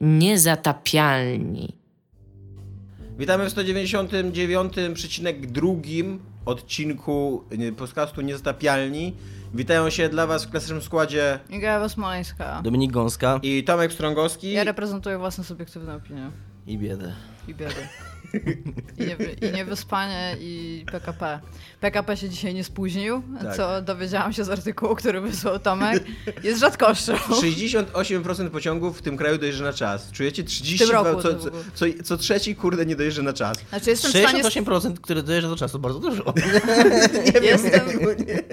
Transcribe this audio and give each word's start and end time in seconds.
Niezatapialni. 0.00 1.76
Witamy 3.18 3.50
w 3.50 3.54
199,2 3.54 6.18
odcinku 6.46 7.44
podcastu 7.76 8.20
Niezatapialni. 8.20 9.16
Witają 9.54 9.90
się 9.90 10.08
dla 10.08 10.26
Was 10.26 10.44
w 10.44 10.50
klasycznym 10.50 10.82
składzie 10.82 11.38
Iga 11.50 11.88
Smoleńska. 11.88 12.60
Dominik 12.64 12.92
Gąska 12.92 13.40
i 13.42 13.64
Tomek 13.64 13.92
Strągowski. 13.92 14.52
Ja 14.52 14.64
reprezentuję 14.64 15.18
własną 15.18 15.44
subiektywną 15.44 15.94
opinię. 15.94 16.30
I 16.66 16.78
biedę. 16.78 17.12
I 17.48 17.54
biedę. 17.54 17.88
I, 18.98 19.06
niewy, 19.06 19.36
I 19.42 19.52
niewyspanie 19.52 20.36
i 20.40 20.84
PKP. 20.92 21.40
PKP 21.80 22.16
się 22.16 22.28
dzisiaj 22.28 22.54
nie 22.54 22.64
spóźnił, 22.64 23.22
Tak. 23.42 23.56
co 23.56 23.82
dowiedziałam 23.82 24.32
się 24.32 24.44
z 24.44 24.50
artykułu, 24.50 24.96
który 24.96 25.20
wysłał 25.20 25.58
Tomek. 25.58 26.04
Jest 26.42 26.60
rzadkością. 26.60 27.12
68% 27.42 28.50
pociągów 28.50 28.98
w 28.98 29.02
tym 29.02 29.16
kraju 29.16 29.38
dojeżdża 29.38 29.64
na 29.64 29.72
czas. 29.72 30.10
Czujecie? 30.12 30.44
30 30.44 30.84
W 30.84 30.88
tym 30.88 30.96
roku 30.96 31.22
co, 31.22 31.34
co, 31.34 31.50
co, 31.74 31.84
co 32.04 32.16
trzeci 32.16 32.56
kurde 32.56 32.86
nie 32.86 32.96
dojeżdża 32.96 33.22
na 33.22 33.32
czas. 33.32 33.58
Znaczy 33.68 33.90
jestem 33.90 34.12
w 34.12 34.16
stanie, 34.16 34.44
68%, 34.44 34.94
które 34.94 35.22
dojeżdża 35.22 35.48
do 35.48 35.56
czasu, 35.56 35.78
bardzo 35.78 35.98
dużo. 35.98 36.34
jestem, 37.42 37.88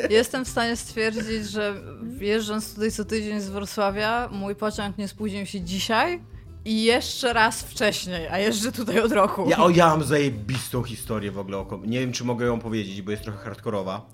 jestem 0.10 0.46
w 0.46 0.50
stanie 0.50 0.76
stwierdzić, 0.76 1.50
że 1.50 1.82
wjeżdżąc 2.04 2.74
tutaj 2.74 2.92
co 2.92 3.06
tydzień 3.06 3.42
z 3.42 3.50
Wrocławia, 3.50 4.30
mój 4.32 4.56
pociąg 4.56 4.98
nie 4.98 5.08
spóźnił 5.08 5.46
się 5.46 5.62
dzisiaj 5.62 6.20
i 6.68 6.84
jeszcze 6.84 7.34
raz 7.34 7.64
wcześniej, 7.64 8.28
a 8.28 8.40
jeżdżę 8.40 8.72
tutaj 8.72 9.00
od 9.00 9.12
roku. 9.12 9.50
Ja, 9.50 9.58
o, 9.58 9.70
ja 9.70 9.88
mam 9.88 10.04
zajebistą 10.04 10.84
historię 10.84 11.32
w 11.32 11.40
ogóle. 11.40 11.66
Nie 11.86 12.00
wiem, 12.00 12.12
czy 12.12 12.24
mogę 12.24 12.46
ją 12.46 12.60
powiedzieć, 12.60 13.02
bo 13.02 13.12
jest 13.12 13.24
trochę 13.24 13.40
hardkorowa. 13.40 14.06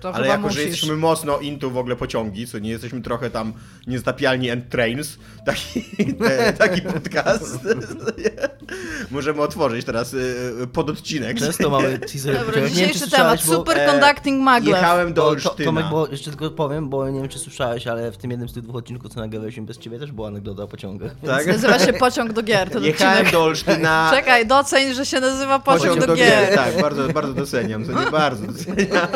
To 0.00 0.08
Ale 0.08 0.16
chyba 0.16 0.26
jako, 0.34 0.42
musisz. 0.42 0.56
że 0.60 0.68
jesteśmy 0.68 0.96
mocno 0.96 1.38
into 1.38 1.70
w 1.70 1.76
ogóle 1.76 1.96
pociągi, 1.96 2.46
co 2.46 2.58
nie 2.58 2.70
jesteśmy 2.70 3.00
trochę 3.02 3.30
tam 3.30 3.52
niezatapialni 3.86 4.50
and 4.50 4.68
trains, 4.68 5.18
taki, 5.46 5.84
te, 6.24 6.52
taki 6.52 6.82
podcast. 6.82 7.58
Możemy 9.10 9.42
otworzyć 9.42 9.86
teraz 9.86 10.14
y, 10.14 10.16
y, 10.62 10.66
pododcinek. 10.66 11.38
Często 11.38 11.70
mamy 11.70 11.98
teaser. 12.12 12.38
Dobra, 12.38 12.60
wiem, 12.60 12.68
dzisiejszy 12.70 12.98
słyszałeś, 12.98 13.40
temat, 13.40 13.46
bo- 13.46 13.54
super 13.56 13.78
e, 13.78 13.86
conducting 13.86 14.42
maglev. 14.42 14.76
Jechałem 14.76 15.12
do 15.12 15.26
Olsztyna. 15.28 15.64
Tomek, 15.64 15.84
bo 15.90 16.06
jeszcze 16.08 16.30
tylko 16.30 16.50
powiem, 16.50 16.88
bo 16.88 17.08
nie 17.10 17.20
wiem, 17.20 17.28
czy 17.28 17.38
słyszałeś, 17.38 17.86
ale 17.86 18.12
w 18.12 18.16
tym 18.16 18.30
jednym 18.30 18.48
z 18.48 18.52
tych 18.52 18.62
dwóch 18.62 18.76
odcinków, 18.76 19.12
co 19.14 19.20
nagrywaliśmy 19.20 19.62
bez 19.62 19.78
ciebie, 19.78 19.98
też 19.98 20.12
była 20.12 20.28
anegdota 20.28 20.62
o 20.62 20.68
pociągach. 20.68 21.12
tak? 21.26 21.46
Nazywa 21.46 21.78
się 21.78 21.92
Pociąg 21.92 22.32
do 22.32 22.42
gier. 22.42 22.70
Ten 22.70 22.84
Jechałem 22.84 23.12
odcinek. 23.14 23.32
do 23.32 23.42
Olsztyna. 23.44 24.10
Czekaj, 24.14 24.46
doceń, 24.46 24.94
że 24.94 25.06
się 25.06 25.20
nazywa 25.20 25.58
Pociąg, 25.58 26.06
do, 26.06 26.14
gier. 26.16 26.54
Tak, 26.54 26.80
bardzo, 26.80 27.08
bardzo 27.08 27.32
doceniam, 27.34 27.84
to 27.84 28.04
nie 28.04 28.10
bardzo 28.10 28.46
doceniam. 28.46 29.06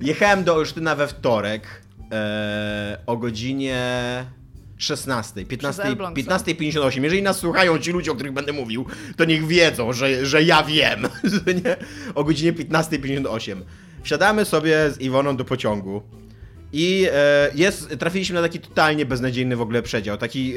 Jechałem 0.00 0.44
do 0.44 0.54
Olsztyna 0.54 0.94
we 0.94 1.06
wtorek 1.06 1.82
e, 2.12 2.98
o 3.06 3.16
godzinie 3.16 3.80
16, 4.76 5.44
15, 5.44 5.82
Elbląg, 5.82 6.22
co? 6.22 6.30
15.58. 6.30 7.02
Jeżeli 7.02 7.22
nas 7.22 7.38
słuchają 7.38 7.78
ci 7.78 7.92
ludzie, 7.92 8.12
o 8.12 8.14
których 8.14 8.32
będę 8.32 8.52
mówił, 8.52 8.86
to 9.16 9.24
niech 9.24 9.46
wiedzą, 9.46 9.92
że, 9.92 10.26
że 10.26 10.42
ja 10.42 10.62
wiem. 10.62 11.08
O 12.14 12.24
godzinie 12.24 12.52
15.58. 12.52 13.60
Wsiadamy 14.02 14.44
sobie 14.44 14.90
z 14.90 15.00
Iwoną 15.00 15.36
do 15.36 15.44
pociągu. 15.44 16.02
I 16.72 17.06
e, 17.12 17.50
jest, 17.54 17.88
trafiliśmy 17.98 18.34
na 18.34 18.42
taki 18.42 18.60
totalnie 18.60 19.06
beznadziejny 19.06 19.56
w 19.56 19.60
ogóle 19.60 19.82
przedział. 19.82 20.16
Taki 20.16 20.54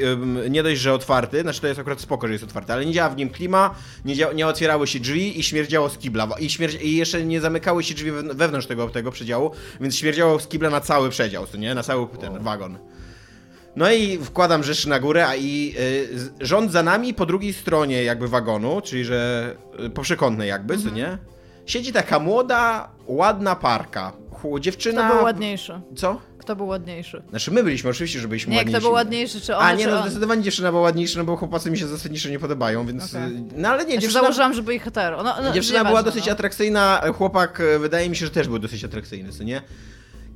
nie 0.50 0.62
dość, 0.62 0.80
że 0.80 0.92
otwarty, 0.94 1.40
znaczy 1.40 1.60
to 1.60 1.66
jest 1.66 1.80
akurat 1.80 2.00
spoko, 2.00 2.26
że 2.26 2.32
jest 2.32 2.44
otwarty, 2.44 2.72
ale 2.72 2.86
nie 2.86 2.92
działa 2.92 3.10
w 3.10 3.16
nim 3.16 3.30
klima, 3.30 3.74
nie, 4.04 4.14
dzia- 4.16 4.34
nie 4.34 4.46
otwierały 4.46 4.86
się 4.86 5.00
drzwi 5.00 5.40
i 5.40 5.42
śmierdziało 5.42 5.88
z 5.90 5.98
kibla. 5.98 6.28
I, 6.40 6.46
śmierdzi- 6.50 6.82
I 6.82 6.96
jeszcze 6.96 7.24
nie 7.24 7.40
zamykały 7.40 7.82
się 7.84 7.94
drzwi 7.94 8.12
wewn- 8.12 8.34
wewnątrz 8.34 8.66
tego, 8.66 8.88
tego 8.88 9.10
przedziału, 9.12 9.50
więc 9.80 9.96
śmierdziało 9.96 10.40
z 10.40 10.48
kibla 10.48 10.70
na 10.70 10.80
cały 10.80 11.10
przedział, 11.10 11.46
co 11.46 11.56
nie? 11.56 11.74
Na 11.74 11.82
cały 11.82 12.06
ten 12.20 12.42
wagon. 12.42 12.78
No 13.76 13.92
i 13.92 14.18
wkładam 14.18 14.62
rzeczy 14.64 14.88
na 14.88 15.00
górę, 15.00 15.26
a 15.28 15.36
i 15.36 15.74
y, 16.40 16.46
rząd 16.46 16.72
za 16.72 16.82
nami 16.82 17.14
po 17.14 17.26
drugiej 17.26 17.52
stronie 17.52 18.04
jakby 18.04 18.28
wagonu, 18.28 18.80
czyli 18.80 19.04
że 19.04 19.50
y, 19.86 19.90
po 19.90 20.02
przekątnej 20.02 20.48
jakby, 20.48 20.78
co 20.78 20.90
nie? 20.90 21.18
Siedzi 21.66 21.92
taka 21.92 22.18
młoda, 22.18 22.88
ładna 23.06 23.56
parka. 23.56 24.12
Dziewczyna... 24.60 25.04
Kto 25.04 25.14
był 25.14 25.24
ładniejszy? 25.24 25.80
Co? 25.96 26.20
Kto 26.38 26.56
był 26.56 26.66
ładniejszy? 26.66 27.22
Znaczy 27.30 27.50
my 27.50 27.64
byliśmy, 27.64 27.90
oczywiście, 27.90 28.20
że 28.20 28.28
byliśmy 28.28 28.50
Nie, 28.52 28.56
ładniejsi. 28.58 28.78
kto 28.78 28.88
był 28.88 28.94
ładniejszy, 28.94 29.40
czy 29.40 29.56
on, 29.56 29.62
A 29.64 29.72
nie, 29.72 29.86
no 29.86 30.02
zdecydowanie 30.02 30.42
dziewczyna 30.42 30.70
była 30.70 30.82
ładniejsza, 30.82 31.18
no 31.18 31.24
bo 31.24 31.36
chłopacy 31.36 31.70
mi 31.70 31.78
się 31.78 31.86
zasadniczo 31.86 32.28
nie 32.28 32.38
podobają, 32.38 32.86
więc... 32.86 33.14
Okej. 33.14 33.36
y, 33.36 33.42
No 33.56 33.68
ale 33.68 33.78
nie, 33.78 33.84
Znaczy, 33.84 34.00
dziewczyna, 34.00 34.20
założyłam, 34.22 34.54
że 34.54 34.62
byli 34.62 34.78
hetero. 34.78 35.22
No, 35.22 35.34
no, 35.42 35.52
dziewczyna 35.52 35.84
była 35.84 36.02
dosyć 36.02 36.26
no. 36.26 36.32
atrakcyjna, 36.32 37.02
chłopak 37.14 37.60
e, 37.60 37.78
wydaje 37.78 38.10
mi 38.10 38.16
się, 38.16 38.26
że 38.26 38.32
też 38.32 38.48
był 38.48 38.58
dosyć 38.58 38.84
atrakcyjny, 38.84 39.32
co 39.32 39.44
nie? 39.44 39.62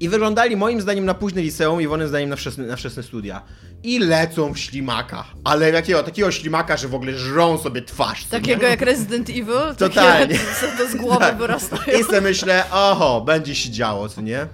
I 0.01 0.09
wyglądali 0.09 0.57
moim 0.57 0.81
zdaniem 0.81 1.05
na 1.05 1.15
późne 1.15 1.43
liceum, 1.43 1.81
Iwonym 1.83 2.09
zdaniem 2.09 2.31
na 2.31 2.37
wczesne, 2.37 2.67
na 2.67 2.77
wczesne 2.77 3.03
studia. 3.03 3.43
I 3.83 3.99
lecą 3.99 4.55
w 4.55 4.59
ślimaka. 4.59 5.25
Ale 5.45 5.71
jakiego? 5.71 6.03
Takiego 6.03 6.31
ślimaka, 6.31 6.77
że 6.77 6.89
w 6.89 6.95
ogóle 6.95 7.13
żrą 7.19 7.59
sobie 7.59 7.83
twarz. 7.83 8.25
nie? 8.25 8.31
Takiego 8.31 8.67
jak 8.67 8.81
Resident 8.83 9.31
Evil? 9.31 9.75
Totalnie. 9.79 10.39
Takie, 10.61 10.77
to 10.79 10.89
z 10.91 10.95
głowy 10.97 11.19
Tak. 11.21 11.39
wyrastają. 11.39 11.99
I 12.01 12.05
sobie 12.05 12.21
myślę, 12.21 12.65
oho, 12.73 13.21
będzie 13.21 13.55
się 13.55 13.71
działo, 13.71 14.09
co 14.09 14.21
nie? 14.21 14.47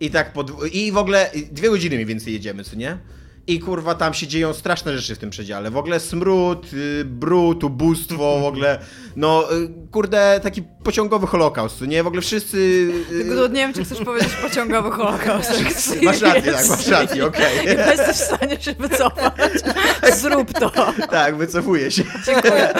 I 0.00 0.10
tak 0.10 0.32
pod... 0.32 0.50
I 0.74 0.92
w 0.92 0.96
ogóle 0.96 1.30
dwie 1.52 1.70
godziny 1.70 1.94
mniej 1.96 2.06
więcej 2.06 2.32
jedziemy, 2.32 2.64
co 2.64 2.76
nie? 2.76 2.98
I 3.46 3.60
kurwa 3.60 3.94
tam 3.94 4.14
się 4.14 4.26
dzieją 4.26 4.54
straszne 4.54 4.98
rzeczy 4.98 5.14
w 5.14 5.18
tym 5.18 5.30
przedziale. 5.30 5.70
W 5.70 5.76
ogóle 5.76 6.00
smród, 6.00 6.66
y, 6.72 7.04
brud, 7.04 7.64
ubóstwo, 7.64 8.40
w 8.40 8.44
ogóle, 8.44 8.78
no 9.16 9.52
y, 9.54 9.68
kurde, 9.90 10.40
taki 10.42 10.62
pociągowy 10.62 11.26
holokaust, 11.26 11.80
nie? 11.80 12.02
W 12.02 12.06
ogóle 12.06 12.22
wszyscy... 12.22 12.56
y, 13.12 13.24
Tylko 13.24 13.46
nie 13.46 13.54
wiem, 13.54 13.72
czy 13.72 13.84
chcesz 13.84 14.00
powiedzieć 14.00 14.32
pociągowy 14.42 14.90
holokaust. 14.90 15.50
Masz 16.02 16.20
rację, 16.20 16.52
tak, 16.52 16.68
masz 16.68 16.86
rację, 16.86 17.26
okej. 17.26 17.58
Nie 17.66 17.72
jesteś 17.72 18.16
w 18.16 18.20
stanie 18.20 18.60
się 18.62 18.72
wycofać. 18.72 19.34
Zrób 20.12 20.52
to. 20.52 20.70
Tak, 21.10 21.36
wycofuję 21.36 21.90
się. 21.90 22.02
Dziękuję. 22.26 22.68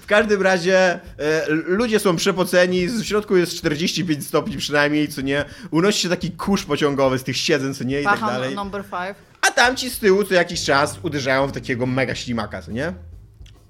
W 0.00 0.08
każdym 0.08 0.42
razie 0.42 0.78
e, 1.18 1.46
ludzie 1.48 1.98
są 2.00 2.16
przepoceni, 2.16 2.86
w 2.86 3.04
środku 3.04 3.36
jest 3.36 3.54
45 3.54 4.26
stopni 4.26 4.56
przynajmniej, 4.56 5.08
co 5.08 5.20
nie? 5.20 5.44
Unosi 5.70 6.00
się 6.00 6.08
taki 6.08 6.30
kurz 6.30 6.64
pociągowy 6.64 7.18
z 7.18 7.24
tych 7.24 7.36
siedzeń, 7.36 7.74
co 7.74 7.84
nie? 7.84 8.00
I 8.00 8.04
tak 8.04 8.20
dalej. 8.20 8.54
number 8.54 8.84
five. 8.84 9.14
A 9.46 9.50
tamci 9.50 9.90
z 9.90 9.98
tyłu 9.98 10.24
co 10.24 10.34
jakiś 10.34 10.64
czas 10.64 10.98
uderzają 11.02 11.46
w 11.46 11.52
takiego 11.52 11.86
mega 11.86 12.14
ślimaka, 12.14 12.62
co 12.62 12.72
nie? 12.72 12.92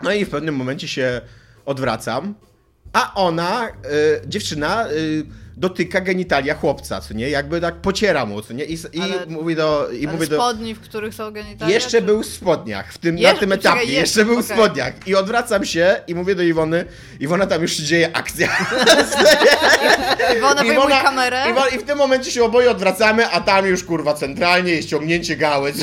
No 0.03 0.13
i 0.13 0.25
w 0.25 0.31
pewnym 0.31 0.57
momencie 0.57 0.89
się 0.89 1.21
odwracam, 1.65 2.35
a 2.93 3.15
ona, 3.15 3.69
y, 3.69 3.73
dziewczyna, 4.27 4.89
y, 4.91 5.27
dotyka 5.57 6.01
genitalia 6.01 6.55
chłopca, 6.55 7.01
co 7.01 7.15
nie? 7.15 7.31
Jakby 7.31 7.61
tak 7.61 7.75
pociera 7.75 8.27
mu, 8.27 8.43
co 8.43 8.53
nie? 8.53 8.65
I, 8.65 8.75
i 8.93 9.01
Ale- 9.03 9.27
mówi 9.27 9.57
do... 9.57 9.89
I 9.91 10.09
mówi 10.09 10.29
do 10.29 10.37
spodni, 10.37 10.75
w 10.75 10.81
których 10.81 11.15
są 11.15 11.31
genitalia? 11.31 11.75
jeszcze 11.75 11.91
czy- 11.91 12.03
był 12.03 12.23
w 12.23 12.27
spodniach, 12.27 12.93
w 12.93 12.99
tym, 12.99 13.15
na 13.15 13.35
tym 13.35 13.51
czekaj, 13.51 13.59
etapie, 13.59 13.79
jeszcze, 13.81 14.01
jeszcze 14.01 14.25
był 14.25 14.35
w 14.35 14.39
okej. 14.45 14.57
spodniach. 14.57 14.93
I 15.07 15.15
odwracam 15.15 15.65
się 15.65 16.01
i 16.07 16.15
mówię 16.15 16.35
do 16.35 16.43
Iwony, 16.43 16.85
Iwona, 17.21 17.47
tam 17.47 17.63
już 17.63 17.73
się 17.73 17.83
dzieje 17.83 18.17
akcja. 18.17 18.49
Iwona, 20.39 20.63
wyjmuj 20.65 20.93
kamerę. 21.03 21.45
Iwona, 21.51 21.69
I 21.69 21.79
w 21.79 21.83
tym 21.83 21.99
momencie 21.99 22.31
się 22.31 22.45
oboje 22.45 22.71
odwracamy, 22.71 23.29
a 23.31 23.41
tam 23.41 23.67
już 23.67 23.85
kurwa 23.85 24.15
centralnie 24.15 24.73
jest 24.73 24.89
ciągnięcie 24.89 25.37
gały. 25.37 25.73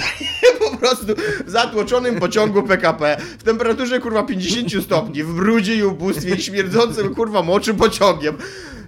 Po 0.72 0.78
prostu 0.78 1.06
w 1.46 1.50
zatłoczonym 1.50 2.20
pociągu 2.20 2.64
PKP, 2.64 3.18
w 3.40 3.44
temperaturze 3.44 4.00
kurwa 4.00 4.24
50 4.24 4.84
stopni, 4.86 5.24
w 5.24 5.34
brudzie 5.34 5.76
i 5.76 5.84
ubóstwie 5.84 6.36
i 6.36 6.42
śmierdzącym 6.42 7.16
kurwa 7.16 7.42
moczym 7.42 7.76
pociągiem. 7.78 8.38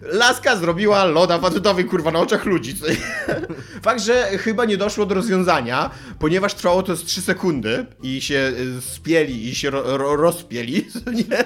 Laska 0.05 0.55
zrobiła 0.55 1.05
loda 1.05 1.39
facetowi 1.39 1.85
kurwa 1.85 2.11
na 2.11 2.19
oczach 2.19 2.45
ludzi. 2.45 2.75
Fakt, 3.83 4.01
że 4.01 4.37
chyba 4.37 4.65
nie 4.65 4.77
doszło 4.77 5.05
do 5.05 5.15
rozwiązania, 5.15 5.89
ponieważ 6.19 6.53
trwało 6.53 6.83
to 6.83 6.95
z 6.95 7.03
3 7.03 7.21
sekundy 7.21 7.85
i 8.03 8.21
się 8.21 8.35
y, 8.77 8.81
spieli 8.81 9.49
i 9.49 9.55
się 9.55 9.69
ro, 9.69 9.97
ro, 9.97 10.15
rozpieli, 10.15 10.87
nie? 11.13 11.43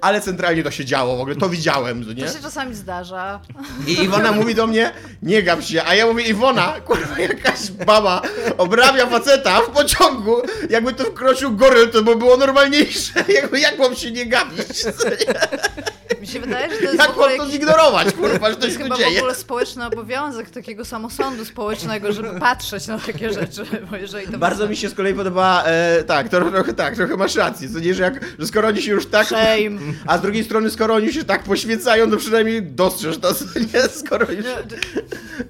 Ale 0.00 0.20
centralnie 0.20 0.62
to 0.62 0.70
się 0.70 0.84
działo, 0.84 1.16
w 1.16 1.20
ogóle 1.20 1.36
to 1.36 1.48
widziałem, 1.48 2.14
nie? 2.16 2.24
To 2.26 2.32
się 2.32 2.42
czasami 2.42 2.74
zdarza. 2.74 3.40
I 3.86 4.02
Iwona 4.02 4.32
mówi 4.32 4.54
do 4.54 4.66
mnie, 4.66 4.92
nie 5.22 5.42
gap 5.42 5.62
się, 5.62 5.82
a 5.86 5.94
ja 5.94 6.06
mówię, 6.06 6.24
Iwona, 6.24 6.80
kurwa, 6.80 7.18
jakaś 7.18 7.70
baba 7.70 8.22
obrabia 8.58 9.06
faceta 9.06 9.60
w 9.60 9.70
pociągu, 9.70 10.36
jakby 10.70 10.92
to 10.92 11.04
wkroczył 11.04 11.56
goryl, 11.56 11.90
to 11.90 12.02
by 12.02 12.16
było 12.16 12.36
normalniejsze, 12.36 13.24
jakby, 13.40 13.60
jak 13.60 13.78
mam 13.78 13.96
się 13.96 14.10
nie 14.10 14.26
gapić, 14.26 14.82
co 14.82 15.08
nie? 15.08 16.20
Mi 16.20 16.26
się 16.26 16.40
wydaje, 16.40 16.70
że 16.70 16.76
to 16.76 16.82
jest 16.82 16.96
w 16.96 16.98
jak 16.98 17.10
ogóle 17.10 17.36
mam 17.36 17.46
to. 17.46 17.49
Zignorować, 17.50 18.12
kurwa, 18.14 18.48
że 18.50 18.54
to 18.54 18.60
To 18.60 18.66
jest 18.66 18.78
się 18.78 18.82
chyba 18.84 18.96
w 18.96 18.98
dzieje. 18.98 19.18
ogóle 19.18 19.34
społeczny 19.34 19.86
obowiązek 19.86 20.50
takiego 20.50 20.84
samosądu 20.84 21.44
społecznego, 21.44 22.12
żeby 22.12 22.40
patrzeć 22.40 22.86
na 22.86 22.98
takie 22.98 23.32
rzeczy, 23.32 23.64
bo 23.90 23.96
jeżeli 23.96 24.26
to 24.28 24.38
Bardzo 24.38 24.68
mi 24.68 24.76
się 24.76 24.88
z 24.88 24.94
kolei 24.94 25.14
podoba, 25.14 25.62
e, 25.66 26.04
tak, 26.04 26.28
to, 26.28 26.40
trochę 26.50 26.74
tak, 26.74 26.94
trochę 26.96 27.16
masz 27.16 27.34
rację, 27.36 27.68
co 27.74 27.78
nie, 27.78 27.94
że, 27.94 28.02
jak, 28.02 28.24
że 28.38 28.46
skoro 28.46 28.68
oni 28.68 28.82
się 28.82 28.90
już 28.92 29.06
tak, 29.06 29.26
Shame. 29.26 29.78
a 30.06 30.18
z 30.18 30.20
drugiej 30.22 30.44
strony, 30.44 30.70
skoro 30.70 30.94
oni 30.94 31.12
się 31.12 31.24
tak 31.24 31.42
poświęcają, 31.42 32.10
to 32.10 32.16
przynajmniej 32.16 32.62
dostrzeż 32.62 33.18
to, 33.18 33.34
co 33.34 33.44
nie, 33.74 33.82
skoro 33.88 34.32
już... 34.32 34.44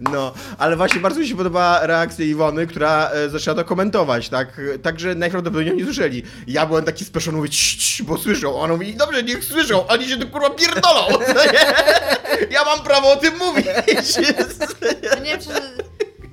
No, 0.01 0.33
ale 0.59 0.77
właśnie 0.77 1.01
bardzo 1.01 1.21
mi 1.21 1.29
się 1.29 1.37
podoba 1.37 1.87
reakcja 1.87 2.25
Iwony, 2.25 2.67
która 2.67 3.11
e, 3.11 3.29
zaczęła 3.29 3.55
to 3.57 3.65
komentować, 3.65 4.29
tak? 4.29 4.61
Także 4.83 5.15
najprawdopodobniej 5.15 5.77
nie 5.77 5.85
słyszeli. 5.85 6.23
Ja 6.47 6.67
byłem 6.67 6.85
taki 6.85 7.05
spieszony, 7.05 7.37
mówię, 7.37 7.49
"Cii, 7.49 7.79
cii", 7.79 8.05
bo 8.07 8.19
słyszą. 8.19 8.55
Ona 8.61 8.73
mówi, 8.75 8.95
dobrze, 8.95 9.23
niech 9.23 9.45
słyszą, 9.45 9.87
oni 9.87 10.09
się 10.09 10.17
tu 10.17 10.29
kurwa 10.29 10.51
pierdolą. 10.51 11.03
no 11.11 11.35
nie? 11.53 11.90
Ja 12.51 12.65
mam 12.65 12.81
prawo 12.85 13.13
o 13.13 13.17
tym 13.17 13.39
mówić. 13.39 13.67
Ja 15.03 15.15
nie 15.21 15.25
wiem, 15.31 15.41
czy... 15.41 15.49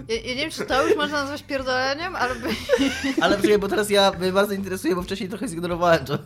Ja, 0.10 0.16
ja 0.16 0.22
nie 0.36 0.36
wiem, 0.42 0.52
czy 0.52 0.66
to 0.66 0.88
już 0.88 0.98
można 0.98 1.22
nazwać 1.22 1.44
pierdoleniem, 1.44 2.16
ale... 2.16 2.36
by- 2.36 2.48
Ale 3.22 3.36
poczekaj, 3.36 3.58
bo 3.60 3.68
teraz 3.68 3.90
ja 3.90 4.12
mnie 4.20 4.32
bardzo 4.32 4.54
interesuje, 4.54 4.96
bo 4.96 5.02
wcześniej 5.02 5.30
trochę 5.30 5.48
zignorowałem 5.48 6.06
to. 6.06 6.18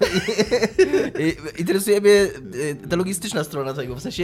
I- 1.19 1.59
Interesuje 1.61 2.01
mnie 2.01 2.11
y, 2.11 2.77
ta 2.89 2.95
logistyczna 2.95 3.43
strona 3.43 3.73
tego, 3.73 3.95
w 3.95 4.01
sensie... 4.01 4.23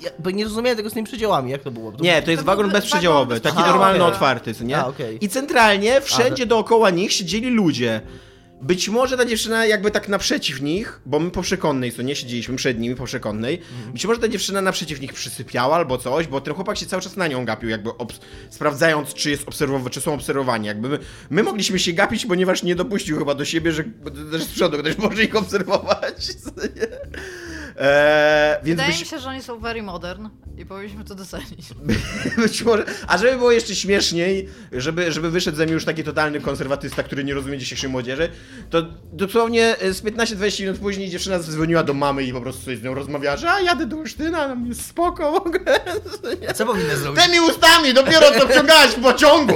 Ja, 0.00 0.10
bo 0.18 0.30
nie 0.30 0.44
rozumiałem 0.44 0.76
tego 0.76 0.90
z 0.90 0.92
tymi 0.92 1.06
przedziałami, 1.06 1.50
jak 1.50 1.62
to 1.62 1.70
było? 1.70 1.92
To 1.92 2.04
Nie, 2.04 2.22
to 2.22 2.30
jest 2.30 2.42
To 2.42 2.46
wagon 2.46 2.70
bezprzedziałowy, 2.70 3.40
taki 3.40 3.56
normalny, 3.58 3.98
okej. 4.04 4.12
otwarty, 4.14 4.54
co 4.54 4.64
nie? 4.64 4.76
A, 4.78 4.86
okej. 4.86 5.24
I 5.24 5.28
centralnie, 5.28 6.00
wszędzie 6.00 6.42
Ale- 6.42 6.46
dookoła 6.46 6.90
nich 6.90 7.12
siedzieli 7.12 7.50
ludzie. 7.50 8.00
Być 8.62 8.88
może 8.88 9.16
ta 9.16 9.24
dziewczyna 9.24 9.66
jakby 9.66 9.90
tak 9.90 10.08
naprzeciw 10.08 10.60
nich, 10.60 11.00
bo 11.06 11.18
my 11.18 11.30
po 11.30 11.42
przekonnej, 11.42 11.92
co 11.92 12.02
nie, 12.02 12.16
siedzieliśmy 12.16 12.56
przed 12.56 12.78
nimi 12.78 12.94
po 12.96 13.04
przekonnej, 13.04 13.62
Mhm. 13.72 13.92
być 13.92 14.04
może 14.06 14.20
ta 14.20 14.28
dziewczyna 14.28 14.60
naprzeciw 14.60 15.00
nich 15.00 15.12
przysypiała 15.12 15.76
albo 15.76 15.98
coś, 15.98 16.26
bo 16.26 16.40
ten 16.40 16.54
chłopak 16.54 16.76
się 16.78 16.86
cały 16.86 17.02
czas 17.02 17.16
na 17.16 17.26
nią 17.26 17.44
gapił, 17.44 17.68
jakby 17.68 17.90
obs- 17.90 18.18
sprawdzając, 18.50 19.14
czy 19.14 19.30
jest 19.30 19.44
obserwowa- 19.46 19.90
czy 19.90 20.00
są 20.00 20.14
obserwowani. 20.14 20.66
Jakby 20.66 20.88
my, 20.88 20.98
my 21.30 21.42
mogliśmy 21.42 21.78
się 21.78 21.92
gapić, 21.92 22.26
ponieważ 22.26 22.62
nie 22.62 22.74
dopuścił 22.74 23.18
chyba 23.18 23.34
do 23.34 23.44
siebie, 23.44 23.72
że 23.72 23.84
też 24.32 24.42
z 24.42 24.48
przodu 24.52 24.78
ktoś 24.78 24.98
może 24.98 25.24
ich 25.24 25.36
obserwować. 25.36 26.28
Eee, 27.76 28.56
więc 28.64 28.76
Wydaje 28.80 28.88
byś, 28.90 29.00
mi 29.00 29.06
się, 29.06 29.18
że 29.18 29.28
oni 29.28 29.42
są 29.42 29.58
very 29.60 29.82
modern 29.82 30.28
i 30.58 30.66
powinniśmy 30.66 31.04
to 31.04 31.14
docenić. 31.14 31.66
Być 32.38 32.62
może. 32.62 32.84
A 33.06 33.18
żeby 33.18 33.36
było 33.36 33.52
jeszcze 33.52 33.74
śmieszniej, 33.74 34.48
żeby, 34.72 35.12
żeby 35.12 35.30
wyszedł 35.30 35.56
ze 35.56 35.64
mnie 35.64 35.74
już 35.74 35.84
taki 35.84 36.04
totalny 36.04 36.40
konserwatysta, 36.40 37.02
który 37.02 37.24
nie 37.24 37.34
rozumie 37.34 37.58
dzisiejszej 37.58 37.90
młodzieży, 37.90 38.28
to 38.70 38.82
dosłownie 39.12 39.78
e, 39.78 39.92
z 39.92 40.02
15-20 40.02 40.60
minut 40.60 40.78
później 40.78 41.10
dziewczyna 41.10 41.38
zadzwoniła 41.38 41.82
do 41.82 41.94
mamy 41.94 42.24
i 42.24 42.32
po 42.32 42.40
prostu 42.40 42.62
sobie 42.62 42.76
z 42.76 42.82
nią 42.82 42.94
rozmawiała, 42.94 43.36
że 43.36 43.50
a 43.50 43.60
jadę 43.60 43.86
do 43.86 43.98
Olsztyna, 43.98 44.48
nam 44.48 44.66
jest 44.66 44.86
spoko 44.86 45.32
w 45.32 45.36
ogóle. 45.36 45.80
A 46.48 46.54
co 46.54 46.66
powinna 46.66 46.96
zrobić? 46.96 47.24
Tymi 47.24 47.40
ustami 47.40 47.94
dopiero 47.94 48.26
co 48.40 48.48
wciągałaś 48.48 48.90
w 48.90 49.02
pociągu! 49.02 49.54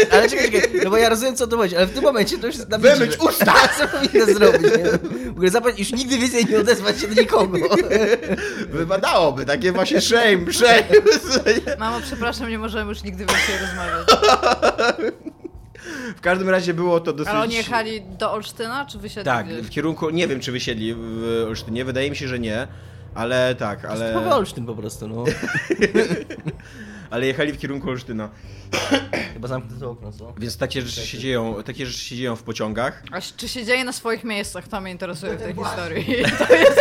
Ale 0.12 0.28
czekaj, 0.28 0.52
czekaj, 0.52 0.80
no 0.84 0.90
bo 0.90 0.96
ja 0.96 1.08
rozumiem 1.08 1.36
co 1.36 1.46
to 1.46 1.56
chodzi, 1.56 1.76
ale 1.76 1.86
w 1.86 1.90
tym 1.90 2.02
momencie 2.02 2.38
to 2.38 2.46
już 2.46 2.56
jest 2.56 2.68
na 2.68 2.78
Wymyć 2.78 3.12
że- 3.12 3.18
usta! 3.18 3.54
A 3.64 3.68
co 3.68 3.88
powinna 3.88 4.26
zrobić? 4.26 4.62
Nie? 4.62 4.98
W 5.28 5.30
ogóle 5.30 5.72
już 5.78 5.92
nigdy 5.92 6.18
więcej 6.18 6.46
nie 6.46 6.58
odezwać 6.58 7.00
się 7.00 7.08
do 7.08 7.20
nikogo. 7.20 7.58
Wypadałoby, 8.68 9.44
takie 9.46 9.72
właśnie 9.72 10.00
shame, 10.00 10.38
shame. 10.52 11.76
Mamo, 11.78 12.00
przepraszam, 12.00 12.48
nie 12.48 12.58
możemy 12.58 12.90
już 12.90 13.02
nigdy 13.02 13.26
więcej 13.26 13.54
rozmawiać. 13.60 14.06
W 16.16 16.20
każdym 16.20 16.48
razie 16.48 16.74
było 16.74 17.00
to 17.00 17.12
dosyć... 17.12 17.32
Ale 17.32 17.42
oni 17.42 17.54
jechali 17.54 18.02
do 18.02 18.32
Olsztyna, 18.32 18.86
czy 18.86 18.98
wysiedli 18.98 19.24
Tak, 19.24 19.46
w 19.46 19.70
kierunku, 19.70 20.10
nie 20.10 20.28
wiem 20.28 20.40
czy 20.40 20.52
wysiedli 20.52 20.94
w 20.94 21.44
Olsztynie, 21.48 21.84
wydaje 21.84 22.10
mi 22.10 22.16
się, 22.16 22.28
że 22.28 22.38
nie. 22.38 22.68
Ale 23.14 23.54
tak, 23.54 23.84
ale... 23.84 24.16
Ale... 24.16 24.46
tym 24.46 24.66
po 24.66 24.74
prostu, 24.74 25.08
no. 25.08 25.24
Ale 27.10 27.26
jechali 27.26 27.52
w 27.52 27.58
kierunku 27.58 27.90
Olsztyna. 27.90 28.28
Chyba 29.34 29.48
zamknę 29.48 29.80
to 29.80 29.90
okno, 29.90 30.12
co? 30.12 30.34
Więc 30.38 30.56
takie 30.56 30.82
rzeczy 30.82 31.06
się 31.06 31.18
dzieją, 31.18 31.62
takie 31.62 31.86
rzeczy 31.86 32.04
się 32.04 32.16
dzieją 32.16 32.36
w 32.36 32.42
pociągach. 32.42 33.02
A 33.12 33.20
czy 33.36 33.48
się 33.48 33.64
dzieje 33.64 33.84
na 33.84 33.92
swoich 33.92 34.24
miejscach? 34.24 34.68
To 34.68 34.80
mnie 34.80 34.92
interesuje 34.92 35.32
w 35.36 35.42
tej 35.42 35.54
historii. 35.54 36.06
To 36.48 36.54
jest, 36.54 36.80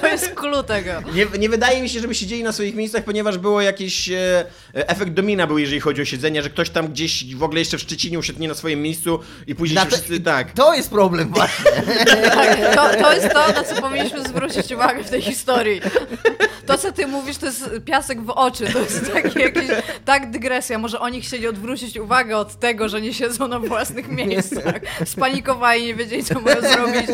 to 0.00 0.06
jest 0.06 0.34
clue 0.34 0.62
tego. 0.62 0.90
Nie, 1.14 1.26
nie 1.38 1.48
wydaje 1.48 1.82
mi 1.82 1.88
się, 1.88 2.00
żeby 2.00 2.14
siedzieli 2.14 2.42
na 2.42 2.52
swoich 2.52 2.74
miejscach, 2.74 3.04
ponieważ 3.04 3.38
było 3.38 3.60
jakiś 3.60 4.10
e, 4.10 4.44
efekt 4.74 5.12
domina 5.12 5.46
był, 5.46 5.58
jeżeli 5.58 5.80
chodzi 5.80 6.02
o 6.02 6.04
siedzenie, 6.04 6.42
że 6.42 6.50
ktoś 6.50 6.70
tam 6.70 6.88
gdzieś 6.88 7.34
w 7.34 7.42
ogóle 7.42 7.60
jeszcze 7.60 7.78
w 7.78 7.80
Szczecinie 7.80 8.18
usiadł 8.18 8.40
nie 8.40 8.48
na 8.48 8.54
swoim 8.54 8.82
miejscu 8.82 9.20
i 9.46 9.54
później 9.54 9.74
Na 9.74 9.84
się 9.84 9.88
wszyscy, 9.90 10.20
tak. 10.20 10.52
To 10.52 10.74
jest 10.74 10.90
problem 10.90 11.28
właśnie. 11.28 11.64
Tak, 12.34 12.74
to, 12.74 13.02
to 13.02 13.12
jest 13.14 13.30
to, 13.32 13.52
na 13.52 13.64
co 13.64 13.82
powinniśmy 13.82 14.24
zwrócić 14.28 14.72
uwagę 14.72 15.04
w 15.04 15.10
tej 15.10 15.22
historii. 15.22 15.80
To, 16.66 16.78
co 16.78 16.92
ty 16.92 17.06
mówisz, 17.06 17.36
to 17.36 17.46
jest 17.46 17.70
piasek 17.84 18.22
w 18.22 18.30
oczy. 18.30 18.66
To 18.72 18.78
jest 18.78 19.12
taki 19.12 19.38
jakiś, 19.38 19.62
tak 20.04 20.30
dygresja. 20.30 20.78
Może 20.78 21.00
oni 21.28 21.36
chcieli 21.36 21.46
odwrócić 21.46 21.96
uwagę 21.96 22.36
od 22.36 22.58
tego, 22.58 22.88
że 22.88 23.00
nie 23.00 23.14
siedzą 23.14 23.48
na 23.48 23.60
własnych 23.60 24.08
miejscach. 24.26 24.80
Spanikowali, 25.04 25.84
nie 25.84 25.94
wiedzieli, 25.94 26.24
co 26.24 26.40
mają 26.40 26.60
zrobić. 26.60 27.06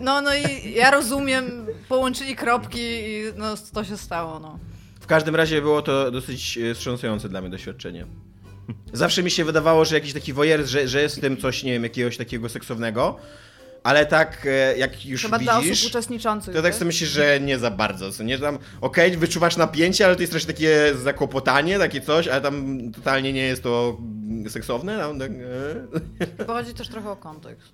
No, 0.00 0.22
no 0.22 0.30
i 0.34 0.72
ja 0.72 0.90
rozumiem, 0.90 1.66
połączyli 1.88 2.36
kropki 2.36 2.80
i 2.80 3.22
no, 3.36 3.54
to 3.72 3.84
się 3.84 3.96
stało, 3.96 4.40
no. 4.40 4.58
W 5.00 5.06
każdym 5.06 5.36
razie 5.36 5.62
było 5.62 5.82
to 5.82 6.10
dosyć 6.10 6.58
e, 6.58 6.74
wstrząsające 6.74 7.28
dla 7.28 7.40
mnie 7.40 7.50
doświadczenie. 7.50 8.06
Zawsze 8.92 9.22
mi 9.22 9.30
się 9.30 9.44
wydawało, 9.44 9.84
że 9.84 9.94
jakiś 9.94 10.12
taki 10.12 10.32
wojer, 10.32 10.66
że, 10.66 10.88
że 10.88 11.02
jest 11.02 11.16
w 11.16 11.20
tym 11.20 11.36
coś, 11.36 11.62
nie 11.62 11.72
wiem, 11.72 11.82
jakiegoś 11.82 12.16
takiego 12.16 12.48
seksownego, 12.48 13.16
ale 13.82 14.06
tak 14.06 14.46
e, 14.46 14.76
jak 14.78 15.06
już 15.06 15.22
Chyba 15.22 15.38
dla 15.38 15.52
osób 15.58 15.64
widzisz... 15.64 15.86
uczestniczących. 15.86 16.54
To 16.54 16.62
tak 16.62 16.74
sobie 16.74 16.86
myślisz, 16.86 17.10
że 17.10 17.40
nie 17.40 17.58
za 17.58 17.70
bardzo, 17.70 18.12
co 18.12 18.22
nie? 18.22 18.38
Tam, 18.38 18.58
okej, 18.80 19.16
wyczuwasz 19.16 19.56
napięcie, 19.56 20.06
ale 20.06 20.14
to 20.16 20.20
jest 20.20 20.32
też 20.32 20.44
takie 20.44 20.94
zakłopotanie, 21.02 21.78
takie 21.78 22.00
coś, 22.00 22.28
ale 22.28 22.40
tam 22.40 22.78
totalnie 22.92 23.32
nie 23.32 23.42
jest 23.42 23.62
to 23.62 23.98
seksowne. 24.48 24.98
Tam, 24.98 25.18
tak, 25.18 25.30
e. 25.30 26.44
Bo 26.46 26.52
chodzi 26.52 26.74
też 26.74 26.88
trochę 26.88 27.10
o 27.10 27.16
kontekst. 27.16 27.72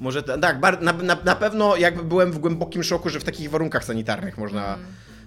Może 0.00 0.22
ta, 0.22 0.38
tak, 0.38 0.60
bar, 0.60 0.82
na, 0.82 0.92
na, 0.92 1.16
na 1.24 1.36
pewno 1.36 1.76
jakby 1.76 2.02
byłem 2.02 2.32
w 2.32 2.38
głębokim 2.38 2.82
szoku, 2.84 3.08
że 3.10 3.20
w 3.20 3.24
takich 3.24 3.50
warunkach 3.50 3.84
sanitarnych 3.84 4.38
można 4.38 4.74
Mm. 4.74 4.86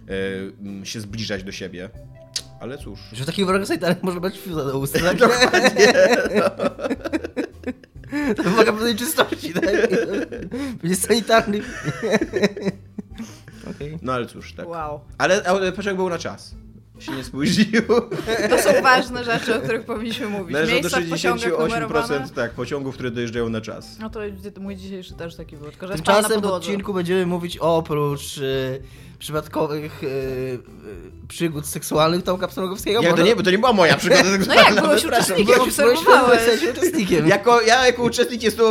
e, 0.09 0.79
m, 0.79 0.85
się 0.85 0.99
zbliżać 1.01 1.43
do 1.43 1.51
siebie. 1.51 1.89
Ale 2.59 2.77
cóż. 2.77 2.99
Że 3.13 3.23
w 3.23 3.25
takich 3.25 3.45
warunkach 3.45 3.67
sanitarnych 3.67 4.03
można 4.03 4.19
brać 4.19 4.37
fiuza 4.39 4.65
do 4.65 4.79
ust, 4.79 4.93
tak? 5.05 5.17
Dokładnie. 5.17 5.93
To 8.37 8.43
wymaga 8.43 8.73
pewnej 8.73 8.95
czystości, 8.95 9.53
tak? 9.53 9.63
Będzie 10.81 10.95
sanitarny. 10.95 11.61
Okej. 13.75 13.99
No 14.01 14.13
ale 14.13 14.25
cóż, 14.25 14.53
tak. 14.53 14.67
Wow. 14.67 14.99
Ale, 15.17 15.43
ale 15.43 15.71
pociąg 15.71 15.97
był 15.97 16.09
na 16.09 16.17
czas. 16.17 16.55
Się 16.99 17.11
nie 17.11 17.23
spóźnił. 17.23 17.81
To 18.49 18.61
są 18.61 18.81
ważne 18.81 19.23
rzeczy, 19.23 19.55
o 19.55 19.61
których 19.61 19.85
powinniśmy 19.85 20.29
mówić. 20.29 20.53
Należą 20.53 20.71
do 20.71 20.81
Miejsca 20.81 21.01
w 21.01 21.09
pociągach 21.09 21.59
numerowane. 21.59 22.19
68% 22.19 22.29
tak, 22.29 22.51
pociągów, 22.51 22.93
które 22.93 23.11
dojeżdżają 23.11 23.49
na 23.49 23.61
czas. 23.61 23.99
No 23.99 24.09
to 24.09 24.19
mój 24.59 24.75
dzisiejszy 24.75 25.13
też 25.13 25.35
taki 25.35 25.57
był, 25.57 25.71
tylko 25.71 25.87
że 25.87 25.93
Tymczasem 25.93 26.41
w 26.41 26.45
odcinku 26.45 26.93
będziemy 26.93 27.25
mówić 27.25 27.57
oprócz 27.57 28.37
y, 28.37 28.81
przypadkowych 29.21 30.03
y, 30.03 30.07
y, 30.07 30.59
przygód 31.27 31.65
seksualnych 31.67 32.23
Tomka 32.23 32.47
Pstrągowskiego. 32.47 33.01
Jak 33.01 33.15
to 33.15 33.23
nie, 33.23 33.35
bo 33.35 33.43
to 33.43 33.51
nie 33.51 33.57
była 33.57 33.73
moja 33.73 33.97
przygoda 33.97 34.23
No 34.25 34.31
seksualna. 34.31 34.63
jak, 34.63 34.81
byłeś 34.81 35.05
uczestnikiem, 35.05 35.45
Byłeś 35.45 35.59
obserwowałeś. 35.61 36.39
w 36.41 36.45
sensie 36.45 36.71
uczestnikiem. 36.71 37.27
Jako, 37.27 37.61
ja 37.61 37.85
jako 37.85 38.03
uczestnik 38.03 38.43
jestem, 38.43 38.65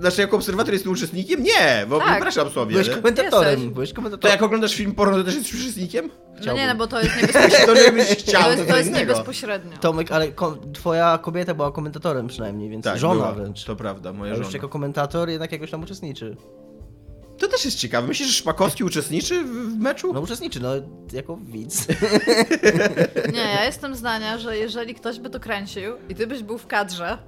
znaczy 0.00 0.20
jako 0.20 0.36
obserwator 0.36 0.72
jestem 0.74 0.92
uczestnikiem? 0.92 1.42
Nie, 1.42 1.86
bo 1.88 1.98
Tak. 1.98 2.08
wyobrażam 2.10 2.50
sobie. 2.50 2.72
Byłeś 2.72 2.88
nie? 2.88 2.94
komentatorem. 2.94 3.70
Byłeś 3.70 3.90
To 3.90 3.96
komentatorem. 3.96 4.32
jak 4.32 4.42
oglądasz 4.42 4.74
film 4.74 4.94
porno, 4.94 5.16
to 5.16 5.24
też 5.24 5.34
jesteś 5.34 5.54
uczestnikiem? 5.54 6.10
No 6.46 6.52
nie, 6.52 6.66
no 6.66 6.74
bo 6.74 6.86
to 6.86 7.00
jest 7.00 7.16
niebezpośrednio. 7.22 7.66
To 7.74 7.76
żebyś 7.76 8.06
chciał, 8.08 8.42
To 8.42 8.50
jest, 8.50 8.68
to 8.68 8.76
jest 8.76 8.92
niebezpośrednio. 8.92 9.76
Tomek, 9.78 10.12
ale 10.12 10.28
ko- 10.28 10.56
twoja 10.74 11.18
kobieta 11.22 11.54
była 11.54 11.72
komentatorem 11.72 12.26
przynajmniej, 12.26 12.70
więc 12.70 12.84
Tak, 12.84 12.98
żona 12.98 13.14
była. 13.14 13.32
wręcz. 13.32 13.64
To 13.64 13.76
prawda, 13.76 14.12
moja 14.12 14.30
już 14.34 14.38
żona. 14.46 14.52
jako 14.56 14.68
komentator 14.68 15.28
jednak 15.30 15.52
jakoś 15.52 15.70
tam 15.70 15.82
uczestniczy. 15.82 16.36
To 17.38 17.48
też 17.48 17.64
jest 17.64 17.78
ciekawe. 17.78 18.08
Myślisz, 18.08 18.28
że 18.28 18.34
Szpakowski 18.34 18.84
uczestniczy 18.84 19.44
w, 19.44 19.76
meczu? 19.78 20.12
No 20.12 20.20
uczestniczy, 20.20 20.60
no 20.60 20.68
jako 21.12 21.36
widz. 21.36 21.86
Nie, 23.32 23.40
ja 23.40 23.64
jestem 23.64 23.94
zdania, 23.94 24.38
że 24.38 24.56
jeżeli 24.58 24.94
ktoś 24.94 25.18
by 25.20 25.30
to 25.30 25.40
kręcił 25.40 25.92
i 26.08 26.14
ty 26.14 26.26
byś 26.26 26.42
był 26.42 26.58
w 26.58 26.66
kadrze 26.66 27.18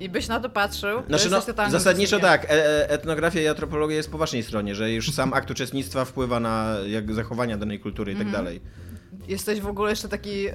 i 0.00 0.08
byś 0.08 0.28
na 0.28 0.40
to 0.40 0.50
patrzył, 0.50 1.00
to 1.00 1.06
Znaczy, 1.06 1.30
no, 1.30 1.36
jesteś 1.36 1.54
totalnym 1.54 1.72
zasadniczo 1.80 2.20
tak, 2.20 2.44
e- 2.44 2.48
e- 2.50 2.88
etnografia 2.90 3.40
i 3.40 3.46
antropologia 3.46 3.96
jest 3.96 4.10
po 4.10 4.18
waszej 4.18 4.42
stronie, 4.42 4.74
że 4.74 4.92
już 4.92 5.12
sam 5.12 5.32
akt 5.34 5.50
uczestnictwa 5.50 6.04
wpływa 6.04 6.40
na 6.40 6.74
jak 6.86 7.12
zachowania 7.14 7.56
danej 7.58 7.80
kultury 7.80 8.12
i 8.12 8.16
tak 8.16 8.26
Mhm. 8.26 8.44
dalej. 8.44 8.60
Jesteś 9.28 9.60
w 9.60 9.66
ogóle 9.66 9.90
jeszcze 9.90 10.08
taki 10.08 10.46
e, 10.46 10.52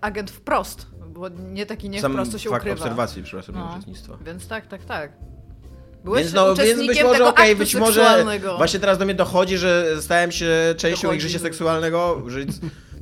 agent 0.00 0.30
wprost, 0.30 0.86
bo 1.08 1.28
nie 1.28 1.66
taki 1.66 1.90
nie 1.90 2.00
Sam 2.00 2.12
wprost 2.12 2.38
się 2.38 2.50
fakt 2.50 2.62
ukrywa. 2.62 2.80
obserwacji, 2.82 3.22
przepraszam, 3.22 3.54
No. 3.54 3.70
uczestnictwa. 3.72 4.18
Więc 4.26 4.46
tak, 4.48 4.66
tak, 4.66 4.84
tak. 4.84 5.12
Byłeś 6.04 6.22
Więc, 6.22 6.34
no, 6.34 6.54
więc 6.54 6.86
być 6.86 7.02
może, 7.02 7.12
tego 7.12 7.28
okej, 7.28 7.50
aktu 7.52 7.58
być 7.58 7.74
może 7.74 8.24
właśnie 8.56 8.80
teraz 8.80 8.98
do 8.98 9.04
mnie 9.04 9.14
dochodzi, 9.14 9.58
że 9.58 10.02
stałem 10.02 10.32
się 10.32 10.48
częścią 10.76 11.02
Dochodzi. 11.02 11.16
ich 11.16 11.22
życia 11.22 11.38
seksualnego, 11.38 12.22
że 12.26 12.40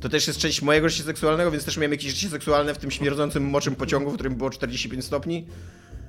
to 0.01 0.09
też 0.09 0.27
jest 0.27 0.39
część 0.39 0.61
mojego 0.61 0.89
życia 0.89 1.03
seksualnego, 1.03 1.51
więc 1.51 1.65
też 1.65 1.77
miałem 1.77 1.91
jakieś 1.91 2.13
życie 2.13 2.29
seksualne 2.29 2.73
w 2.73 2.77
tym 2.77 2.91
śmierdzącym 2.91 3.49
moczym 3.49 3.75
pociągu, 3.75 4.11
w 4.11 4.13
którym 4.13 4.35
było 4.35 4.49
45 4.49 5.05
stopni. 5.05 5.47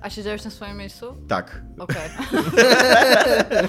A 0.00 0.10
siedziałeś 0.10 0.44
na 0.44 0.50
swoim 0.50 0.76
miejscu? 0.76 1.06
Tak. 1.28 1.62
Okej. 1.78 2.10
E, 2.58 3.68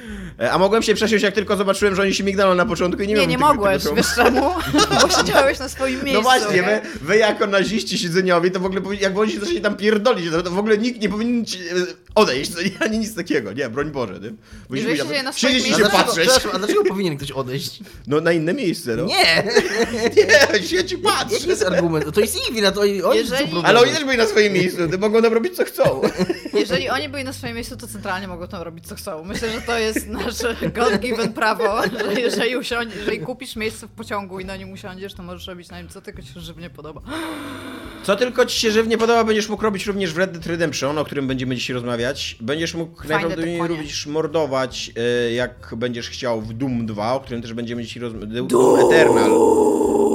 A 0.52 0.58
mogłem 0.58 0.82
się 0.82 0.94
przesiąść, 0.94 1.24
jak 1.24 1.34
tylko 1.34 1.56
zobaczyłem, 1.56 1.94
że 1.96 2.02
oni 2.02 2.14
się 2.14 2.24
migdają 2.24 2.54
na 2.54 2.66
początku 2.66 3.02
i 3.02 3.08
nie 3.08 3.14
Nie, 3.14 3.26
nie 3.26 3.38
mogłeś, 3.38 3.82
tego- 3.82 3.94
wiesz 3.94 4.14
czemu? 4.14 4.40
Bo 5.02 5.08
siedziałeś 5.08 5.58
na 5.58 5.68
swoim 5.68 6.04
miejscu. 6.04 6.14
No 6.14 6.22
właśnie, 6.22 6.62
wy, 6.62 6.80
wy 7.00 7.16
jako 7.16 7.46
naziści 7.46 7.98
siedzeniowi, 7.98 8.50
to 8.50 8.60
w 8.60 8.64
ogóle 8.64 8.80
jak 9.00 9.18
oni 9.18 9.32
się 9.32 9.40
zaczęli 9.40 9.60
tam 9.60 9.76
pierdolić, 9.76 10.30
to, 10.44 10.50
w 10.50 10.58
ogóle 10.58 10.78
nikt 10.78 11.00
nie 11.00 11.08
powinien 11.08 11.44
ci, 11.44 11.58
e, 11.58 11.72
odejść, 12.16 12.50
to 12.50 12.58
ani 12.84 12.98
nic 12.98 13.14
takiego. 13.14 13.52
Nie, 13.52 13.68
broń 13.68 13.90
Boże. 13.90 14.20
Nie? 14.20 14.30
Jeżeli 14.70 14.96
siedzieli 14.98 15.22
na 15.22 15.32
swoich 15.32 15.54
siedzieć 15.54 15.66
i 15.66 15.70
się 15.70 15.74
A 15.74 15.78
dlaczego, 15.78 16.04
patrzeć. 16.04 16.24
przepraszam, 16.28 16.50
a 16.54 16.58
dlaczego 16.58 16.84
powinien 16.84 17.16
ktoś 17.16 17.30
odejść? 17.30 17.78
No 18.06 18.20
na 18.20 18.32
inne 18.32 18.54
miejsce, 18.54 18.96
no. 18.96 19.04
Nie! 19.04 19.42
Nie, 20.56 20.66
siedź 20.66 20.92
i 20.92 20.98
patrz. 20.98 21.32
Jaki 21.32 21.48
jest 21.48 21.62
argument? 21.62 22.14
To 22.14 22.20
jest 22.20 22.36
ich 22.48 22.54
wina, 22.54 22.72
to 22.72 22.80
oni 22.80 23.02
oni 23.02 23.18
Jeżeli- 23.18 23.38
są 23.44 23.44
problemy. 23.50 23.68
Ale 23.68 23.80
oni 23.80 23.92
też 23.92 24.04
byli 24.04 24.18
na 24.18 24.26
swoim 24.26 24.52
miejscu, 24.52 24.88
to 24.90 24.98
mogą 24.98 25.22
tam 25.22 25.32
robić 25.32 25.56
co 25.56 25.64
chcą. 25.64 26.00
Jeżeli 26.54 26.88
oni 26.88 27.08
byli 27.08 27.24
na 27.24 27.32
swoim 27.32 27.54
miejscu, 27.54 27.76
to 27.76 27.86
centralnie 27.86 28.28
mogą 28.28 28.48
tam 28.48 28.62
robić 28.62 28.86
co 28.86 28.94
chcą. 28.94 29.24
Myślę, 29.24 29.52
że 29.52 29.60
to 29.60 29.78
jest 29.78 30.06
nasze 30.08 30.56
God-given 30.74 31.32
prawo, 31.32 31.82
że 32.14 32.20
jeżeli, 32.20 32.56
usiądź, 32.56 32.94
jeżeli 32.96 33.20
kupisz 33.20 33.56
miejsce 33.56 33.86
w 33.86 33.90
pociągu 33.90 34.40
i 34.40 34.44
na 34.44 34.56
nim 34.56 34.72
usiądziesz, 34.72 35.14
to 35.14 35.22
możesz 35.22 35.46
robić 35.46 35.68
na 35.68 35.80
nim 35.80 35.88
co 35.88 36.00
tylko 36.00 36.22
ci 36.22 36.28
się 36.34 36.40
żywnie 36.40 36.70
podoba. 36.70 37.00
Co 38.02 38.16
tylko 38.16 38.46
ci 38.46 38.60
się 38.60 38.70
żywnie 38.70 38.98
podoba, 38.98 39.24
będziesz 39.24 39.48
mógł 39.48 39.62
robić 39.62 39.86
również 39.86 40.12
w 40.12 40.18
Red 40.18 40.32
Dead 40.32 40.46
Redemption, 40.46 40.98
o 40.98 41.04
którym 41.04 41.26
będziemy 41.26 41.56
dzisiaj 41.56 41.74
Będziesz 42.40 42.74
mógł 42.74 42.96
Fajne 42.96 43.14
najprawdopodobniej 43.14 43.68
również 43.68 44.06
mordować, 44.06 44.92
e, 44.96 45.32
jak 45.32 45.74
będziesz 45.76 46.08
chciał 46.10 46.40
w 46.40 46.52
Doom 46.52 46.86
2, 46.86 47.14
o 47.14 47.20
którym 47.20 47.42
też 47.42 47.54
będziemy 47.54 47.84
dzisiaj 47.84 48.02
rozmawiać. 48.02 48.46
Doom 48.46 48.80
Eternal. 48.90 49.30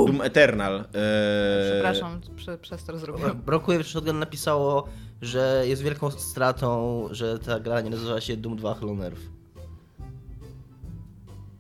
Doom 0.06 0.22
Eternal. 0.22 0.80
e, 0.80 1.72
Przepraszam, 1.72 2.22
prze, 2.36 2.58
przez 2.58 2.84
to 2.84 2.98
zrobiłem. 2.98 3.42
Brakuje 3.46 3.84
Shotgun 3.84 4.20
napisało, 4.20 4.88
że 5.22 5.64
jest 5.66 5.82
wielką 5.82 6.12
stratą, 6.12 7.08
że 7.12 7.40
ta 7.40 7.60
gra 7.60 7.82
nie 7.82 7.90
nazywa 7.90 8.22
się 8.22 8.38
Doom 8.38 8.56
2 8.56 8.74
Hollow 8.74 8.98
Nerve. 8.98 9.22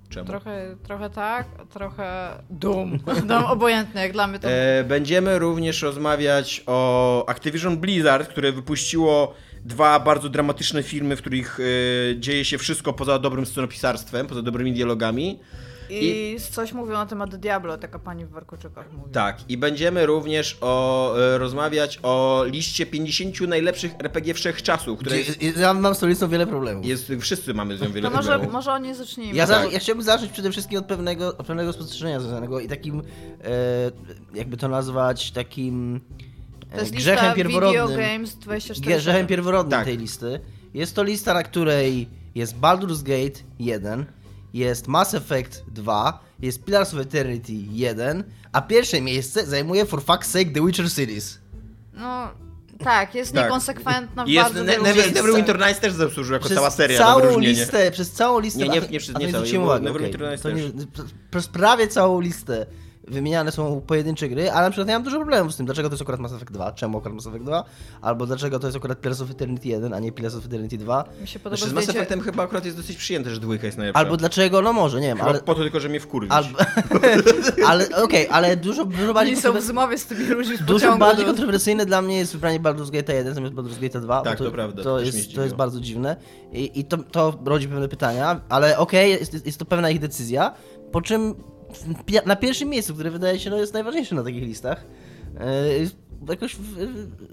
Czemu? 0.09 0.27
Trochę, 0.27 0.75
trochę 0.83 1.09
tak, 1.09 1.47
trochę 1.69 2.38
dum. 2.50 3.00
Dum 3.27 3.43
obojętne, 3.45 4.01
jak 4.01 4.11
dla 4.11 4.27
mnie 4.27 4.39
to... 4.39 4.50
E, 4.50 4.83
będziemy 4.83 5.39
również 5.39 5.81
rozmawiać 5.81 6.63
o 6.67 7.25
Activision 7.29 7.77
Blizzard, 7.77 8.27
które 8.27 8.51
wypuściło 8.51 9.33
dwa 9.65 9.99
bardzo 9.99 10.29
dramatyczne 10.29 10.83
filmy, 10.83 11.15
w 11.15 11.19
których 11.21 11.59
e, 11.59 12.19
dzieje 12.19 12.45
się 12.45 12.57
wszystko 12.57 12.93
poza 12.93 13.19
dobrym 13.19 13.45
scenopisarstwem, 13.45 14.27
poza 14.27 14.41
dobrymi 14.41 14.73
dialogami. 14.73 15.39
I 15.93 16.37
coś 16.51 16.73
mówią 16.73 16.93
na 16.93 17.05
temat 17.05 17.35
Diablo, 17.35 17.77
taka 17.77 17.99
pani 17.99 18.25
w 18.25 18.29
warkoczykach 18.29 18.93
mówi. 18.93 19.11
Tak, 19.11 19.37
i 19.49 19.57
będziemy 19.57 20.05
również 20.05 20.57
o, 20.61 21.15
e, 21.19 21.37
rozmawiać 21.37 21.99
o 22.03 22.43
liście 22.47 22.85
50 22.85 23.41
najlepszych 23.47 23.91
RPG 23.99 24.33
wszechczasów, 24.33 24.99
które 24.99 25.17
jest, 25.17 25.41
Ja 25.57 25.73
mam 25.73 25.95
z 25.95 25.99
tą 25.99 26.07
listą 26.07 26.29
wiele 26.29 26.47
problemów. 26.47 26.85
jest 26.85 27.11
wszyscy 27.19 27.53
mamy 27.53 27.77
z 27.77 27.81
nią 27.81 27.91
wiele 27.91 28.09
To 28.09 28.15
może, 28.15 28.29
problemów. 28.29 28.53
może 28.53 28.71
o 28.71 28.77
niej 28.77 28.95
zacznijmy. 28.95 29.33
Ja, 29.33 29.47
tak. 29.47 29.73
ja 29.73 29.79
chciałbym 29.79 30.05
zacząć 30.05 30.31
przede 30.31 30.51
wszystkim 30.51 30.79
od 30.79 30.85
pewnego, 30.85 31.37
od 31.37 31.47
pewnego 31.47 31.73
spostrzeżenia 31.73 32.19
związanego 32.19 32.59
i 32.59 32.67
takim, 32.67 32.99
e, 32.99 33.03
jakby 34.33 34.57
to 34.57 34.67
nazwać, 34.67 35.31
takim 35.31 36.01
e, 36.19 36.30
to 36.71 36.79
jest 36.79 36.91
grzechem 36.91 37.23
lista 37.25 37.35
pierworodnym. 37.35 37.87
Video 37.87 38.07
Games 38.07 38.35
24 38.35 38.97
Grzechem 38.97 39.27
pierworodnym 39.27 39.71
Tak. 39.79 39.85
tej 39.85 39.97
listy. 39.97 40.39
Jest 40.73 40.95
to 40.95 41.03
lista, 41.03 41.33
na 41.33 41.43
której 41.43 42.09
jest 42.35 42.55
Baldur's 42.55 43.03
Gate 43.03 43.39
1, 43.59 44.05
jest 44.53 44.87
Mass 44.87 45.13
Effect 45.13 45.63
2, 45.67 46.19
jest 46.39 46.63
Pillars 46.65 46.93
of 46.93 46.99
Eternity 46.99 47.53
1, 47.71 48.23
a 48.51 48.61
pierwsze 48.61 49.01
miejsce 49.01 49.45
zajmuje 49.45 49.85
for 49.85 50.01
fuck's 50.03 50.23
sake 50.25 50.45
The 50.51 50.65
Witcher 50.65 50.89
series. 50.89 51.39
No, 51.93 52.27
tak, 52.83 53.15
jest 53.15 53.33
Tak. 53.33 53.43
niekonsekwentna 53.43 54.25
w 54.25 54.27
I 54.27 54.31
jest 54.31 54.45
bardzo 54.47 54.63
ne, 54.63 54.71
wielu 54.71 54.83
Never, 54.83 54.95
miejscach. 55.03 55.15
Neverwinter 55.23 55.59
Nights 55.59 55.79
też 55.79 55.93
zasłużył 55.93 56.33
jako 56.33 56.45
Przez 56.45 56.57
cała 56.57 56.71
seria 56.71 56.99
na 56.99 57.05
całą 57.05 57.21
wyróżnienie. 57.21 57.47
listę, 57.59 57.91
przez 57.91 58.11
całą 58.11 58.39
listę. 58.39 58.59
Nie, 58.59 58.69
nie, 58.69 58.81
nie 58.81 58.87
nie 58.87 58.97
nie. 60.19 60.29
Nights 60.29 60.41
To 60.43 60.49
też. 60.49 60.57
nie- 60.57 60.71
Przez 61.31 61.47
prawie 61.47 61.87
całą 61.87 62.21
listę 62.21 62.65
wymieniane 63.08 63.51
są 63.51 63.81
pojedyncze 63.88 64.29
gry, 64.29 64.51
ale 64.51 64.67
na 64.67 64.72
przykład 64.72 64.88
ja 64.88 64.93
mam 64.96 65.03
dużo 65.03 65.17
problemów 65.17 65.53
z 65.53 65.58
tym, 65.58 65.65
dlaczego 65.65 65.89
to 65.89 65.93
jest 65.93 66.01
akurat 66.01 66.20
Mass 66.20 66.34
Effect 66.34 66.51
2, 66.51 66.72
czemu 66.72 66.98
akurat 66.98 67.15
Mass 67.15 67.27
Effect 67.27 67.46
2, 67.46 67.63
albo 68.01 68.25
dlaczego 68.25 68.60
to 68.60 68.67
jest 68.67 68.77
akurat 68.77 69.01
Pillars 69.01 69.22
of 69.22 69.31
Eternity 69.31 69.67
1, 69.67 69.93
a 69.93 70.00
nie 70.00 70.12
Pillars 70.12 70.36
of 70.36 70.46
Eternity 70.46 70.77
2, 70.77 71.03
Mi 71.22 71.27
się 71.27 71.39
podoba 71.39 71.58
Znaczy 71.58 71.70
z 71.72 71.74
Mass. 71.74 71.89
Effectem 71.89 72.22
chyba 72.22 72.43
akurat 72.43 72.65
jest 72.65 72.77
dosyć 72.77 72.98
przyjęte, 72.98 73.29
że 73.29 73.39
dwójka 73.39 73.65
jest 73.65 73.77
najlepsza. 73.77 74.00
albo 74.00 74.17
dlaczego, 74.17 74.62
no 74.62 74.74
może, 74.74 75.01
nie 75.01 75.08
wiem, 75.08 75.17
Chyba 75.17 75.29
ale... 75.29 75.39
po 75.39 75.55
to 75.55 75.62
tylko, 75.62 75.79
że 75.79 75.89
mnie 75.89 76.00
wkurwić. 76.00 76.31
Albo, 76.31 76.60
ale 77.67 78.03
okej, 78.03 78.27
ale 78.31 78.58
dużo, 78.58 78.86
dużo 78.86 79.13
bardziej 79.13 79.34
Oni 79.36 79.41
są 79.41 79.53
w 79.53 79.62
zmowie 79.62 79.98
z 79.98 80.05
tymi 80.05 80.25
ludźmi 80.25 80.58
z 80.58 80.62
Dużo 80.62 80.98
bardziej 80.98 81.25
do- 81.25 81.31
kontrowersyjne 81.31 81.86
dla 81.86 82.01
mnie 82.01 82.17
jest 82.17 82.34
wybranie 82.34 82.60
Baldur's 82.60 82.91
Gate 82.91 83.13
1 83.13 83.34
zamiast 83.34 83.53
Baldur's 83.53 83.79
Gate 83.81 84.01
2. 84.01 84.22
Tak, 84.22 84.39
bo 84.39 84.46
to 84.46 84.51
prawda, 84.51 84.84
To 84.84 84.89
to 84.89 85.00
jest, 85.00 85.36
to 85.36 85.43
jest 85.43 85.55
bardzo 85.55 85.79
dziwne 85.79 86.15
i, 86.51 86.79
i 86.79 86.86
to, 86.86 86.98
to 86.98 87.39
rodzi 87.46 87.67
pewne 87.67 87.88
pytania, 87.88 88.41
ale 88.50 88.77
okej, 88.77 89.12
jest, 89.12 89.46
jest 89.46 89.60
to 89.60 89.65
pewna 89.65 89.89
ich 89.89 90.00
decyzja, 90.00 90.53
po 90.91 91.01
czym 91.01 91.36
na 92.25 92.35
pierwszym 92.35 92.69
miejscu, 92.69 92.93
które 92.93 93.11
wydaje 93.11 93.39
się 93.39 93.49
no, 93.49 93.57
jest 93.57 93.73
najważniejsze 93.73 94.15
na 94.15 94.23
takich 94.23 94.43
listach, 94.43 94.85
yy, 95.79 95.89
jakoś 96.29 96.57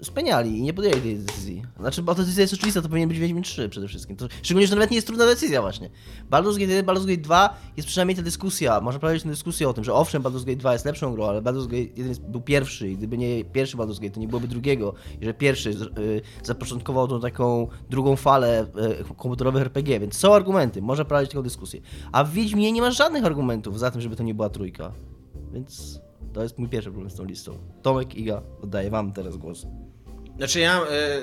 speniali 0.01 0.57
i 0.57 0.61
nie 0.61 0.73
podjęli 0.73 1.01
tej 1.01 1.17
decyzji. 1.17 1.63
Znaczy, 1.79 2.03
bo 2.03 2.15
ta 2.15 2.21
decyzja 2.21 2.41
jest 2.41 2.53
oczywista, 2.53 2.81
to 2.81 2.89
powinien 2.89 3.09
być 3.09 3.19
Wiedźmin 3.19 3.43
3 3.43 3.69
przede 3.69 3.87
wszystkim. 3.87 4.15
To, 4.15 4.27
szczególnie, 4.41 4.67
że 4.67 4.71
to 4.71 4.75
nawet 4.75 4.91
nie 4.91 4.95
jest 4.95 5.07
trudna 5.07 5.25
decyzja 5.25 5.61
właśnie. 5.61 5.89
Baldur's 6.31 6.59
Gate 6.59 6.73
1, 6.73 6.85
Baldur's 6.85 7.05
Gate 7.05 7.21
2 7.21 7.57
jest 7.77 7.87
przynajmniej 7.87 8.15
ta 8.15 8.21
dyskusja, 8.21 8.81
można 8.81 8.99
prowadzić 8.99 9.23
tę 9.23 9.29
dyskusję 9.29 9.69
o 9.69 9.73
tym, 9.73 9.83
że 9.83 9.93
owszem, 9.93 10.23
Baldur's 10.23 10.45
Gate 10.45 10.55
2 10.55 10.73
jest 10.73 10.85
lepszą 10.85 11.13
grą, 11.13 11.25
ale 11.25 11.41
Baldur's 11.41 11.67
Gate 11.67 11.77
1 11.77 12.07
jest, 12.07 12.21
był 12.21 12.41
pierwszy 12.41 12.89
i 12.89 12.97
gdyby 12.97 13.17
nie 13.17 13.45
pierwszy 13.45 13.77
Baldur's 13.77 13.99
Gate, 13.99 14.13
to 14.13 14.19
nie 14.19 14.27
byłoby 14.27 14.47
drugiego. 14.47 14.93
I 15.21 15.25
że 15.25 15.33
pierwszy 15.33 15.69
yy, 15.69 16.21
zapoczątkował 16.43 17.07
tą 17.07 17.19
taką 17.19 17.67
drugą 17.89 18.15
falę 18.15 18.65
yy, 18.75 19.15
komputerowych 19.17 19.61
RPG, 19.61 19.99
więc 19.99 20.17
są 20.17 20.33
argumenty, 20.33 20.81
można 20.81 21.05
prowadzić 21.05 21.31
taką 21.31 21.43
dyskusję. 21.43 21.81
A 22.11 22.23
w 22.23 22.31
Wiedźminie 22.31 22.71
nie 22.71 22.81
ma 22.81 22.91
żadnych 22.91 23.25
argumentów 23.25 23.79
za 23.79 23.91
tym, 23.91 24.01
żeby 24.01 24.15
to 24.15 24.23
nie 24.23 24.33
była 24.33 24.49
trójka. 24.49 24.91
Więc 25.53 25.99
to 26.33 26.43
jest 26.43 26.57
mój 26.57 26.69
pierwszy 26.69 26.89
problem 26.91 27.09
z 27.11 27.15
tą 27.15 27.25
listą. 27.25 27.57
Tomek, 27.81 28.15
Iga, 28.15 28.41
oddaję 28.63 28.89
wam 28.89 29.13
teraz 29.13 29.37
głos. 29.37 29.65
Znaczy 30.37 30.59
ja 30.59 30.79
mam 30.79 30.87
e, 30.87 30.91
e, 30.91 31.21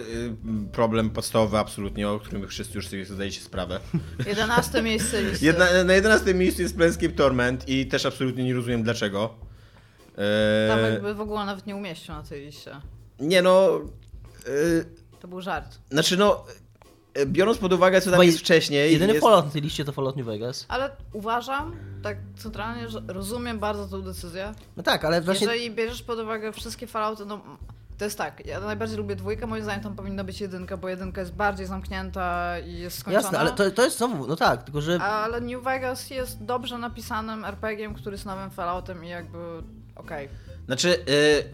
problem 0.72 1.10
podstawowy 1.10 1.58
absolutnie, 1.58 2.08
o 2.08 2.20
którym 2.20 2.48
wszyscy 2.48 2.76
już 2.76 2.88
sobie 2.88 3.04
zdajecie 3.04 3.40
sprawę. 3.40 3.80
11 4.26 4.82
miejsce 4.82 5.22
listy. 5.22 5.46
Jedna, 5.46 5.84
na 5.84 5.94
11 5.94 6.34
miejscu 6.34 6.62
jest 6.62 6.76
Planescape 6.76 7.12
Torment 7.12 7.68
i 7.68 7.86
też 7.86 8.06
absolutnie 8.06 8.44
nie 8.44 8.54
rozumiem 8.54 8.82
dlaczego. 8.82 9.34
Tam 10.68 10.78
E, 10.78 10.90
jakby 10.92 11.14
w 11.14 11.20
ogóle 11.20 11.44
nawet 11.44 11.66
nie 11.66 11.76
umieścił 11.76 12.14
na 12.14 12.22
tej 12.22 12.46
liście. 12.46 12.70
nie 13.20 13.42
no... 13.42 13.80
E, 14.46 14.84
To 15.20 15.28
był 15.28 15.40
żart. 15.40 15.78
znaczy 15.90 16.16
no... 16.16 16.44
Biorąc 17.26 17.58
pod 17.58 17.72
uwagę, 17.72 18.00
co 18.00 18.10
tam 18.10 18.22
jest 18.22 18.38
je- 18.38 18.44
wcześniej... 18.44 18.92
Jedyny 18.92 19.12
jest... 19.12 19.24
Fallout 19.24 19.44
na 19.44 19.50
tej 19.50 19.62
liście 19.62 19.84
to 19.84 19.92
Fallout 19.92 20.16
New 20.16 20.26
Vegas. 20.26 20.66
Ale 20.68 20.90
uważam, 21.12 21.76
tak 22.02 22.16
centralnie, 22.36 22.88
że 22.88 23.02
rozumiem 23.08 23.58
bardzo 23.58 23.88
tą 23.88 24.02
decyzję. 24.02 24.54
No 24.76 24.82
tak, 24.82 25.04
ale 25.04 25.20
właśnie... 25.20 25.46
Jeżeli 25.46 25.70
bierzesz 25.70 26.02
pod 26.02 26.18
uwagę 26.18 26.52
wszystkie 26.52 26.86
Fallouty, 26.86 27.26
no 27.26 27.40
to 27.98 28.04
jest 28.04 28.18
tak, 28.18 28.46
ja 28.46 28.60
najbardziej 28.60 28.98
lubię 28.98 29.16
dwójkę, 29.16 29.46
moim 29.46 29.62
zdaniem 29.62 29.82
tam 29.82 29.96
powinna 29.96 30.24
być 30.24 30.40
jedynka, 30.40 30.76
bo 30.76 30.88
jedynka 30.88 31.20
jest 31.20 31.32
bardziej 31.32 31.66
zamknięta 31.66 32.58
i 32.58 32.78
jest 32.78 32.98
skończona. 32.98 33.22
Jasne, 33.22 33.38
ale 33.38 33.52
to, 33.52 33.70
to 33.70 33.84
jest 33.84 33.98
znowu, 33.98 34.26
no 34.26 34.36
tak, 34.36 34.62
tylko 34.62 34.80
że... 34.80 35.00
Ale 35.00 35.40
New 35.40 35.62
Vegas 35.62 36.10
jest 36.10 36.44
dobrze 36.44 36.78
napisanym 36.78 37.44
RPG-iem, 37.44 37.94
który 37.94 38.14
jest 38.14 38.26
nowym 38.26 38.50
Falloutem 38.50 39.04
i 39.04 39.08
jakby 39.08 39.38
okej. 39.96 40.28
Znaczy... 40.66 40.98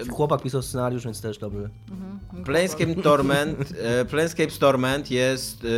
e, 0.01 0.05
Chłopak 0.11 0.43
pisał 0.43 0.63
scenariusz, 0.63 1.05
więc 1.05 1.21
też 1.21 1.39
dobry. 1.39 1.69
Mhm. 1.91 2.45
Planescape 2.45 2.95
Torment, 2.95 3.73
e, 3.83 4.05
Planescape 4.05 4.51
Torment 4.51 5.11
jest 5.11 5.65
e, 5.65 5.69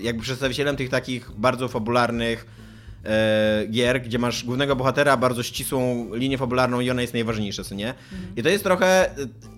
jakby 0.00 0.22
przedstawicielem 0.22 0.76
tych 0.76 0.88
takich 0.90 1.30
bardzo 1.36 1.68
fabularnych 1.68 2.46
gier, 3.70 4.02
gdzie 4.02 4.18
masz 4.18 4.44
głównego 4.44 4.76
bohatera, 4.76 5.16
bardzo 5.16 5.42
ścisłą 5.42 6.10
linię 6.14 6.38
fabularną 6.38 6.80
i 6.80 6.90
ona 6.90 7.02
jest 7.02 7.12
najważniejsza, 7.14 7.64
co 7.64 7.74
nie? 7.74 7.94
I 8.36 8.42
to 8.42 8.48
jest 8.48 8.64
trochę 8.64 9.14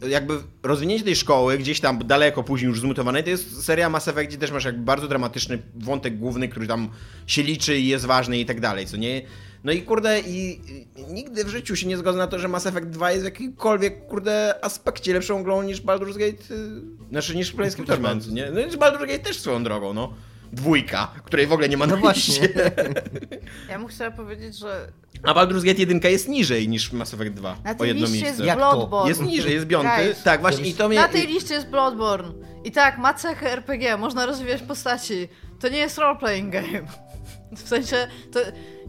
jakby 0.08 0.34
rozwinięcie 0.62 1.04
tej 1.04 1.16
szkoły, 1.16 1.58
gdzieś 1.58 1.80
tam 1.80 2.06
daleko 2.06 2.42
później 2.42 2.68
już 2.68 2.80
zmutowanej, 2.80 3.24
to 3.24 3.30
jest 3.30 3.64
seria 3.64 3.88
Mass 3.90 4.08
Effect, 4.08 4.28
gdzie 4.28 4.38
też 4.38 4.50
masz 4.50 4.64
jakby 4.64 4.82
bardzo 4.84 5.08
dramatyczny 5.08 5.58
wątek 5.74 6.18
główny, 6.18 6.48
który 6.48 6.66
tam 6.66 6.88
się 7.26 7.42
liczy 7.42 7.78
i 7.78 7.88
jest 7.88 8.04
ważny 8.04 8.38
i 8.38 8.46
tak 8.46 8.60
dalej, 8.60 8.86
co 8.86 8.96
nie? 8.96 9.22
No 9.64 9.73
i 9.73 9.83
kurde, 9.83 10.21
i, 10.21 10.61
i 10.97 11.12
nigdy 11.12 11.44
w 11.44 11.49
życiu 11.49 11.76
się 11.76 11.87
nie 11.87 11.97
zgodzę 11.97 12.18
na 12.18 12.26
to, 12.26 12.38
że 12.38 12.49
Mass 12.49 12.66
Effect 12.66 12.87
2 12.87 13.11
jest 13.11 13.23
w 13.23 13.25
jakimkolwiek, 13.25 14.06
kurde, 14.06 14.54
aspekcie 14.62 15.12
lepszą 15.12 15.42
grą 15.42 15.62
niż 15.62 15.83
Baldur's 15.83 16.18
Gate, 16.18 16.54
y, 16.54 17.09
znaczy 17.11 17.37
niż 17.37 17.52
Planescape 17.52 17.87
Torment, 17.88 18.33
nie? 18.33 18.50
No 18.50 18.61
i 18.61 18.64
Baldur's 18.64 19.06
Gate 19.06 19.18
też 19.18 19.40
swoją 19.40 19.64
drogą, 19.64 19.94
no. 19.94 20.12
Dwójka, 20.52 21.14
której 21.25 21.47
w 21.47 21.52
ogóle 21.52 21.68
nie 21.68 21.76
ma 21.76 21.87
na 21.87 21.97
No 21.97 22.11
liście. 22.12 22.49
Ja 23.68 23.78
bym 23.78 23.88
chciała 23.88 24.11
powiedzieć, 24.11 24.59
że 24.59 24.92
A 25.23 25.35
Baldur's 25.35 25.64
Gate 25.64 25.80
1 25.80 26.00
jest 26.04 26.28
niżej 26.28 26.68
niż 26.68 26.92
Mass 26.92 27.14
Effect 27.14 27.35
2, 27.35 27.56
na 27.64 27.76
o 27.78 27.85
jedno 27.85 28.09
miejsce. 28.09 28.44
jest? 28.44 28.56
Bloodborne. 28.56 29.09
Jest 29.09 29.23
niżej, 29.23 29.54
jest 29.54 29.66
piąty. 29.66 29.88
Guys. 30.04 30.23
Tak, 30.23 30.40
właśnie 30.40 30.68
i 30.68 30.75
to 30.75 30.88
mnie... 30.88 30.99
Na 30.99 31.09
tej 31.09 31.26
liście 31.26 31.54
jest 31.54 31.66
Bloodborne. 31.66 32.33
I 32.64 32.73
tak, 32.73 32.99
ma 32.99 33.14
cechy 33.14 33.50
RPG, 33.50 33.97
można 33.97 34.26
rozwijać 34.26 34.62
postaci. 34.62 35.28
To 35.61 35.68
nie 35.68 35.78
jest 35.78 35.99
role-playing 35.99 36.50
game. 36.50 36.80
W 37.56 37.68
sensie, 37.68 38.09
to 38.33 38.40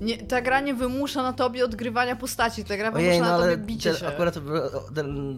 nie, 0.01 0.17
ta 0.17 0.41
gra 0.41 0.59
nie 0.59 0.73
wymusza 0.73 1.23
na 1.23 1.33
tobie 1.33 1.65
odgrywania 1.65 2.15
postaci, 2.15 2.65
ta 2.65 2.77
gra 2.77 2.91
wymusza 2.91 3.09
Ojej, 3.09 3.19
no 3.21 3.25
na 3.27 3.33
ale 3.35 3.51
tobie 3.51 3.65
bicie 3.65 3.91
ten, 3.91 3.99
się. 3.99 4.07
akurat 4.07 4.37
ten 4.95 5.37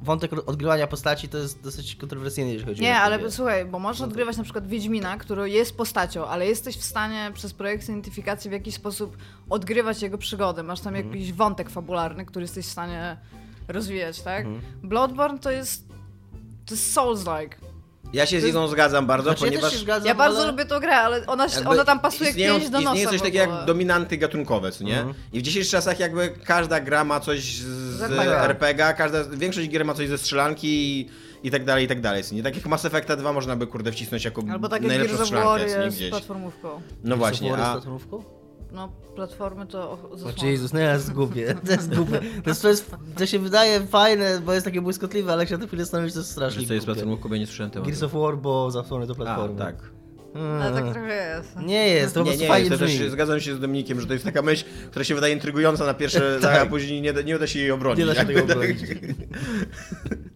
wątek 0.00 0.30
odgrywania 0.48 0.86
postaci 0.86 1.28
to 1.28 1.38
jest 1.38 1.62
dosyć 1.62 1.96
kontrowersyjny, 1.96 2.52
jeżeli 2.52 2.68
chodzi 2.70 2.82
Nie, 2.82 2.92
o 2.92 2.96
ale 2.96 3.14
RPG. 3.14 3.32
słuchaj, 3.36 3.64
bo 3.64 3.78
możesz 3.78 4.02
odgrywać 4.02 4.36
na 4.36 4.44
przykład 4.44 4.66
Wiedźmina, 4.66 5.16
który 5.16 5.50
jest 5.50 5.76
postacią, 5.76 6.26
ale 6.26 6.46
jesteś 6.46 6.76
w 6.76 6.82
stanie 6.84 7.30
przez 7.34 7.52
projekt 7.54 7.84
identyfikacji 7.88 8.50
w 8.50 8.52
jakiś 8.52 8.74
sposób 8.74 9.16
odgrywać 9.50 10.02
jego 10.02 10.18
przygody. 10.18 10.62
Masz 10.62 10.80
tam 10.80 10.94
Mhm. 10.96 11.14
jakiś 11.14 11.32
wątek 11.32 11.70
fabularny, 11.70 12.24
który 12.26 12.42
jesteś 12.44 12.66
w 12.66 12.70
stanie 12.70 13.16
rozwijać, 13.68 14.20
tak? 14.22 14.46
Mhm. 14.46 14.62
Bloodborne 14.88 15.38
to 15.38 15.50
jest 15.50 15.88
to 16.66 16.74
jest 16.74 16.96
Souls-like. 16.96 17.50
Ja 18.12 18.26
się 18.26 18.40
z 18.40 18.44
Igą 18.44 18.68
zgadzam 18.68 19.06
bardzo, 19.06 19.30
Znaczy, 19.30 19.44
ja 19.44 19.50
też 19.50 19.60
ponieważ... 19.60 19.72
się 19.72 19.78
zgadzam, 19.78 20.06
Ja 20.06 20.14
bardzo 20.14 20.38
ale... 20.38 20.50
lubię 20.50 20.64
tą 20.64 20.80
grę, 20.80 20.96
ale 20.96 21.26
ona, 21.26 21.46
ona 21.66 21.84
tam 21.84 22.00
pasuje 22.00 22.24
jak 22.24 22.30
istnieją, 22.30 22.54
pięść 22.54 22.70
do 22.70 22.78
nosa 22.80 22.90
Istnieje 22.90 23.08
coś 23.08 23.20
takiego 23.20 23.52
jak 23.54 23.64
dominanty 23.66 24.16
gatunkowe, 24.16 24.72
co 24.72 24.84
nie? 24.84 24.96
Mhm. 24.98 25.14
I 25.32 25.38
w 25.38 25.42
dzisiejszych 25.42 25.70
czasach 25.72 26.00
jakby 26.00 26.34
każda 26.44 26.80
gra 26.80 27.04
ma 27.04 27.20
coś 27.20 27.56
z, 27.56 27.64
z 27.98 28.02
RPG. 28.20 28.94
Każda, 28.94 29.24
większość 29.24 29.68
gier 29.68 29.84
ma 29.84 29.94
coś 29.94 30.08
ze 30.08 30.18
strzelanki 30.18 30.68
i, 30.68 31.10
i 31.42 31.50
tak 31.50 31.64
dalej, 31.64 31.84
i 31.84 31.88
tak 31.88 32.00
dalej. 32.00 32.24
co 32.24 32.34
Nie? 32.34 32.42
Tak 32.42 32.56
jak 32.56 32.66
Mass 32.66 32.84
Effecta 32.84 33.16
2 33.16 33.32
można 33.32 33.56
by 33.56 33.66
kurde 33.66 33.92
wcisnąć 33.92 34.24
jako 34.24 34.42
Albo 34.52 34.68
tak 34.68 34.82
jak 34.82 34.88
najlepszą 34.88 35.24
strzelankę 35.24 35.66
co 35.70 35.78
nie? 35.78 35.84
jest 35.84 35.96
z 35.96 35.98
gdzieś. 35.98 36.10
platformówką. 36.10 36.80
No 37.04 37.16
właśnie, 37.16 37.54
a... 37.54 37.72
platformówką? 37.72 38.41
No, 38.72 38.92
platformy 39.14 39.66
to 39.66 40.08
zasłona. 40.14 40.50
Jezus, 40.50 40.72
no 40.72 40.80
ja 40.80 40.98
zgubię. 40.98 41.54
To 41.66 41.72
jest 41.72 41.94
głupie. 41.94 42.20
To, 42.44 42.50
jest, 42.50 42.62
to, 42.62 42.68
jest, 42.68 42.96
to 43.16 43.26
się 43.26 43.38
wydaje 43.38 43.80
fajne, 43.86 44.40
bo 44.46 44.52
jest 44.52 44.64
takie 44.64 44.80
błyskotliwe, 44.80 45.32
ale 45.32 45.42
jak 45.42 45.48
się 45.48 45.54
na 45.54 45.60
to 45.60 45.66
chwilę 45.66 45.84
zastanowić, 45.84 46.12
to 46.14 46.20
jest 46.20 46.30
strasznie 46.30 46.60
Że 46.62 46.68
co 46.68 46.74
jest 46.74 46.86
bo 46.86 47.34
ja 47.34 47.40
nie 47.40 47.46
słyszałem 47.46 47.70
tematu. 47.70 47.90
Gears 47.90 48.02
of 48.02 48.12
War, 48.12 48.36
bo 48.38 48.70
zasłony 48.70 49.06
to 49.06 49.12
A, 49.12 49.16
platformy. 49.16 49.58
tak. 49.58 49.76
Mm. 50.34 50.62
Ale 50.62 50.82
tak 50.82 50.92
trochę 50.92 51.36
jest. 51.36 51.56
Nie 51.56 51.88
jest, 51.88 52.14
to 52.14 52.20
po 52.20 52.24
Nie, 52.24 52.30
prostu 52.30 52.42
nie, 52.42 52.48
fajnie 52.48 52.70
to 52.70 52.78
też 52.78 53.10
zgadzam 53.10 53.40
się 53.40 53.54
z 53.54 53.60
Dominikiem, 53.60 54.00
że 54.00 54.06
to 54.06 54.12
jest 54.12 54.24
taka 54.24 54.42
myśl, 54.42 54.64
która 54.90 55.04
się 55.04 55.14
wydaje 55.14 55.34
intrygująca 55.34 55.86
na 55.86 55.94
pierwsze, 55.94 56.38
a 56.62 56.66
później 56.66 57.02
nie, 57.02 57.12
da- 57.12 57.22
nie 57.22 57.36
uda 57.36 57.46
się 57.46 57.58
jej 57.58 57.70
obronić. 57.70 57.98
Nie 57.98 58.06
da 58.06 58.14
się 58.20 58.26
tego 58.34 58.40
tak. 58.40 58.50
obronić. 58.50 58.80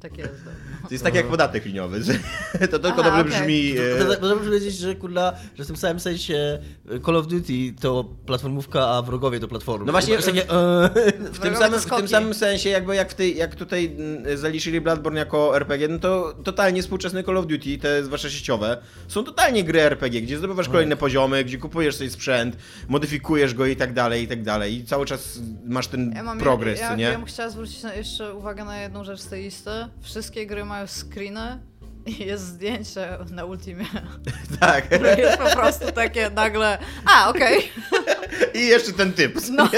Tak 0.01 0.19
jest. 0.19 0.33
no. 0.45 0.51
To 0.89 0.95
jest 0.95 1.05
tak 1.05 1.15
jak 1.15 1.27
podatek 1.27 1.65
liniowy. 1.65 2.03
że 2.03 2.13
To 2.71 2.79
tylko 2.79 3.01
Aha, 3.05 3.19
dobrze 3.19 3.21
okej. 3.37 3.41
brzmi. 3.73 3.75
To- 3.99 4.05
to- 4.05 4.17
e, 4.17 4.21
Można 4.21 4.37
powiedzieć, 4.37 4.77
że 4.79 4.95
kurla, 4.95 5.33
że 5.59 5.65
w 5.65 5.67
tym 5.67 5.77
samym 5.77 6.01
sensie 6.01 6.59
e, 6.91 7.01
Call 7.01 7.17
of 7.17 7.27
Duty 7.27 7.53
to 7.81 8.05
platformówka, 8.27 8.89
a 8.89 9.03
wrogowie 9.03 9.41
to 9.41 9.49
platformy. 9.49 9.87
No 9.87 9.93
właśnie, 9.93 10.19
takie, 10.19 10.43
e, 10.51 10.91
W 11.33 11.39
tym, 11.39 11.57
samym, 11.57 11.81
w 11.81 11.85
tym 11.97 12.09
samym 12.09 12.35
sensie, 12.35 12.71
jakby 12.71 12.95
jak, 12.97 13.11
w 13.11 13.15
tej, 13.15 13.37
jak 13.37 13.55
tutaj 13.55 13.87
mm, 13.99 14.39
zaliczyli 14.39 14.81
Bloodborne 14.81 15.19
jako 15.19 15.57
RPG, 15.57 15.89
no 15.89 15.99
to 15.99 16.35
totalnie 16.45 16.83
współczesne 16.83 17.25
Call 17.25 17.37
of 17.39 17.47
Duty, 17.47 17.79
te 17.79 18.05
zwłaszcza 18.05 18.31
sieciowe, 18.31 18.79
są 19.09 19.25
totalnie 19.25 19.65
gry 19.65 19.81
RPG, 19.83 20.21
gdzie 20.23 20.39
zdobywasz 20.39 20.69
kolejne 20.69 20.97
poziomy, 20.97 21.45
gdzie 21.45 21.59
kupujesz 21.59 21.95
sobie 21.97 22.11
sprzęt, 22.11 22.57
modyfikujesz 22.89 23.55
go 23.55 23.67
i 23.67 23.77
tak 23.77 23.93
dalej, 23.93 24.23
i 24.23 24.29
tak 24.29 24.43
dalej. 24.43 24.75
I 24.75 24.85
cały 24.85 25.07
czas 25.07 25.39
masz 25.67 25.87
ten 25.87 26.13
Ja 26.17 26.23
mam, 26.23 26.39
progres, 26.39 26.81
ja, 26.81 26.91
ja, 26.91 26.97
nie? 26.97 27.05
ja 27.05 27.17
bym 27.19 27.25
chciała 27.27 27.51
zwrócić 27.51 27.83
na, 27.83 27.95
jeszcze 27.95 28.35
uwagę 28.35 28.65
na 28.65 28.81
jedną 28.81 29.05
rzecz 29.05 29.21
z 29.21 29.27
tej 29.29 29.43
listy. 29.43 29.71
Wszystkie 30.03 30.47
gry 30.47 30.65
mają 30.65 30.76
screeny 30.87 31.59
i 32.07 32.27
jest 32.27 32.45
zdjęcie 32.45 33.19
na 33.31 33.45
Ultimie. 33.45 33.87
Tak. 34.61 34.85
które 34.87 35.17
jest 35.17 35.39
po 35.39 35.51
prostu 35.51 35.93
takie 35.93 36.31
nagle, 36.31 36.79
a 37.07 37.29
okej, 37.29 37.73
I 38.61 38.67
jeszcze 38.67 38.93
ten 38.93 39.13
typ. 39.13 39.39
no 39.51 39.69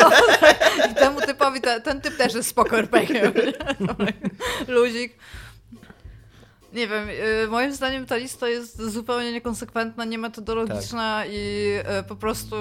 i 0.90 0.94
temu 0.94 1.20
typowi, 1.20 1.60
te, 1.60 1.80
ten 1.80 2.00
typ 2.00 2.16
też 2.16 2.34
jest 2.34 2.48
spoko 2.48 2.78
RPG. 2.78 3.32
Luzik. 4.68 5.12
Nie 6.72 6.88
wiem, 6.88 7.08
y, 7.44 7.48
moim 7.48 7.74
zdaniem 7.74 8.06
ta 8.06 8.16
lista 8.16 8.48
jest 8.48 8.82
zupełnie 8.82 9.32
niekonsekwentna, 9.32 10.04
niemetodologiczna 10.04 11.20
Tak. 11.22 11.28
i 11.32 11.74
y, 12.00 12.02
po 12.08 12.16
prostu 12.16 12.56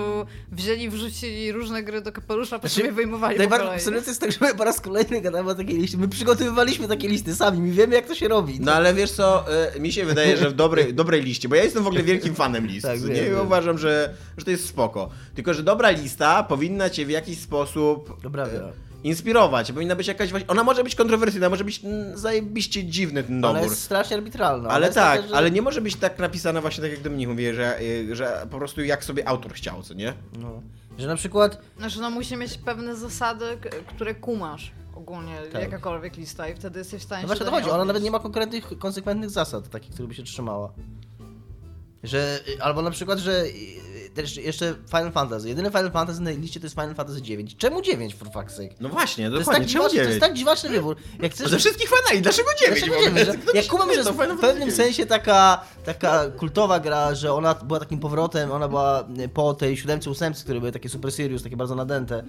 wzięli, 0.51 0.89
wrzucili 0.89 1.51
różne 1.51 1.83
gry 1.83 2.01
do 2.01 2.11
kapelusza, 2.11 2.59
po 2.59 2.67
Znaczy, 2.67 2.81
sobie 2.81 2.91
wyjmowali 2.91 3.35
po 3.35 3.39
Najbardziej 3.39 3.93
jest 4.07 4.21
tak, 4.21 4.31
że 4.31 4.37
my 4.41 4.55
po 4.55 4.63
raz 4.63 4.81
kolejny 4.81 5.21
gadamy 5.21 5.49
o 5.49 5.55
takiej 5.55 5.77
liście. 5.77 5.97
My 5.97 6.07
przygotowywaliśmy 6.07 6.87
takie 6.87 7.07
listy 7.07 7.35
sami, 7.35 7.59
my 7.59 7.71
wiemy 7.71 7.95
jak 7.95 8.07
to 8.07 8.15
się 8.15 8.27
robi. 8.27 8.59
No 8.59 8.73
ale 8.73 8.93
wiesz 8.93 9.11
co, 9.11 9.45
y, 9.75 9.79
mi 9.79 9.91
się 9.91 10.05
wydaje, 10.05 10.37
że 10.37 10.49
w 10.49 10.53
dobrej, 10.53 10.93
dobrej 10.93 11.21
liście, 11.23 11.49
bo 11.49 11.55
ja 11.55 11.63
jestem 11.63 11.83
w 11.83 11.87
ogóle 11.87 12.03
wielkim 12.03 12.35
fanem 12.35 12.67
list, 12.67 12.85
Tak, 12.85 13.01
nie? 13.01 13.07
wiem, 13.07 13.39
uważam, 13.41 13.77
że, 13.77 14.13
że 14.37 14.45
to 14.45 14.51
jest 14.51 14.65
spoko. 14.67 15.09
Tylko, 15.35 15.53
że 15.53 15.63
dobra 15.63 15.89
lista 15.89 16.43
powinna 16.43 16.89
cię 16.89 17.05
w 17.05 17.09
jakiś 17.09 17.39
sposób 17.39 18.21
Dobra, 18.21 18.43
e, 18.45 18.51
wiem. 18.51 18.86
Inspirować. 19.07 19.71
Powinna 19.71 19.95
być 19.95 20.07
jakaś 20.07 20.29
właśnie, 20.29 20.47
ona 20.47 20.63
może 20.63 20.83
być 20.83 20.95
kontrowersyjna, 20.95 21.49
może 21.49 21.63
być 21.63 21.81
zajebiście 22.13 22.83
dziwny 22.85 23.23
ten 23.23 23.45
Ale 23.45 23.53
dobór. 23.53 23.69
jest 23.69 23.83
strasznie 23.83 24.17
arbitralna. 24.17 24.69
Ale 24.69 24.89
tak, 24.93 25.17
taka, 25.21 25.27
że- 25.27 25.35
ale 25.35 25.51
nie 25.51 25.61
może 25.61 25.81
być 25.81 25.95
tak 25.95 26.19
napisana 26.19 26.61
właśnie 26.61 26.81
tak 26.81 26.91
jak 26.91 27.01
Dominik 27.01 27.29
mówi, 27.29 27.53
że, 27.53 27.81
y, 27.81 28.15
że 28.15 28.47
po 28.51 28.57
prostu 28.57 28.81
jak 28.83 29.03
sobie 29.03 29.27
autor 29.27 29.53
chciał, 29.53 29.83
co 29.83 29.93
nie? 29.93 30.13
No. 30.39 30.61
Że 30.97 31.07
na 31.07 31.15
przykład 31.15 31.61
Znaczy, 31.77 31.99
no 32.01 32.09
musi 32.09 32.37
mieć 32.37 32.57
pewne 32.57 32.95
zasady, 32.95 33.45
które 33.95 34.15
kumasz 34.15 34.71
ogólnie, 34.95 35.35
Tak. 35.51 35.61
jakakolwiek 35.61 36.17
lista 36.17 36.47
i 36.47 36.55
wtedy 36.55 36.79
jesteś 36.79 37.01
w 37.01 37.05
stanie 37.05 37.21
No 37.21 37.23
się 37.23 37.27
właśnie 37.27 37.45
do 37.45 37.51
to 37.51 37.57
chodzi, 37.57 37.69
ona 37.69 37.85
nawet 37.85 38.03
nie 38.03 38.11
ma 38.11 38.19
konkretnych, 38.19 38.79
konsekwentnych 38.79 39.29
zasad, 39.29 39.69
takich, 39.69 39.91
których 39.91 40.09
by 40.09 40.15
się 40.15 40.23
trzymała. 40.23 40.73
Że, 42.03 42.39
albo 42.59 42.81
na 42.81 42.91
przykład, 42.91 43.19
że 43.19 43.43
y, 43.45 43.49
też 44.17 44.37
jeszcze 44.37 44.75
Final 44.89 45.11
Fantasy. 45.11 45.49
Jedyny 45.49 45.69
Final 45.69 45.91
Fantasy 45.91 46.21
na 46.21 46.31
liście 46.31 46.59
to 46.59 46.65
jest 46.65 46.75
Final 46.75 46.95
Fantasy 46.95 47.21
9. 47.21 47.55
Czemu 47.57 47.81
9 47.81 48.15
for 48.15 48.27
fuck's 48.27 48.49
sake? 48.49 48.69
No 48.79 48.89
właśnie, 48.89 49.29
To 49.29 49.35
jest, 49.35 49.45
dokładnie, 49.47 49.65
tak 49.65 49.73
czemu 49.73 49.89
dziwaczny, 49.89 50.03
to 50.03 50.09
jest 50.09 50.21
tak 50.21 50.33
dziwaczny 50.33 50.69
wybór. 50.69 50.95
Jak 51.21 51.31
chcesz, 51.31 51.49
Ze 51.49 51.57
wszystkich 51.57 51.89
fanali, 51.89 52.21
dlaczego 52.21 52.49
dziewięć? 52.59 52.79
Dlaczego 52.85 53.01
w 53.01 53.07
ogóle? 53.07 53.11
nie 53.25 53.25
wiem, 53.25 53.41
że, 53.41 53.45
To 53.45 53.57
ja 53.57 53.61
mi 53.61 53.67
kumam, 53.67 53.89
że 53.93 54.03
to 54.03 54.23
jest 54.23 54.33
w 54.33 54.39
pewnym 54.39 54.71
sensie 54.71 55.05
taka, 55.05 55.61
taka 55.85 56.29
kultowa 56.29 56.79
gra, 56.79 57.15
że 57.15 57.33
ona 57.33 57.55
była 57.55 57.79
takim 57.79 57.99
powrotem, 57.99 58.51
ona 58.51 58.67
była 58.67 59.07
po 59.33 59.53
tej 59.53 59.77
siódemce, 59.77 60.09
ósemce, 60.09 60.43
które 60.43 60.59
były 60.59 60.71
takie 60.71 60.89
super 60.89 61.11
serious, 61.11 61.43
takie 61.43 61.57
bardzo 61.57 61.75
nadęte. 61.75 62.23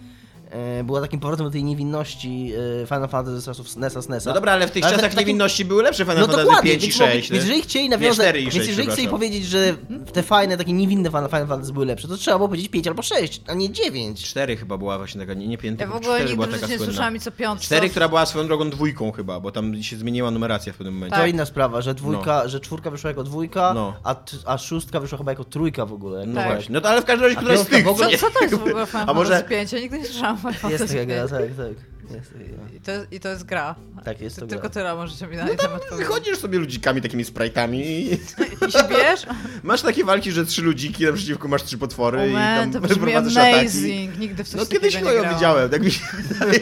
E, 0.50 0.84
Była 0.84 1.00
takim 1.00 1.20
powrotem 1.20 1.46
do 1.46 1.50
tej 1.52 1.64
niewinności 1.64 2.52
e, 2.82 2.86
Final 2.86 3.08
Fantasy 3.08 3.40
z 3.40 3.44
czasów 3.44 3.76
NESa, 3.76 4.02
SNESa. 4.02 4.30
No 4.30 4.34
dobra, 4.34 4.52
ale 4.52 4.66
w 4.68 4.70
tych 4.70 4.84
Ale 4.84 4.94
czasach 4.96 5.10
taki- 5.10 5.20
niewinności 5.20 5.64
były 5.64 5.82
lepsze 5.82 6.04
Final 6.04 6.16
No 6.18 6.22
Fantasy 6.26 6.44
dokładnie, 6.44 6.70
5 6.70 6.82
i 6.84 6.86
więc, 6.86 6.96
6. 6.98 7.30
więc 7.30 7.44
jeżeli 7.44 7.62
chcieli 7.62 7.88
nawiązać, 7.88 8.14
4 8.26 8.38
i 8.40 8.42
więc 8.42 8.54
6, 8.54 8.68
jeżeli 8.68 8.88
chcieli 8.90 9.08
powiedzieć, 9.08 9.44
że 9.46 9.74
te 10.12 10.22
fajne, 10.22 10.56
takie 10.56 10.72
niewinne 10.72 11.08
Final 11.10 11.28
Fantasy 11.28 11.72
były 11.72 11.86
lepsze, 11.86 12.08
to 12.08 12.16
trzeba 12.16 12.36
było 12.36 12.48
powiedzieć 12.48 12.68
5 12.70 12.88
albo 12.88 13.02
6, 13.02 13.40
a 13.46 13.54
nie 13.54 13.70
9. 13.70 14.24
4 14.24 14.56
chyba 14.56 14.78
była 14.78 14.98
właśnie 14.98 15.20
taka, 15.20 15.34
nie, 15.34 15.48
nie 15.48 15.58
pięta, 15.58 15.84
Ja 15.84 15.90
w 15.90 15.96
ogóle 15.96 16.14
4 16.18 16.34
była 16.34 16.46
nigdy 16.46 16.58
w 16.58 16.60
taka 16.60 16.72
nie 16.72 16.78
słyszałam 16.78 17.18
co 17.20 17.30
piątce. 17.30 17.66
4, 17.66 17.88
która 17.90 18.08
była 18.08 18.26
swoją 18.26 18.46
drogą 18.46 18.70
dwójką 18.70 19.12
chyba, 19.12 19.40
bo 19.40 19.52
tam 19.52 19.82
się 19.82 19.96
zmieniła 19.96 20.30
numeracja 20.30 20.72
w 20.72 20.76
pewnym 20.76 20.94
momencie. 20.94 21.16
To 21.16 21.22
Tak. 21.22 21.30
inna 21.30 21.44
sprawa, 21.44 21.80
że 21.80 21.94
dwójka, 21.94 22.48
że 22.48 22.60
czwórka 22.60 22.90
wyszła 22.90 23.10
jako 23.10 23.24
dwójka, 23.24 23.72
No. 23.74 23.94
a, 24.04 24.14
t- 24.14 24.36
a 24.46 24.58
szóstka 24.58 25.00
wyszła 25.00 25.18
chyba 25.18 25.32
jako 25.32 25.44
trójka 25.44 25.86
w 25.86 25.92
ogóle. 25.92 26.26
No 26.26 26.34
Tak. 26.34 26.52
właśnie, 26.52 26.72
no 26.74 26.80
to 26.80 26.88
ale 26.88 27.02
w 27.02 27.04
każdym 27.04 27.24
razie, 27.24 27.36
która 27.36 27.56
z 27.56 27.66
tych, 27.66 27.84
w 27.84 27.88
ogóle- 27.88 28.06
co 28.06 28.10
nie? 28.12 28.18
Co, 28.18 28.30
to 28.30 28.40
jest 28.44 28.54
w 28.54 28.62
ogóle 28.66 28.86
Final 28.86 29.04
A 29.10 29.14
może- 29.14 29.30
Fantasy 29.30 29.48
5? 29.50 29.72
Ja 29.72 29.80
nigdy 29.80 29.98
nie 29.98 30.04
słyszałam 30.06 30.37
Final 30.60 30.72
Jest 30.72 30.88
taka 30.88 31.04
gra, 31.06 31.16
5. 31.16 31.30
tak, 31.30 31.40
tak. 31.66 31.76
Jest. 32.16 32.32
I 32.76 32.80
to, 32.80 32.90
jest, 32.92 33.12
I 33.12 33.20
to 33.20 33.28
jest 33.28 33.44
gra. 33.44 33.74
Tak, 34.04 34.20
jest 34.20 34.36
to 34.36 34.46
gra. 34.46 34.48
Tylko 34.48 34.70
tyle 34.70 34.94
możecie 34.94 35.26
mi 35.26 35.36
na 35.36 35.44
No 35.44 35.54
tam 35.54 35.56
temat 35.80 36.04
chodzisz 36.08 36.38
sobie 36.38 36.58
ludzikami, 36.58 37.02
takimi 37.02 37.24
sprite'ami 37.24 37.74
i 37.84 38.12
I 38.68 38.72
się 38.72 38.84
bijesz? 38.88 39.26
masz 39.62 39.82
takie 39.82 40.04
walki, 40.04 40.32
że 40.32 40.46
trzy 40.46 40.62
ludziki, 40.62 41.04
naprzeciwko 41.04 41.48
masz 41.48 41.62
trzy 41.62 41.78
potwory 41.78 42.18
O 42.20 42.26
i 42.26 42.30
man, 42.32 42.72
tam 42.72 42.82
to 42.82 42.88
brzmi 42.88 43.02
prowadzasz 43.02 43.36
ataki. 43.36 43.58
amazing. 43.58 44.18
Nigdy 44.18 44.44
w 44.44 44.48
coś 44.48 44.60
No 44.60 44.66
kiedyś 44.66 44.94
ją 44.94 45.00
grałam. 45.00 45.34
widziałem, 45.34 45.70
tak 45.70 45.82
mi 45.82 45.90
się 45.90 46.04
wydaje. 46.28 46.60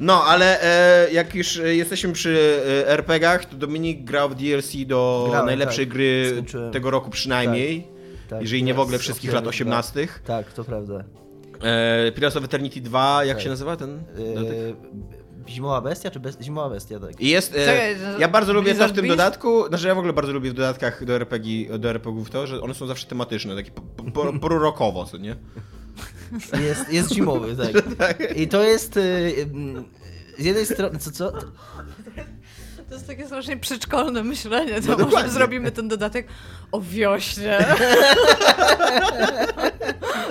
No, 0.00 0.24
ale 0.24 0.62
e, 0.62 1.12
jak 1.12 1.34
już 1.34 1.56
e, 1.58 1.74
jesteśmy 1.76 2.12
przy 2.12 2.60
e, 2.86 2.88
RPG-ach, 2.88 3.44
to 3.44 3.56
Dominik 3.56 4.04
grał 4.04 4.28
w 4.28 4.34
DLC 4.34 4.72
do 4.86 5.26
Grałem, 5.30 5.46
najlepszej 5.46 5.86
tak. 5.86 5.94
gry 5.94 6.28
Skończyłem. 6.32 6.72
tego 6.72 6.90
roku 6.90 7.10
przynajmniej, 7.10 7.82
Tak, 7.82 7.99
jeżeli 8.40 8.62
nie 8.62 8.74
w 8.74 8.80
ogóle 8.80 8.98
wszystkich 8.98 9.32
lat 9.32 9.46
oficjalnie, 9.46 9.76
18. 9.76 10.08
Tak, 10.24 10.52
to 10.52 10.64
prawda. 10.64 11.04
E, 11.62 12.12
Pillars 12.12 12.36
of 12.36 12.44
Eternity 12.44 12.80
2, 12.80 13.24
jak 13.24 13.36
Tak. 13.36 13.44
się 13.44 13.50
nazywa 13.50 13.76
ten? 13.76 14.02
Yy, 14.18 14.76
zimowa 15.48 15.80
bestia, 15.80 16.10
czy 16.10 16.20
bez... 16.20 16.38
zimowa 16.40 16.70
bestia, 16.70 17.00
tak. 17.00 17.20
I 17.20 17.28
jest. 17.28 17.56
E, 17.56 17.64
Czekaj, 17.64 17.96
ja 18.18 18.28
bardzo 18.28 18.52
lubię 18.52 18.74
to 18.74 18.88
w 18.88 18.92
tym 18.92 19.02
Beast? 19.02 19.08
dodatku. 19.08 19.66
Znaczy 19.68 19.88
ja 19.88 19.94
w 19.94 19.98
ogóle 19.98 20.12
bardzo 20.12 20.32
lubię 20.32 20.50
w 20.50 20.54
dodatkach 20.54 21.04
do 21.04 21.12
RPG, 21.12 21.78
do 21.78 21.90
RPGów 21.90 22.30
to, 22.30 22.46
że 22.46 22.60
one 22.60 22.74
są 22.74 22.86
zawsze 22.86 23.06
tematyczne, 23.06 23.56
takie 23.56 23.70
prorokowo, 24.40 25.04
co 25.04 25.16
nie? 25.16 25.36
Jest, 26.60 26.92
jest 26.92 27.12
zimowy, 27.14 27.56
tak. 27.98 28.36
I 28.36 28.48
to 28.48 28.62
jest... 28.62 28.96
Yy, 28.96 29.46
z 30.38 30.44
jednej 30.44 30.66
strony, 30.66 30.98
co, 30.98 31.10
co? 31.10 31.32
To 32.90 32.94
jest 32.94 33.06
takie 33.06 33.26
strasznie 33.26 33.56
przedszkolne 33.56 34.22
myślenie. 34.22 34.80
To 34.80 34.86
No 34.88 34.92
może 34.92 35.04
dokładnie. 35.04 35.30
zrobimy 35.32 35.70
ten 35.70 35.88
dodatek 35.88 36.26
o 36.72 36.80
wiośnie. 36.80 37.58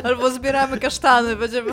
Albo 0.03 0.31
zbieramy 0.31 0.79
kasztany, 0.79 1.35
będziemy 1.35 1.71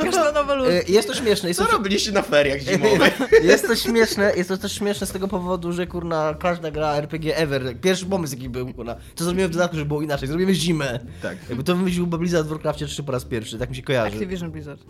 kasztanowe 0.00 0.54
ludy. 0.54 0.72
Yy, 0.88 0.94
jest 0.94 1.08
to 1.08 1.14
śmieszne, 1.14 1.48
jest 1.48 1.60
Co 1.60 1.66
to, 1.66 1.72
robiliście 1.72 2.12
na 2.12 2.22
feriach 2.22 2.60
zimowych? 2.60 3.18
jest 3.42 3.66
to 3.66 3.76
śmieszne, 3.76 4.32
jest 4.36 4.48
to 4.48 4.56
też 4.56 4.72
śmieszne 4.72 5.06
z 5.06 5.12
tego 5.12 5.28
powodu, 5.28 5.72
że 5.72 5.86
kurna, 5.86 6.34
każda 6.40 6.70
gra 6.70 6.96
RPG 6.96 7.36
ever, 7.36 7.80
pierwszy 7.80 8.06
pomysł 8.06 8.34
jaki 8.34 8.48
był, 8.48 8.74
kurna, 8.74 8.96
co 9.14 9.24
zrobimy 9.24 9.48
w 9.48 9.52
dodatku, 9.52 9.76
żeby 9.76 9.88
było 9.88 10.02
inaczej, 10.02 10.28
zrobimy 10.28 10.54
zimę. 10.54 11.00
Tak. 11.22 11.36
Jakby 11.48 11.64
to 11.64 11.76
wymyślił 11.76 12.06
Blizzard 12.06 12.46
w 12.46 12.50
Warcraftie 12.50 12.86
3 12.86 13.02
po 13.02 13.12
raz 13.12 13.24
pierwszy, 13.24 13.58
tak 13.58 13.70
mi 13.70 13.76
się 13.76 13.82
kojarzy. 13.82 14.16
Activision 14.16 14.50
Blizzard. 14.50 14.80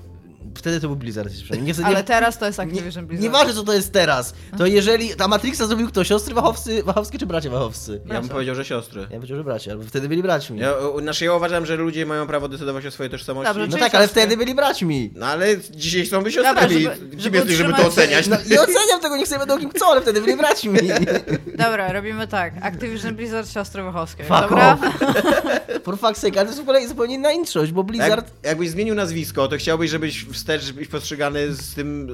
Wtedy 0.55 0.81
to 0.81 0.87
był 0.87 0.97
Blizzard, 0.97 1.33
jeszcze 1.35 1.57
nie 1.57 1.73
chcę, 1.75 1.85
Ale 1.87 1.97
nie, 1.97 2.05
teraz 2.05 2.39
to 2.39 2.47
jest 2.47 2.59
nie, 2.59 2.65
Activision 2.65 3.07
Blizzard. 3.07 3.23
Nieważne 3.25 3.55
co 3.55 3.63
to 3.63 3.73
jest 3.73 3.93
teraz, 3.93 4.35
to 4.59 4.67
jeżeli, 4.67 5.09
ta 5.17 5.29
Matrixa 5.29 5.67
zrobił 5.67 5.89
kto, 5.89 6.05
siostry 6.05 6.35
Wachowscy, 6.35 6.83
Wachowskie 6.83 7.19
czy 7.19 7.27
bracia 7.27 7.51
Wachowscy? 7.51 8.01
Ja 8.07 8.21
bym 8.21 8.29
powiedział, 8.31 8.55
że 8.55 8.65
siostry. 8.65 9.01
Ja 9.01 9.07
bym 9.09 9.17
powiedział, 9.17 9.37
że 9.39 9.45
bracia, 9.45 9.71
albo 9.73 9.85
wtedy 9.85 10.09
byli 10.09 10.23
braćmi. 10.23 10.61
Ja, 10.61 10.75
znaczy 11.03 11.25
ja 11.25 11.35
uważam, 11.35 11.67
że 11.67 11.77
ludzie 11.77 12.07
mają 12.07 12.27
prawo 12.27 12.49
decydować 12.49 12.87
o 12.87 12.91
swojej 12.91 13.11
tożsamości. 13.11 13.55
Dobrze, 13.55 13.67
No 13.67 13.77
tak, 13.79 13.95
ale 13.95 14.05
siostry. 14.05 14.23
wtedy 14.23 14.37
byli 14.37 14.55
braćmi. 14.55 15.11
No 15.15 15.27
ale 15.27 15.47
dzisiaj 15.71 16.07
chcą 16.07 16.23
być 16.23 16.35
Dobra, 16.37 16.51
siostrami. 16.53 16.83
żeby- 16.83 17.23
żeby 17.23 17.37
jesteś, 17.37 17.57
żeby 17.57 17.73
to 17.75 17.87
oceniać? 17.87 18.27
No 18.27 18.37
nie 18.51 18.61
oceniam 18.63 19.01
tego, 19.03 19.17
niech 19.17 19.29
sobie 19.29 19.39
będą 19.39 19.59
kim 19.59 19.71
chcą, 19.71 19.87
ale 19.87 20.01
wtedy 20.03 20.21
byli 20.21 20.37
braćmi. 20.37 20.79
Dobra, 21.65 21.93
robimy 21.93 22.29
tak. 22.29 22.55
Activision 22.63 23.15
Blizzard, 23.17 23.51
siostry 23.53 23.83
Wachowskie. 23.83 24.25
Fuck 24.25 24.41
Dobra? 24.41 24.73
off. 24.73 24.81
For 25.85 25.99
fuck's 25.99 26.19
sake, 26.19 26.37
ale 26.41 26.45
to 26.45 26.47
jest 26.47 26.59
w 26.59 26.63
ogóle 26.63 26.89
zupełnie 26.89 27.15
inna 27.15 27.33
introść, 27.33 27.73
bo 27.73 27.85
Blizzard... 27.85 28.27
Jak, 28.27 28.45
jakbyś 28.51 28.71
zmienił 28.71 28.95
nazwisko, 28.95 29.49
to 29.49 29.57
chciałbyś, 29.57 29.91
żebyś 29.91 30.25
w 30.25 30.37
wstecz 30.45 30.73
być 30.73 30.89
postrzegany 30.89 31.53
z 31.55 31.75
tym 31.75 32.11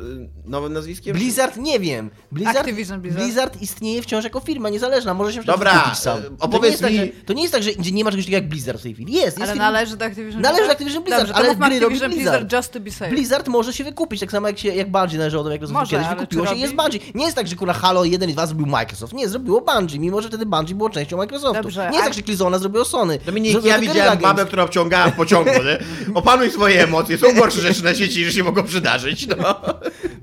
y, 0.46 0.48
nowym 0.50 0.72
nazwiskiem? 0.72 1.16
Blizzard 1.16 1.56
nie 1.56 1.80
wiem. 1.80 2.10
Blizzard, 2.32 2.58
Activision 2.58 3.00
Blizzard. 3.00 3.24
Blizzard 3.24 3.62
istnieje 3.62 4.02
wciąż 4.02 4.24
jako 4.24 4.40
firma 4.40 4.68
niezależna, 4.68 5.14
może 5.14 5.32
się 5.32 5.42
Dobra, 5.42 5.80
kupić 5.80 5.98
sam. 5.98 6.22
To 6.22 6.30
nie, 6.30 6.36
opowiedz 6.40 6.70
jest 6.70 6.82
tak, 6.82 6.92
mi- 6.92 6.98
że, 6.98 7.06
to 7.26 7.32
nie 7.32 7.42
jest 7.42 7.54
tak, 7.54 7.62
że 7.62 7.70
nie 7.92 8.04
ma 8.04 8.10
czegoś 8.10 8.24
takiego 8.24 8.36
jak 8.42 8.48
Blizzard 8.48 8.78
w 8.78 8.82
tej 8.82 8.94
chwili. 8.94 9.12
Jest, 9.12 9.24
jest 9.26 9.38
Ale 9.38 9.52
firma- 9.52 9.64
należy 9.72 9.96
do 9.96 10.04
Activision 10.04 10.42
Należy 10.42 10.62
do 10.62 10.66
Blizzard? 10.66 10.72
Activision 10.80 11.02
Blizzard, 11.04 11.22
Dobrze, 11.28 11.32
to 11.34 11.38
ale 11.60 11.70
gry 11.70 11.80
robi 11.80 11.90
Blizzard 11.90 12.14
Blizzard. 12.14 12.52
just 12.52 12.72
to 12.72 12.80
be 12.80 12.90
safe. 12.90 13.10
Blizzard 13.10 13.48
może 13.48 13.72
się 13.72 13.84
wykupić, 13.84 14.20
tak 14.20 14.30
samo 14.30 14.46
jak, 14.46 14.58
się, 14.58 14.68
jak 14.68 14.90
Bungie 14.90 15.18
należało 15.18 15.44
do 15.44 15.50
Microsoftu 15.50 15.80
Może, 15.80 15.90
kiedyś. 15.96 16.08
Wykupiło 16.08 16.46
się, 16.46 16.54
jest? 16.56 16.74
Bungie. 16.74 16.98
Nie 17.14 17.24
jest 17.24 17.36
tak, 17.36 17.46
że 17.46 17.56
kurwa 17.56 17.72
Halo 17.72 18.04
1 18.04 18.30
i 18.30 18.32
2 18.32 18.46
zrobił 18.46 18.66
Microsoft. 18.66 19.12
Nie, 19.12 19.28
zrobiło 19.28 19.60
Bungie, 19.60 19.98
mimo 19.98 20.22
że 20.22 20.28
wtedy 20.28 20.46
Bungie 20.46 20.74
było 20.74 20.90
częścią 20.90 21.16
Microsoftu. 21.16 21.62
Dobrze, 21.62 21.80
nie 21.80 21.86
jest 21.96 22.00
a- 22.00 22.04
tak, 22.04 22.14
że 22.14 22.22
Killzona 22.22 22.58
zrobiło 22.58 22.84
Sony. 22.84 23.18
Dominik, 23.26 23.64
ja 23.64 23.74
to 23.74 23.80
widziałem 23.80 24.18
babę, 24.18 24.44
która 24.46 24.62
obciągała 24.62 25.10
w 25.10 25.16
pociągu, 25.16 25.50
nie? 25.50 25.78
Opanuj 26.14 26.50
swoje 26.50 26.82
emocje, 26.84 27.18
są 27.18 27.34
gorsze 27.34 27.60
rzeczy 27.60 27.84
na 27.84 27.94
sieci, 27.94 28.19
że 28.24 28.32
się 28.32 28.44
mogą 28.44 28.62
przydarzyć, 28.64 29.26
no. 29.26 29.60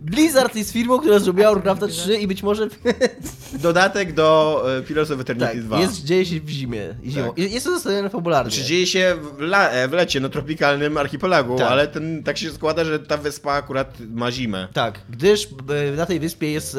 Blizzard 0.01 0.55
jest 0.55 0.71
firmą, 0.71 0.99
która 0.99 1.19
zrobiła 1.19 1.51
Warcrafta 1.53 1.87
3 1.87 2.17
i 2.17 2.27
być 2.27 2.43
może... 2.43 2.67
Dodatek 3.53 4.13
do 4.13 4.63
e, 4.77 4.81
Pillars 4.81 5.11
of 5.11 5.19
Eternity 5.19 5.47
tak, 5.47 5.63
2. 5.63 5.79
jest, 5.79 6.03
dzieje 6.03 6.25
się 6.25 6.39
w 6.39 6.49
zimie. 6.49 6.95
Zimą. 7.05 7.27
Tak. 7.27 7.37
Jest 7.37 7.65
to 7.65 7.71
zestawione 7.73 8.09
fabularnie. 8.09 8.51
Czy 8.51 8.63
dzieje 8.63 8.87
się 8.87 9.15
w, 9.37 9.41
la, 9.41 9.69
e, 9.69 9.87
w 9.87 9.91
lecie, 9.91 10.19
na 10.19 10.29
tropikalnym 10.29 10.97
archipelagu, 10.97 11.57
Tak. 11.57 11.71
ale 11.71 11.87
ten, 11.87 12.23
tak 12.23 12.37
się 12.37 12.51
składa, 12.51 12.85
że 12.85 12.99
ta 12.99 13.17
wyspa 13.17 13.51
akurat 13.53 13.97
ma 14.09 14.31
zimę. 14.31 14.67
Tak, 14.73 14.99
gdyż 15.09 15.47
e, 15.93 15.95
na 15.95 16.05
tej 16.05 16.19
wyspie 16.19 16.51
jest 16.51 16.77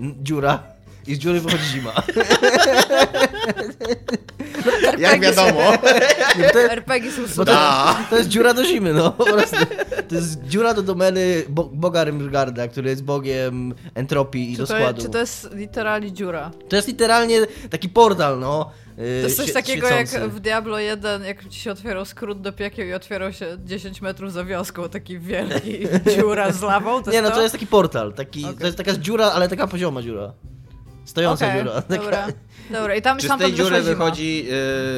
n- 0.00 0.14
dziura 0.22 0.62
i 1.06 1.14
z 1.14 1.18
dziury 1.18 1.40
wychodzi 1.40 1.64
zima. 1.64 1.92
Jak 4.98 5.20
wiadomo. 5.20 5.72
Nie, 6.38 6.50
to, 6.50 6.58
RPG 6.58 7.12
są 7.12 7.28
super. 7.28 7.46
to, 7.46 7.96
to 8.10 8.16
jest 8.16 8.28
dziura 8.28 8.54
do 8.54 8.64
zimy, 8.64 8.92
no 8.92 9.10
po 9.10 9.24
prostu. 9.24 9.56
To 10.08 10.14
jest 10.14 10.42
dziura 10.42 10.74
do 10.74 10.82
domeny 10.82 11.42
bo, 11.48 11.64
boga 11.64 12.04
Rimgarda, 12.04 12.68
który 12.68 12.90
jest 12.90 13.04
bogiem 13.04 13.74
entropii 13.94 14.52
i 14.52 14.56
Czy 14.56 14.58
to, 14.58 14.66
składu. 14.66 15.02
czy 15.02 15.08
to 15.08 15.18
jest 15.18 15.54
literalnie 15.54 16.12
dziura? 16.12 16.50
To 16.68 16.76
jest 16.76 16.88
literalnie 16.88 17.40
taki 17.70 17.88
portal, 17.88 18.40
no. 18.40 18.70
To 18.96 19.02
jest 19.02 19.36
coś 19.36 19.52
takiego 19.52 19.86
świecący. 19.86 20.20
jak 20.20 20.30
w 20.30 20.40
Diablo 20.40 20.78
1, 20.78 21.24
jak 21.24 21.48
ci 21.48 21.60
się 21.60 21.70
otwierał 21.70 22.04
skrót 22.04 22.40
do 22.40 22.52
piekieł 22.52 22.86
i 22.88 22.92
otwierał 22.92 23.32
się 23.32 23.46
10 23.64 24.00
metrów 24.02 24.32
za 24.32 24.44
wioską, 24.44 24.88
taki 24.88 25.18
wielki 25.18 25.78
dziura 26.16 26.52
z 26.52 26.62
lawą. 26.62 27.02
To 27.02 27.10
Nie, 27.10 27.22
no 27.22 27.30
to 27.30 27.42
jest 27.42 27.52
taki 27.52 27.66
portal, 27.66 28.12
taki, 28.12 28.44
Okej. 28.44 28.56
to 28.58 28.66
jest 28.66 28.78
taka 28.78 28.92
dziura, 28.96 29.26
ale 29.26 29.48
taka 29.48 29.66
pozioma 29.66 30.02
dziura. 30.02 30.32
Stojąca 31.10 31.46
Okej, 31.46 31.60
dziura. 31.60 31.82
Taka... 31.82 32.02
Dobra, 32.02 32.26
dobra. 32.70 32.94
I 32.96 33.02
tam 33.02 33.18
Czy 33.18 33.28
z 33.28 33.38
tej 33.38 33.54
dziury 33.54 33.82
wychodzi 33.82 34.46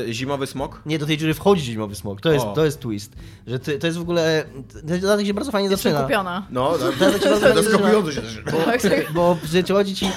e, 0.08 0.12
zimowy 0.12 0.46
smok? 0.46 0.82
Nie, 0.86 0.98
do 0.98 1.06
tej 1.06 1.18
dziury 1.18 1.34
wchodzi 1.34 1.64
zimowy 1.64 1.94
smok. 1.94 2.20
To 2.20 2.32
jest, 2.32 2.44
O. 2.46 2.52
to 2.52 2.64
jest 2.64 2.80
twist. 2.80 3.12
Że 3.46 3.58
ty, 3.58 3.78
to 3.78 3.86
jest 3.86 3.98
w 3.98 4.02
ogóle. 4.02 4.44
Dodatek 4.82 5.26
się 5.26 5.34
bardzo 5.34 5.52
fajnie 5.52 5.70
Jestem 5.70 5.92
zaczyna. 5.92 6.06
kupiona. 6.06 6.46
No, 6.50 6.76
jest 6.76 6.98
bardzo 6.98 8.12
się 8.12 8.22
też. 8.22 8.38
Tak, 8.64 8.82
tak. 8.90 9.12
Bo 9.12 9.38
przychodzi 9.62 9.94
ci. 9.94 10.10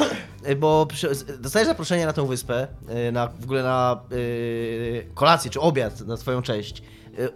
Bo 0.57 0.85
przy, 0.85 1.09
dostajesz 1.39 1.67
zaproszenie 1.67 2.05
na 2.05 2.13
tą 2.13 2.25
wyspę, 2.25 2.67
y, 3.07 3.11
na, 3.11 3.27
w 3.27 3.43
ogóle 3.43 3.63
na 3.63 4.01
y, 4.11 5.07
kolację 5.13 5.51
czy 5.51 5.59
obiad 5.59 6.01
na 6.01 6.17
swoją 6.17 6.41
cześć. 6.41 6.83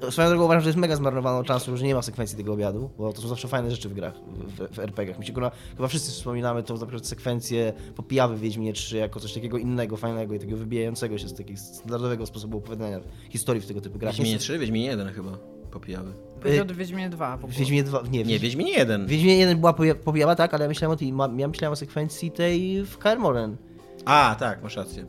Y, 0.08 0.12
Swoją 0.12 0.30
drogą 0.30 0.46
uważam, 0.46 0.62
że 0.62 0.70
jest 0.70 0.80
mega 0.80 0.96
zmarnowaną 0.96 1.44
czasu, 1.44 1.78
że 1.78 1.86
nie 1.86 1.96
ma 1.96 2.02
sekwencji 2.02 2.38
tego 2.38 2.54
obiadu, 2.54 2.90
bo 2.98 3.14
to 3.14 3.22
są 3.22 3.28
zawsze 3.28 3.48
fajne 3.48 3.72
rzeczy 3.72 3.90
w 3.90 3.94
grach, 3.94 4.14
w, 4.48 4.76
w 4.76 4.80
RPG-ach. 4.80 5.20
Mi 5.20 5.26
się 5.26 5.34
kurwa, 5.34 5.52
chyba 5.78 5.88
wszyscy 5.88 6.12
wspominamy 6.12 6.64
tą 6.64 6.74
na 6.74 6.86
przykład 6.86 7.08
sekwencję 7.08 7.74
popijawy 7.96 8.36
w 8.36 8.40
Wiedźminie 8.40 8.74
3 8.74 8.98
jako 8.98 9.20
coś 9.20 9.34
takiego 9.34 9.58
innego, 9.58 9.98
fajnego 9.98 10.34
i 10.36 10.40
takiego 10.40 10.58
wybijającego 10.58 11.18
się 11.18 11.28
z 11.30 11.34
takiego 11.34 11.60
standardowego 11.60 12.26
sposobu 12.26 12.58
opowiadania 12.58 13.00
historii 13.30 13.62
w 13.62 13.66
tego 13.66 13.82
typu 13.82 14.00
grach. 14.00 14.14
Wiedźminie 14.16 14.38
3, 14.38 14.60
Wiedźminie 14.60 14.86
1 14.86 15.08
chyba 15.14 15.32
popijawy. 15.72 16.14
Powiedział 16.42 16.66
Wiedźminie 16.74 17.10
2 17.10 17.38
w 17.38 17.44
ogóle. 17.44 17.60
Wiedźminie 17.60 17.84
2, 17.84 18.04
nie, 18.12 18.24
Nie, 18.24 18.40
Wiedźminie 18.40 18.72
1. 18.74 19.08
Wiedźminie 19.08 19.38
1 19.38 19.60
była 19.60 19.74
pobijawa, 20.04 20.36
tak, 20.36 20.54
ale 20.54 20.64
ja 20.64 20.70
myślałem 20.70 20.94
o 20.94 20.98
tej, 20.98 21.14
ja 21.38 21.48
myślałem 21.48 21.74
o 21.74 21.76
sekwencji 21.76 22.32
tej 22.32 22.86
w 22.86 22.98
Kaer 22.98 23.20
Morhen. 23.20 23.58
A, 24.06 24.36
tak, 24.40 24.64
masz 24.64 24.76
rację. 24.76 25.06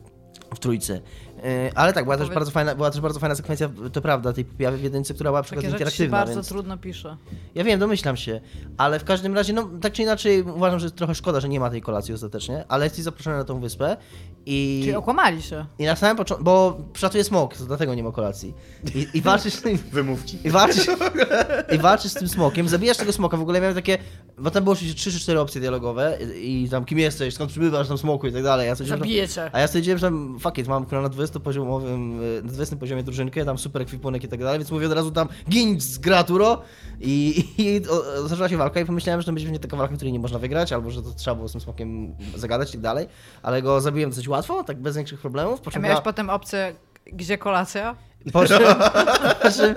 w 0.55 0.59
trójce. 0.59 1.01
E, 1.45 1.71
Ale 1.75 1.93
tak, 1.93 2.05
była 2.05 2.17
też, 2.17 2.31
bardzo 2.31 2.51
fajna, 2.51 2.75
była 2.75 2.91
też 2.91 3.01
bardzo 3.01 3.21
fajna 3.21 3.35
sekwencja, 3.35 3.71
to 3.93 4.03
prawda, 4.03 4.33
tej 4.33 4.45
pojawy 4.45 4.77
w 4.77 4.83
jedynce, 4.83 5.15
która 5.15 5.31
była 5.31 5.43
przy 5.43 5.55
Takie 5.55 5.69
okazji 5.69 5.85
rzeczy 5.85 5.97
się 5.97 6.05
interaktywna, 6.05 6.19
bardzo 6.19 6.35
więc... 6.35 6.49
trudno 6.49 6.79
pisze. 6.79 7.17
Ja 7.55 7.65
wiem, 7.65 7.81
domyślam 7.81 8.17
się, 8.17 8.41
ale 8.77 8.99
w 8.99 9.05
każdym 9.05 9.35
razie, 9.35 9.53
no 9.53 9.71
tak 9.81 9.93
czy 9.93 10.03
inaczej 10.03 10.43
uważam, 10.43 10.79
że 10.79 10.91
trochę 10.91 11.15
szkoda, 11.15 11.41
że 11.41 11.49
nie 11.49 11.61
ma 11.61 11.71
tej 11.71 11.83
kolacji 11.83 12.15
ostatecznie, 12.15 12.65
ale 12.69 12.85
jesteś 12.87 13.05
zaproszony 13.05 13.37
na 13.37 13.45
tą 13.45 13.61
wyspę 13.61 13.97
i... 14.47 14.81
Czyli 14.83 14.95
okłamali 14.95 15.43
się. 15.43 15.67
I 15.79 15.85
na 15.85 15.97
samym 15.97 16.17
początku, 16.17 16.45
bo 16.45 16.81
przylatuje 16.93 17.25
smok, 17.25 17.57
to 17.57 17.65
dlatego 17.65 17.95
nie 17.95 18.03
ma 18.03 18.13
kolacji. 18.13 18.55
I, 18.95 19.07
i 19.15 19.21
walczysz 19.31 19.55
z 19.55 19.63
tym... 19.63 19.79
Wymówki. 19.93 20.39
I 20.45 20.51
walczysz, 20.51 20.87
I 21.75 21.79
walczysz 21.79 22.11
z 22.11 22.15
tym 22.15 22.29
smokiem, 22.29 22.69
zabijasz 22.69 22.97
tego 22.97 23.13
smoka, 23.13 23.37
w 23.37 23.43
ogóle 23.43 23.61
miałem 23.61 23.75
takie, 23.75 23.99
bo 24.39 24.51
tam 24.51 24.65
było 24.65 24.73
oczywiście 24.73 25.01
3 25.01 25.13
czy 25.13 25.21
4 25.21 25.41
opcje 25.41 25.61
dialogowe 25.61 26.19
i, 26.35 26.65
i 26.65 26.69
tam 26.69 26.85
kim 26.85 26.99
jesteś, 26.99 27.35
skąd 27.35 27.51
przybywasz, 27.51 27.89
tam 27.89 27.99
smoku 27.99 28.27
i 28.27 28.33
tak 28.33 28.43
dalej. 28.43 28.67
Ja 28.67 28.75
a 29.53 29.61
ja 29.61 29.67
stwierdziłem, 29.67 29.99
że 29.99 30.07
tam, 30.07 30.39
fuck 30.41 30.59
it, 30.59 30.69
mam 30.69 30.85
kurwa, 30.85 31.03
na 31.03 31.09
20 31.09 31.30
poziomowym, 31.39 32.23
y, 32.23 32.43
na 32.43 32.53
20 32.53 32.77
poziomie 32.77 33.03
drużynkę, 33.03 33.45
tam 33.45 33.59
super 33.59 33.83
ekwipunek 33.83 34.25
i 34.25 34.29
tak 34.29 34.41
dalej, 34.41 34.59
więc 34.59 34.71
mówię 34.71 34.87
od 34.87 34.93
razu 34.93 35.11
tam 35.11 35.29
gin 35.51 35.81
z 35.81 35.99
graturo 35.99 36.63
i, 37.01 37.45
i 37.59 37.89
o, 37.89 38.29
zaczęła 38.29 38.49
się 38.49 38.57
walka 38.57 38.81
i 38.81 38.85
pomyślałem, 38.85 39.21
że 39.21 39.27
to 39.27 39.33
będzie 39.33 39.47
pewnie 39.47 39.59
taka 39.61 39.77
walka, 39.77 39.95
której 39.95 40.13
nie 40.13 40.19
można 40.21 40.39
wygrać, 40.39 40.73
albo 40.73 40.91
że 40.91 41.03
to 41.03 41.11
trzeba 41.11 41.35
było 41.35 41.49
z 41.49 41.53
tym 41.53 41.61
smokiem 41.61 42.15
zagadać 42.37 42.69
i 42.69 42.73
tak 42.73 42.81
dalej, 42.81 43.09
ale 43.43 43.63
go 43.63 43.81
zabiłem 43.81 44.11
dosyć 44.11 44.29
łatwo, 44.29 44.65
tak 44.65 44.81
bez 44.81 44.97
większych 44.97 45.21
problemów, 45.21 45.61
po 45.61 45.71
A 45.75 45.79
miałeś 45.79 45.97
ja, 45.97 46.03
potem 46.03 46.31
opcję, 46.31 46.75
gdzie 47.07 47.39
kolacja? 47.39 47.97
po 48.33 48.47
czym, 48.47 48.59
po 49.43 49.51
czym, 49.51 49.75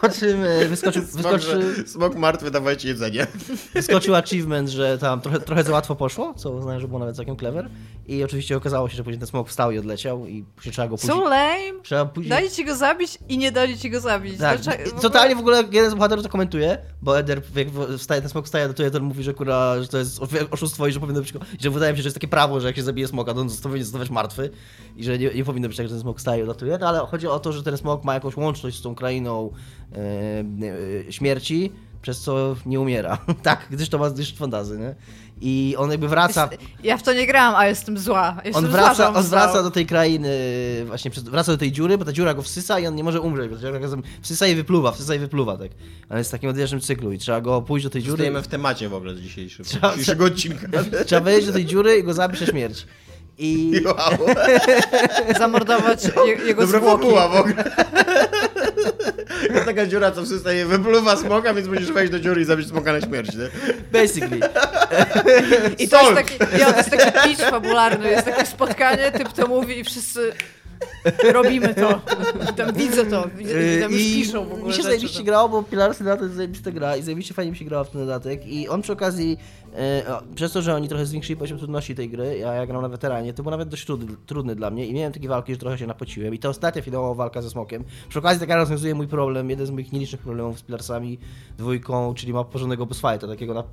po 0.00 0.08
czym 0.08 0.44
y, 0.44 0.68
wyskoczył, 0.68 1.02
Smok, 1.06 1.40
że- 1.40 1.88
smok 1.88 2.14
martwy, 2.16 2.50
dawajcie 2.50 2.88
jedzenie. 2.88 3.26
wyskoczył 3.74 4.14
achievement, 4.14 4.68
że 4.68 4.98
tam 4.98 5.20
trochę, 5.20 5.40
trochę 5.40 5.64
za 5.64 5.72
łatwo 5.72 5.94
poszło, 5.96 6.34
co 6.34 6.50
uznałem, 6.50 6.80
że 6.80 6.88
było 6.88 7.00
nawet 7.00 7.16
całkiem 7.16 7.36
clever 7.36 7.68
i 8.06 8.24
oczywiście 8.24 8.56
okazało 8.56 8.88
się, 8.88 8.96
że 8.96 9.04
później 9.04 9.18
ten 9.18 9.28
smok 9.28 9.48
wstał 9.48 9.70
i 9.70 9.78
odleciał 9.78 10.26
i 10.26 10.44
się 10.60 10.70
trzeba 10.70 10.88
go 10.88 10.96
później... 10.96 11.16
So 11.18 11.24
lame. 11.28 11.82
Trzeba 11.82 12.04
później... 12.04 12.30
Dali 12.30 12.50
ci 12.50 12.64
go 12.64 12.76
zabić 12.76 13.18
i 13.28 13.38
nie 13.38 13.52
dali 13.52 13.78
ci 13.78 13.90
go 13.90 14.00
zabić. 14.00 14.38
Tak, 14.38 14.60
Dlaczego- 14.60 14.84
w 14.84 14.86
ogóle- 14.88 15.02
totalnie 15.02 15.36
w 15.36 15.38
ogóle 15.38 15.64
jeden 15.72 15.90
z 15.90 15.94
bohaterów 15.94 16.24
to 16.24 16.30
komentuje, 16.30 16.78
bo 17.02 17.18
Eder, 17.18 17.42
jak 17.56 17.68
wstaje, 17.98 18.20
ten 18.20 18.30
smok 18.30 18.44
wstaje, 18.46 18.74
to 18.74 18.84
Eder 18.84 19.02
mówi, 19.02 19.22
że 19.22 19.34
kurwa, 19.34 19.82
że 19.82 19.88
to 19.88 19.98
jest 19.98 20.20
oszustwo 20.50 20.86
i 20.86 20.92
że 20.92 21.00
powinno 21.00 21.20
być, 21.20 21.32
że 21.60 21.70
wydaje 21.70 21.92
mi 21.92 21.96
się, 21.96 22.02
że 22.02 22.06
jest 22.06 22.16
takie 22.16 22.28
prawo, 22.28 22.60
że 22.60 22.66
jak 22.66 22.76
się 22.76 22.82
zabije 22.82 23.08
smoka, 23.08 23.34
to 23.34 23.40
on 23.40 23.48
powinien 23.62 23.84
zostawać 23.84 24.10
martwy 24.10 24.50
i 24.96 25.04
że 25.04 25.18
nie, 25.18 25.30
nie 25.34 25.44
powinno 25.44 25.68
być 25.68 25.76
tak, 25.76 25.86
że 25.86 25.92
ten 25.92 26.00
smok 26.02 26.18
wstaje 26.18 26.38
i 26.40 26.42
odlatuje, 26.42 26.78
no 26.80 26.88
ale 26.88 26.98
chodzi 26.98 27.26
o 27.26 27.38
to, 27.40 27.52
że 27.52 27.62
ten 27.62 27.76
smok 27.76 28.04
ma 28.04 28.14
jakąś 28.14 28.36
łączność 28.36 28.78
z 28.78 28.82
tą 28.82 28.94
krainą 28.94 29.05
e, 29.14 29.98
e, 31.08 31.12
śmierci, 31.12 31.72
przez 32.02 32.20
co 32.20 32.56
nie 32.66 32.80
umiera. 32.80 33.18
tak, 33.42 33.66
gdyż 33.70 33.88
to 33.88 33.98
ma 33.98 34.08
zdyszcz 34.10 34.36
fantazy, 34.36 34.78
nie? 34.78 34.94
I 35.40 35.74
on 35.78 35.90
jakby 35.90 36.08
wraca... 36.08 36.48
Ja 36.82 36.96
w 36.96 37.02
to 37.02 37.12
nie 37.12 37.26
grałam, 37.26 37.54
a 37.56 37.66
jestem 37.66 37.98
zła. 37.98 38.36
Jestem 38.44 38.64
On 38.64 38.70
zła, 38.70 38.80
wraca, 38.80 39.08
on 39.08 39.14
wstał. 39.24 39.40
wraca 39.40 39.62
do 39.62 39.70
tej 39.70 39.86
krainy, 39.86 40.30
właśnie 40.86 41.10
przez, 41.10 41.24
wraca 41.24 41.52
do 41.52 41.58
tej 41.58 41.72
dziury, 41.72 41.98
bo 41.98 42.04
ta 42.04 42.12
dziura 42.12 42.34
go 42.34 42.42
wsysa 42.42 42.80
i 42.80 42.86
on 42.86 42.94
nie 42.94 43.04
może 43.04 43.20
umrzeć, 43.20 43.48
bo 43.50 43.56
ta 43.56 43.62
dziura 43.62 43.78
go 43.78 43.88
wsysa 44.22 44.46
i 44.46 44.54
wypluwa, 44.54 44.92
wsysa 44.92 45.14
i 45.14 45.18
wypluwa, 45.18 45.56
tak. 45.56 45.70
On 46.10 46.18
jest 46.18 46.30
w 46.30 46.32
takim 46.32 46.50
odwiecznym 46.50 46.80
cyklu 46.80 47.12
i 47.12 47.18
trzeba 47.18 47.40
go 47.40 47.62
pójść 47.62 47.84
do 47.84 47.90
tej 47.90 48.02
dziury, 48.02 48.10
Zostajemy 48.12 48.42
w 48.42 48.48
temacie 48.48 48.88
w 48.88 48.94
ogóle 48.94 49.16
dzisiejszym, 49.16 49.64
Trzeba- 49.64 49.90
dzisiejszego 49.90 50.24
odcinka. 50.24 50.66
trzeba 51.06 51.20
wejść 51.20 51.46
do 51.46 51.52
tej 51.52 51.66
dziury 51.66 51.96
i 51.98 52.02
go 52.04 52.14
zabić 52.14 52.40
na 52.40 52.46
śmierć. 52.46 52.86
I 53.38 53.72
Wow. 53.84 54.26
Zamordować 55.38 56.04
je, 56.26 56.32
jego 56.46 56.66
Dobra 56.66 56.80
zwłoki. 56.80 57.02
fabuła 57.02 57.28
w 57.28 57.36
ogóle. 57.36 57.64
Jest 59.54 59.66
taka 59.66 59.86
dziura, 59.86 60.10
co 60.10 60.22
w 60.22 60.28
systemie 60.28 60.66
wypluwa 60.66 61.16
smoka, 61.16 61.54
więc 61.54 61.68
musisz 61.68 61.92
wejść 61.92 62.12
do 62.12 62.20
dziury 62.20 62.42
i 62.42 62.44
zabić 62.44 62.68
smoka 62.68 62.92
na 62.92 63.00
śmierć, 63.00 63.30
nie? 63.34 63.48
basically. 64.00 64.40
I 65.84 65.88
to 65.88 66.02
jest 66.02 66.14
taki, 66.14 66.58
ja, 66.60 66.72
to 66.72 66.78
jest 66.78 66.90
taki 66.90 67.28
pitch 67.28 67.50
fabularny, 67.50 68.10
jest 68.10 68.24
takie 68.24 68.46
spotkanie, 68.46 69.12
typ 69.12 69.32
to 69.32 69.46
mówi 69.46 69.78
i 69.78 69.84
wszyscy 69.84 70.32
robimy 71.32 71.74
to. 71.74 72.00
Tam 72.56 72.72
widzę 72.72 73.06
to, 73.06 73.28
widzę, 73.36 73.76
i 73.76 73.80
tam 73.80 73.92
już 73.92 74.00
I 74.00 74.14
piszą 74.14 74.44
w 74.44 74.52
ogóle 74.52 74.68
mi 74.68 74.72
się 74.74 74.82
zajebiście 74.82 75.18
to- 75.18 75.24
grało, 75.24 75.48
bo 75.48 75.62
Pilarsy 75.62 76.04
na 76.04 76.16
to 76.16 76.24
jest 76.24 76.36
zajebista 76.36 76.70
gra 76.70 76.96
i 76.96 77.02
zajebiście 77.02 77.34
fajnie 77.34 77.52
mi 77.52 77.58
się 77.58 77.64
grało 77.64 77.84
w 77.84 77.90
ten 77.90 78.00
dodatek 78.00 78.46
i 78.46 78.68
on 78.68 78.82
przy 78.82 78.92
okazji, 78.92 79.38
przez 80.34 80.52
to, 80.52 80.62
że 80.62 80.74
oni 80.74 80.88
trochę 80.88 81.06
zwiększyli 81.06 81.36
poziom 81.36 81.58
trudności 81.58 81.94
tej 81.94 82.08
gry, 82.08 82.46
a 82.46 82.54
ja 82.54 82.66
gram 82.66 82.82
na 82.82 82.88
weteranie, 82.88 83.32
to 83.32 83.42
był 83.42 83.50
nawet 83.50 83.68
dość 83.68 83.86
trudny, 83.86 84.16
trudny 84.26 84.54
dla 84.54 84.70
mnie 84.70 84.86
i 84.86 84.94
miałem 84.94 85.12
takie 85.12 85.28
walki, 85.28 85.52
że 85.52 85.58
trochę 85.58 85.78
się 85.78 85.86
napociłem 85.86 86.34
i 86.34 86.38
ta 86.38 86.48
ostatnia 86.48 86.82
finałowa 86.82 87.14
walka 87.14 87.42
ze 87.42 87.50
Smokiem, 87.50 87.84
przy 88.08 88.18
okazji 88.18 88.40
taka 88.40 88.56
rozwiązuje 88.56 88.94
mój 88.94 89.08
problem, 89.08 89.50
jeden 89.50 89.66
z 89.66 89.70
moich 89.70 89.92
nielicznych 89.92 90.20
problemów 90.20 90.58
z 90.58 90.62
Pilarsami 90.62 91.18
dwójką, 91.58 92.14
czyli 92.14 92.32
ma 92.32 92.44
porządnego 92.44 92.86
boss 92.86 93.00
fighta, 93.00 93.26
takiego 93.26 93.54
na 93.54 93.64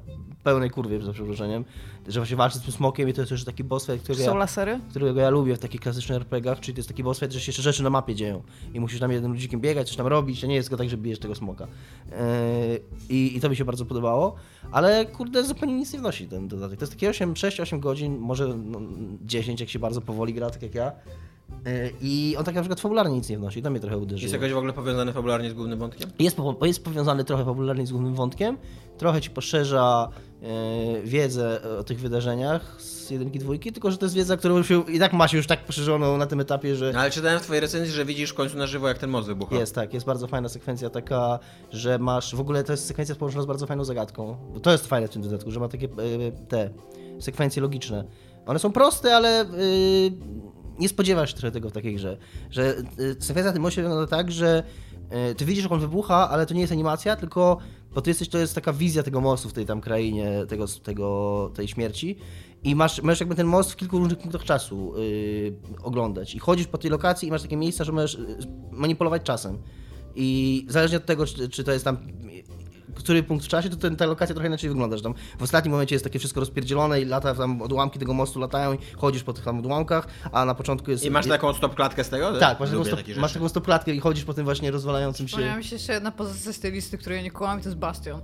pełnej 0.44 0.70
kurwie, 0.70 1.02
za 1.02 1.14
przeproszeniem, 1.14 1.66
że 2.08 2.20
właśnie 2.20 2.36
walczy 2.36 2.58
z 2.58 2.62
tym 2.62 2.72
Smokiem 2.72 3.10
i 3.10 3.14
to 3.14 3.22
jest 3.22 3.32
już 3.32 3.46
taki 3.46 3.64
boss 3.64 3.86
fight, 3.86 4.04
którego 4.04 4.24
Są 4.24 4.32
ja, 4.32 4.38
lasery? 4.38 4.80
którego 4.90 5.20
ja 5.20 5.30
lubię 5.30 5.56
w 5.56 5.60
takich 5.60 5.82
klasycznych 5.82 6.16
RPGach, 6.16 6.60
czyli 6.60 6.76
to 6.76 6.80
jest 6.80 6.90
taki 6.90 7.04
boss 7.04 7.20
fight, 7.20 7.34
że 7.34 7.40
się 7.40 7.50
jeszcze 7.50 7.62
rzeczy 7.62 7.84
na 7.84 7.90
mapie 7.90 8.16
dzieją 8.16 8.42
i 8.74 8.80
musisz 8.80 9.00
tam 9.00 9.12
jednym 9.12 9.32
ludzikiem 9.32 9.62
biegać, 9.62 9.88
coś 9.88 9.98
tam 9.98 10.08
robić, 10.08 10.42
to 10.42 10.48
nie 10.48 10.56
jest 10.56 10.70
tylko 10.70 10.84
tak, 10.84 10.90
że 10.90 10.98
bijesz 10.98 11.20
tego 11.20 11.36
smoka. 11.36 11.68
Yy, 11.68 12.16
I, 13.10 13.38
I 13.38 13.40
to 13.40 13.50
mi 13.50 13.56
się 13.56 13.66
bardzo 13.66 13.86
podobało, 13.86 14.36
ale 14.72 15.06
kurde, 15.06 15.44
zupełnie 15.44 15.76
nic 15.76 15.93
nic 15.94 16.00
nie 16.00 16.00
wnosi 16.00 16.28
ten 16.28 16.48
dodatek. 16.48 16.80
To 16.80 16.84
jest 16.84 16.94
takie 16.94 17.10
8, 17.10 17.34
6-8 17.34 17.80
godzin, 17.80 18.18
może 18.18 18.48
no, 18.48 18.80
10, 19.22 19.60
jak 19.60 19.70
się 19.70 19.80
bardzo 19.80 20.02
powoli 20.02 20.34
gra, 20.34 20.50
tak 20.50 20.62
jak 20.62 20.76
ja. 20.76 20.92
E, 21.66 21.90
I 22.02 22.36
on 22.38 22.46
tak 22.46 22.56
na 22.56 22.62
przykład 22.62 22.80
fabularnie 22.80 23.16
nic 23.16 23.30
nie 23.30 23.38
wnosi, 23.38 23.62
to 23.62 23.70
mnie 23.72 23.80
trochę 23.80 23.98
uderzyło. 23.98 24.22
Jest 24.22 24.34
jakoś 24.34 24.52
w 24.54 24.58
ogóle 24.58 24.74
powiązany 24.74 25.14
fabularnie 25.14 25.50
z 25.50 25.54
głównym 25.54 25.80
wątkiem? 25.80 26.10
Jest, 26.20 26.36
po- 26.36 26.66
jest 26.66 26.84
powiązany 26.84 27.24
trochę 27.24 27.46
fabularnie 27.46 27.88
z 27.88 27.92
głównym 27.92 28.14
wątkiem, 28.16 28.58
trochę 28.98 29.22
ci 29.22 29.30
poszerza 29.30 30.10
e, 30.42 31.02
wiedzę 31.04 31.62
o 31.80 31.84
tych 31.84 32.00
wydarzeniach 32.00 32.76
z 33.08 33.10
jedynki, 33.10 33.40
dwójki, 33.40 33.72
tylko 33.72 33.92
że 33.92 33.98
to 33.98 34.06
jest 34.06 34.16
wiedza, 34.16 34.38
którą 34.38 34.58
już 34.58 34.68
się, 34.68 34.84
i 34.84 35.00
tak 35.00 35.14
ma 35.14 35.28
się 35.28 35.38
już 35.38 35.48
tak 35.48 35.66
poszerzoną 35.66 36.18
na 36.18 36.26
tym 36.26 36.40
etapie, 36.40 36.76
że 36.76 36.92
No, 36.94 37.00
ale 37.00 37.12
czytałem 37.12 37.40
w 37.40 37.42
twojej 37.42 37.62
recenzji, 37.62 37.94
że 37.94 38.06
widzisz 38.06 38.30
w 38.30 38.34
końcu 38.34 38.58
na 38.58 38.68
żywo, 38.68 38.88
jak 38.88 38.98
ten 38.98 39.10
most 39.10 39.28
wybucha. 39.28 39.56
jest, 39.56 39.76
tak, 39.76 39.94
jest 39.94 40.06
bardzo 40.06 40.28
fajna 40.28 40.50
sekwencja 40.50 40.90
taka, 40.90 41.40
że 41.72 42.00
masz, 42.00 42.36
w 42.36 42.40
ogóle 42.40 42.64
to 42.64 42.74
jest 42.74 42.86
sekwencja 42.86 43.16
połączona 43.16 43.44
z 43.44 43.46
bardzo 43.46 43.68
fajną 43.68 43.84
zagadką, 43.84 44.38
bo 44.54 44.60
to 44.60 44.72
jest 44.72 44.88
fajne 44.88 45.08
w 45.08 45.12
tym 45.12 45.22
dodatku, 45.22 45.52
że 45.52 45.60
ma 45.60 45.68
takie 45.68 45.88
e, 45.88 46.32
te 46.48 46.70
sekwencje 47.20 47.62
logiczne. 47.62 48.04
One 48.46 48.60
są 48.60 48.72
proste, 48.72 49.16
ale 49.16 49.42
e, 49.42 49.46
nie 50.80 50.90
spodziewasz 50.90 51.30
się 51.30 51.36
trochę 51.38 51.52
tego 51.52 51.70
w 51.70 51.72
takiej 51.72 51.96
grze, 51.96 52.18
że 52.50 52.64
e, 52.64 52.74
sekwencja 53.20 53.44
na 53.44 53.54
tym 53.54 53.62
moście 53.62 53.82
wygląda 53.82 54.08
tak, 54.08 54.32
że 54.32 54.64
ty 55.38 55.46
widzisz, 55.46 55.64
jak 55.64 55.72
on 55.72 55.80
wybucha, 55.80 56.30
ale 56.30 56.46
to 56.46 56.54
nie 56.54 56.62
jest 56.62 56.74
animacja, 56.74 57.16
tylko 57.16 57.58
bo 57.96 58.02
ty 58.02 58.10
jesteś, 58.10 58.30
to 58.30 58.38
jest 58.38 58.56
taka 58.56 58.74
wizja 58.74 59.04
tego 59.04 59.22
mostu 59.22 59.50
w 59.50 59.54
tej 59.54 59.66
tam 59.66 59.82
krainie, 59.82 60.46
tego, 60.48 60.66
tego, 60.68 61.52
tej 61.56 61.68
śmierci. 61.68 62.18
I 62.64 62.76
masz, 62.76 63.02
masz 63.02 63.20
jakby 63.20 63.36
ten 63.36 63.48
most 63.48 63.72
w 63.72 63.76
kilku 63.76 64.00
różnych 64.00 64.20
punktach 64.20 64.44
czasu 64.44 64.94
yy, 64.98 65.58
oglądać. 65.84 66.36
I 66.36 66.40
chodzisz 66.40 66.68
po 66.68 66.78
tej 66.78 66.92
lokacji 66.92 67.28
i 67.28 67.32
masz 67.32 67.42
takie 67.42 67.58
miejsca, 67.58 67.84
że 67.84 67.92
możesz 67.92 68.14
yy, 68.14 68.38
manipulować 68.72 69.24
czasem. 69.24 69.58
I 70.16 70.66
zależnie 70.70 70.98
od 70.98 71.06
tego, 71.06 71.26
czy, 71.26 71.50
czy 71.50 71.64
to 71.64 71.72
jest 71.72 71.86
tam 71.86 71.98
który 73.04 73.24
punkt 73.24 73.46
w 73.46 73.48
czasie, 73.48 73.70
to 73.70 73.76
ten, 73.76 73.96
ta 73.96 74.06
lokacja 74.06 74.36
trochę 74.36 74.48
inaczej 74.48 74.70
wygląda, 74.70 74.98
że 74.98 75.04
tam 75.04 75.14
w 75.40 75.44
ostatnim 75.44 75.72
momencie 75.72 75.96
jest 75.96 76.06
takie 76.06 76.20
wszystko 76.20 76.40
rozpierdzielone 76.40 77.02
i 77.02 77.06
lata 77.06 77.36
tam 77.36 77.62
odłamki 77.62 78.00
tego 78.00 78.14
mostu 78.14 78.40
latają 78.40 78.74
i 78.74 78.78
chodzisz 78.98 79.24
po 79.24 79.34
tych 79.34 79.44
tam 79.44 79.60
odłamkach, 79.60 80.08
a 80.32 80.46
na 80.46 80.56
początku 80.56 80.92
jest... 80.92 81.06
I 81.06 81.12
masz 81.12 81.28
taką 81.28 81.54
stop 81.54 81.76
klatkę 81.76 82.04
z 82.04 82.10
tego? 82.10 82.40
Tak, 82.40 82.60
masz, 82.60 82.70
taką, 82.70 82.86
stop, 82.86 83.00
masz 83.18 83.34
taką 83.34 83.50
stopklatkę 83.50 83.94
i 83.94 84.00
chodzisz 84.00 84.24
po 84.24 84.34
tym 84.34 84.46
właśnie 84.46 84.72
rozwalającym 84.72 85.28
się... 85.28 85.32
Przypomniała 85.32 85.58
mi 85.58 85.64
się 85.64 85.76
jeszcze 85.76 85.94
jedna 85.94 86.12
pozycja 86.12 86.54
z 86.54 86.60
tej 86.60 86.72
listy, 86.72 86.98
której 86.98 87.18
ja 87.18 87.24
nie 87.24 87.32
kułam 87.32 87.60
i 87.60 87.62
to 87.62 87.70
jest 87.70 87.80
Bastion. 87.80 88.22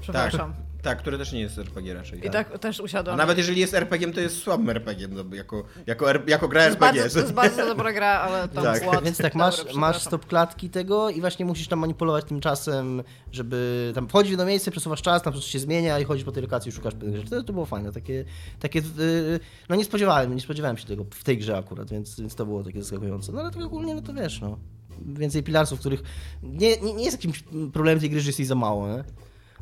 Przepraszam. 0.00 0.52
Tak, 0.52 0.73
który 0.94 1.18
też 1.18 1.32
nie 1.32 1.40
jest 1.40 1.58
RPG 1.58 1.94
raczej. 1.94 2.26
I 2.26 2.30
tak 2.30 2.58
też 2.58 2.80
A 2.80 2.82
usiadłam. 2.82 3.16
nawet 3.16 3.38
jeżeli 3.38 3.60
jest 3.60 3.74
RPG, 3.74 4.12
to 4.12 4.20
jest 4.20 4.38
słabym 4.42 4.70
RPG, 4.70 5.08
no, 5.08 5.36
jako, 5.36 5.64
jako, 5.86 6.06
jako 6.26 6.48
gra 6.48 6.60
to 6.60 6.66
jest, 6.66 6.82
RPG. 6.82 7.02
bardzo, 7.02 7.14
to 7.14 7.20
jest 7.20 7.34
bardzo 7.34 7.66
dobra 7.66 7.92
gra, 7.92 8.08
ale 8.08 8.48
tam 8.48 8.64
Tak. 8.64 9.04
Więc 9.04 9.18
tak, 9.18 9.34
masz, 9.34 9.74
masz 9.74 10.02
stop 10.02 10.26
klatki 10.26 10.70
tego 10.70 11.10
i 11.10 11.20
właśnie 11.20 11.44
musisz 11.44 11.68
tam 11.68 11.78
manipulować 11.78 12.24
tym 12.24 12.40
czasem, 12.40 13.02
żeby 13.32 13.92
tam 13.94 14.08
wchodzić 14.08 14.28
w 14.28 14.32
jedno 14.32 14.46
miejsce, 14.46 14.70
przesuwasz 14.70 15.02
czas, 15.02 15.22
tam 15.22 15.32
coś 15.32 15.44
się 15.44 15.58
zmienia 15.58 15.98
i 15.98 16.04
chodzisz 16.04 16.24
po 16.24 16.32
tej 16.32 16.42
lokacji 16.42 16.68
i 16.68 16.72
szukasz 16.72 16.94
pewnych 16.94 17.16
rzeczy. 17.16 17.30
To, 17.30 17.42
to 17.42 17.52
było 17.52 17.66
fajne, 17.66 17.92
takie, 17.92 18.24
takie 18.60 18.78
yy, 18.78 19.40
no 19.68 19.76
nie 19.76 19.84
spodziewałem, 19.84 20.34
nie 20.34 20.40
spodziewałem 20.40 20.76
się 20.78 20.86
tego 20.86 21.04
w 21.10 21.24
tej 21.24 21.38
grze 21.38 21.56
akurat, 21.58 21.90
więc, 21.90 22.20
więc 22.20 22.34
to 22.34 22.46
było 22.46 22.64
takie 22.64 22.82
zaskakujące. 22.82 23.32
No 23.32 23.40
ale 23.40 23.50
tak 23.50 23.62
ogólnie, 23.62 23.94
no 23.94 24.02
to 24.02 24.12
wiesz, 24.14 24.40
no. 24.40 24.58
Więcej 25.06 25.42
pilarsów, 25.42 25.80
których 25.80 26.02
nie, 26.42 26.76
nie, 26.76 26.94
nie 26.94 27.04
jest 27.04 27.16
jakimś 27.16 27.44
problemem 27.72 28.00
tej 28.00 28.10
gry, 28.10 28.20
że 28.20 28.28
jest 28.28 28.38
jej 28.38 28.46
za 28.46 28.54
mało, 28.54 28.88
nie? 28.88 29.04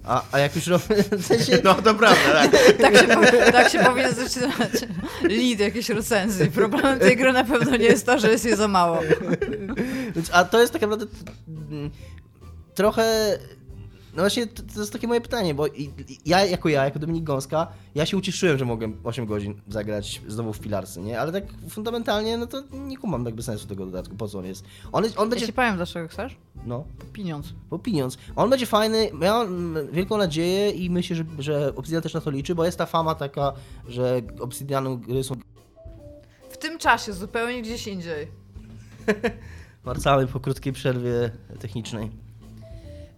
A, 0.05 0.23
a 0.33 0.39
jak 0.39 0.57
już 0.57 0.67
robię, 0.67 0.85
w 1.19 1.27
sensie, 1.27 1.59
No 1.65 1.75
to 1.75 1.95
prawda, 1.95 2.33
tak. 2.33 2.51
Tak 2.83 2.97
się, 2.99 3.07
powi- 3.07 3.53
tak 3.53 3.69
się 3.69 3.79
powinien 3.79 4.15
zaczynać 4.15 4.71
lead 5.23 5.61
jakiejś 5.61 5.89
recenzji. 5.89 6.51
Problemem 6.51 6.99
tej 6.99 7.17
gry 7.17 7.33
na 7.33 7.45
pewno 7.45 7.77
nie 7.77 7.85
jest 7.85 8.07
to, 8.07 8.19
że 8.19 8.31
jest 8.31 8.45
jej 8.45 8.57
za 8.57 8.69
mało. 8.69 9.01
A 10.33 10.45
to 10.45 10.61
jest 10.61 10.73
tak 10.73 10.83
naprawdę 10.83 11.07
mm, 11.49 11.91
trochę. 12.75 13.39
No 14.17 14.23
właśnie, 14.23 14.47
to, 14.47 14.63
to 14.75 14.81
jest 14.81 14.93
takie 14.93 15.07
moje 15.09 15.21
pytanie, 15.21 15.55
bo 15.55 15.67
i- 15.67 15.83
i- 16.09 16.19
ja, 16.27 16.45
jako 16.45 16.69
ja, 16.69 16.85
jako 16.85 16.99
Dominik 16.99 17.25
Gąska, 17.25 17.67
ja 17.95 18.07
się 18.07 18.17
ucieszyłem, 18.17 18.59
że 18.59 18.65
mogłem 18.65 18.97
8 19.05 19.27
godzin 19.27 19.55
zagrać 19.69 20.23
znowu 20.29 20.53
w 20.53 20.61
Pilarsy, 20.61 21.01
nie? 21.01 21.21
Ale 21.21 21.33
tak 21.33 21.45
fundamentalnie, 21.69 22.39
no 22.39 22.47
to 22.47 22.63
nie 22.73 22.99
kumam 22.99 23.25
jakby 23.25 23.43
sensu 23.43 23.67
tego 23.67 23.87
dodatku, 23.87 24.17
po 24.17 24.29
co 24.29 24.39
on 24.39 24.45
jest. 24.45 24.65
On, 24.93 25.05
on 25.05 25.11
Ja 25.25 25.27
będzie, 25.27 25.47
ci 25.47 25.53
powiem, 25.53 25.77
dlaczego 25.77 26.09
chcesz? 26.09 26.37
no, 26.67 26.85
Pieniądz. 27.13 27.53
bo 27.71 27.79
pieniądz. 27.79 28.19
On 28.37 28.51
będzie 28.51 28.67
fajny, 28.67 29.11
ja 29.21 29.33
mam 29.35 29.75
wielką 29.93 30.17
nadzieję 30.17 30.71
i 30.71 30.91
myślę, 30.91 31.17
że, 31.17 31.25
że 31.39 31.73
Obsidian 31.77 32.03
też 32.03 32.15
na 32.15 32.21
to 32.21 32.31
liczy, 32.31 32.55
bo 32.55 32.65
jest 32.65 32.79
ta 32.79 32.87
fama 32.87 33.15
taka, 33.15 33.53
że 33.89 34.23
Obsidianu 34.41 34.99
gry 34.99 35.25
są 35.25 35.35
W 36.51 36.57
tym 36.59 36.79
czasie, 36.79 37.13
zupełnie 37.13 37.63
gdzieś 37.63 37.87
indziej. 37.87 38.29
Wracamy 39.85 40.27
po 40.27 40.41
krótkiej 40.41 40.73
przerwie 40.73 41.31
technicznej. 41.61 42.11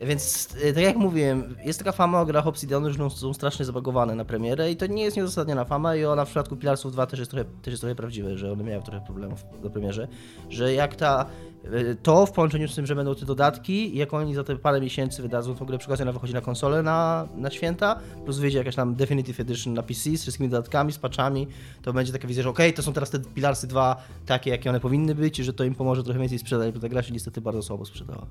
Więc, 0.07 0.49
e, 0.63 0.73
tak 0.73 0.83
jak 0.83 0.97
mówiłem, 0.97 1.57
jest 1.65 1.79
taka 1.79 1.93
fama 1.93 2.21
o 2.21 2.27
grach 2.27 2.47
Obsidianu, 2.47 2.91
że 2.91 3.11
są 3.11 3.35
strasznie 3.35 3.65
zabagowane 3.65 4.15
na 4.15 4.25
premierę 4.25 4.71
i 4.71 4.77
to 4.77 4.87
nie 4.87 5.03
jest 5.03 5.17
nieuzasadniona 5.17 5.65
fama 5.65 5.97
i 5.97 6.05
ona 6.05 6.25
w 6.25 6.29
przypadku 6.29 6.57
Pilarsów 6.57 6.93
2 6.93 7.07
też 7.07 7.19
jest 7.19 7.31
trochę, 7.31 7.45
też 7.63 7.73
jest 7.73 7.81
trochę 7.81 7.95
prawdziwe, 7.95 8.39
że 8.39 8.53
one 8.53 8.65
miały 8.65 8.83
trochę 8.83 9.01
problemów 9.01 9.45
na 9.63 9.71
premierze, 9.71 10.09
że 10.51 10.75
jak 10.75 10.97
ta, 10.97 11.27
e, 11.65 11.95
to 11.95 12.27
w 12.27 12.33
połączeniu 12.33 12.69
z 12.69 12.75
tym, 12.75 12.87
że 12.87 12.95
będą 12.95 13.15
te 13.15 13.27
dodatki 13.27 13.97
jak 13.97 14.15
oni 14.15 14.35
za 14.35 14.45
te 14.45 14.57
parę 14.57 14.81
miesięcy 14.81 15.23
wydadzą 15.23 15.55
tą 15.55 15.65
grę, 15.65 15.79
przykład 15.79 16.01
ona 16.01 16.13
wychodzi 16.13 16.35
na 16.35 16.41
konsolę 16.41 16.83
na, 16.83 17.29
na 17.37 17.51
święta, 17.51 18.01
plus 18.25 18.39
wyjdzie 18.39 18.59
jakaś 18.59 18.75
tam 18.75 18.95
Definitive 18.95 19.41
Edition 19.41 19.75
na 19.75 19.83
PC 19.83 20.17
z 20.17 20.23
wszystkimi 20.23 20.49
dodatkami, 20.49 20.93
z 20.93 20.99
patchami, 20.99 21.47
to 21.83 21.93
będzie 21.93 22.13
taka 22.13 22.29
wizja, 22.29 22.43
że 22.43 22.49
okej, 22.49 22.73
to 22.73 22.83
są 22.83 22.93
teraz 22.93 23.11
te 23.11 23.19
Pilarsy 23.19 23.67
2 23.67 23.97
takie, 24.27 24.51
jakie 24.51 24.71
one 24.71 24.81
powinny 24.81 25.15
być 25.15 25.39
i 25.39 25.45
że 25.45 25.53
to 25.53 25.65
im 25.65 25.75
pomoże 25.75 26.05
trochę 26.05 26.21
więcej 26.21 26.39
sprzedać, 26.39 26.75
bo 26.75 26.81
ta 26.81 26.89
gra 26.89 27.03
się 27.03 27.13
niestety 27.13 27.41
bardzo 27.41 27.63
słabo 27.63 27.85
sprzedała. 27.85 28.27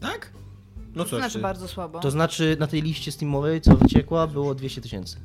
Tak? 0.00 0.43
No 0.94 1.04
To 1.04 1.16
znaczy 1.16 1.38
bardzo 1.38 1.68
słabo. 1.68 2.00
To 2.00 2.10
znaczy 2.10 2.56
na 2.60 2.66
tej 2.66 2.82
liście 2.82 3.12
Steamowej, 3.12 3.60
co 3.60 3.76
wyciekła, 3.76 4.26
było 4.26 4.54
200 4.54 4.80
tysięcy. 4.80 5.16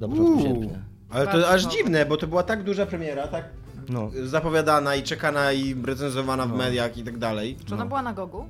Na 0.00 0.08
początku 0.08 0.32
Uuu, 0.32 0.42
sierpnia. 0.42 0.78
ale 1.10 1.26
to 1.26 1.32
Bardzo 1.32 1.48
aż 1.48 1.62
słabo. 1.62 1.76
dziwne, 1.76 2.06
bo 2.06 2.16
to 2.16 2.26
była 2.26 2.42
tak 2.42 2.62
duża 2.64 2.86
premiera, 2.86 3.28
tak 3.28 3.44
No, 3.88 4.10
zapowiadana 4.24 4.96
i 4.96 5.02
czekana 5.02 5.52
i 5.52 5.74
recenzowana 5.84 6.46
w 6.46 6.50
No. 6.50 6.56
mediach 6.56 6.96
i 6.98 7.02
tak 7.04 7.18
dalej. 7.18 7.56
Czy 7.66 7.74
ona 7.74 7.86
była 7.86 8.02
na 8.02 8.12
Gogu? 8.12 8.44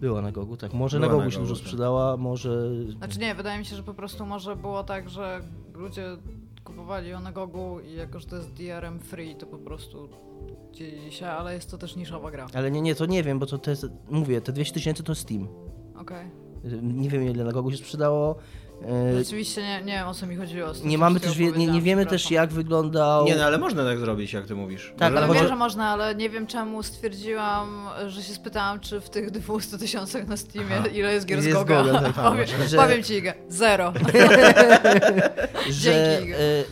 była 0.00 0.22
na 0.22 0.32
Gogu, 0.32 0.56
tak. 0.56 0.72
Może 0.74 0.96
Była 1.00 1.08
na 1.08 1.12
Gogu 1.12 1.24
na 1.24 1.30
się 1.30 1.36
Gogu, 1.36 1.48
dużo 1.48 1.60
tak. 1.60 1.66
sprzedała, 1.66 2.16
może... 2.16 2.50
Znaczy 2.98 3.18
nie, 3.18 3.34
wydaje 3.34 3.58
mi 3.58 3.64
się, 3.64 3.76
że 3.76 3.82
po 3.82 3.94
prostu 3.94 4.26
może 4.26 4.56
było 4.56 4.84
tak, 4.84 5.10
że 5.10 5.40
ludzie 5.74 6.16
kupowali 6.64 7.08
ją 7.08 7.20
na 7.20 7.32
Gogu 7.32 7.80
i 7.80 7.94
jako, 7.94 8.20
że 8.20 8.26
to 8.26 8.36
jest 8.36 8.52
DRM 8.52 8.98
free, 9.00 9.34
to 9.36 9.46
po 9.46 9.58
prostu 9.58 10.08
dzielili 10.72 11.12
się, 11.12 11.26
ale 11.26 11.54
jest 11.54 11.70
to 11.70 11.78
też 11.78 11.96
niszowa 11.96 12.30
gra. 12.30 12.46
Ale 12.54 12.70
nie, 12.70 12.80
nie, 12.80 12.94
to 12.94 13.06
nie 13.06 13.22
wiem, 13.22 13.38
bo 13.38 13.46
to, 13.46 13.58
to 13.58 13.70
jest, 13.70 13.86
mówię, 14.10 14.40
te 14.40 14.52
200 14.52 14.74
tysięcy 14.74 15.02
to 15.02 15.14
Steam. 15.14 15.48
Okej. 16.00 16.26
Nie 16.82 17.08
wiem 17.08 17.22
ile 17.24 17.44
na 17.44 17.52
Gogu 17.52 17.70
się 17.70 17.76
sprzedało. 17.76 18.36
Rzeczywiście 19.18 19.62
nie, 19.62 19.82
nie 19.84 19.92
wiem 19.92 20.08
o 20.08 20.14
co 20.14 20.26
mi 20.26 20.36
chodziło. 20.36 20.68
Nie 20.84 20.98
mamy 20.98 21.20
też, 21.20 21.38
wie, 21.38 21.52
nie, 21.52 21.66
nie 21.66 21.82
wiemy 21.82 22.06
też 22.06 22.30
jak 22.30 22.52
wyglądał... 22.52 23.24
Nie, 23.24 23.36
no 23.36 23.44
ale 23.44 23.58
można 23.58 23.84
tak 23.84 23.98
zrobić, 23.98 24.32
jak 24.32 24.46
ty 24.46 24.54
mówisz. 24.54 24.94
Tak, 24.98 25.12
Może- 25.12 25.18
ale 25.18 25.26
chodzi- 25.26 25.40
wiem, 25.40 25.48
że 25.48 25.56
można, 25.56 25.88
ale 25.88 26.14
nie 26.14 26.30
wiem 26.30 26.46
czemu 26.46 26.82
stwierdziłam, 26.82 27.86
że 28.06 28.22
się 28.22 28.34
spytałam, 28.34 28.80
czy 28.80 29.00
w 29.00 29.10
tych 29.10 29.30
200 29.30 29.78
tysiącach 29.78 30.26
na 30.26 30.36
Steamie 30.36 30.76
Aha. 30.78 30.86
ile 30.86 31.12
jest 31.14 31.26
gier 31.26 31.42
z 31.42 31.52
Goga. 31.52 31.82
Goga, 31.82 32.00
tak. 32.00 32.12
powiem, 32.30 32.46
Że- 32.68 32.76
powiem 32.76 33.02
ci, 33.02 33.14
Iga, 33.14 33.32
zero. 33.48 33.92
że 35.70 36.16
Dzięki. 36.16 36.32
e, 36.32 36.36
e, 36.38 36.64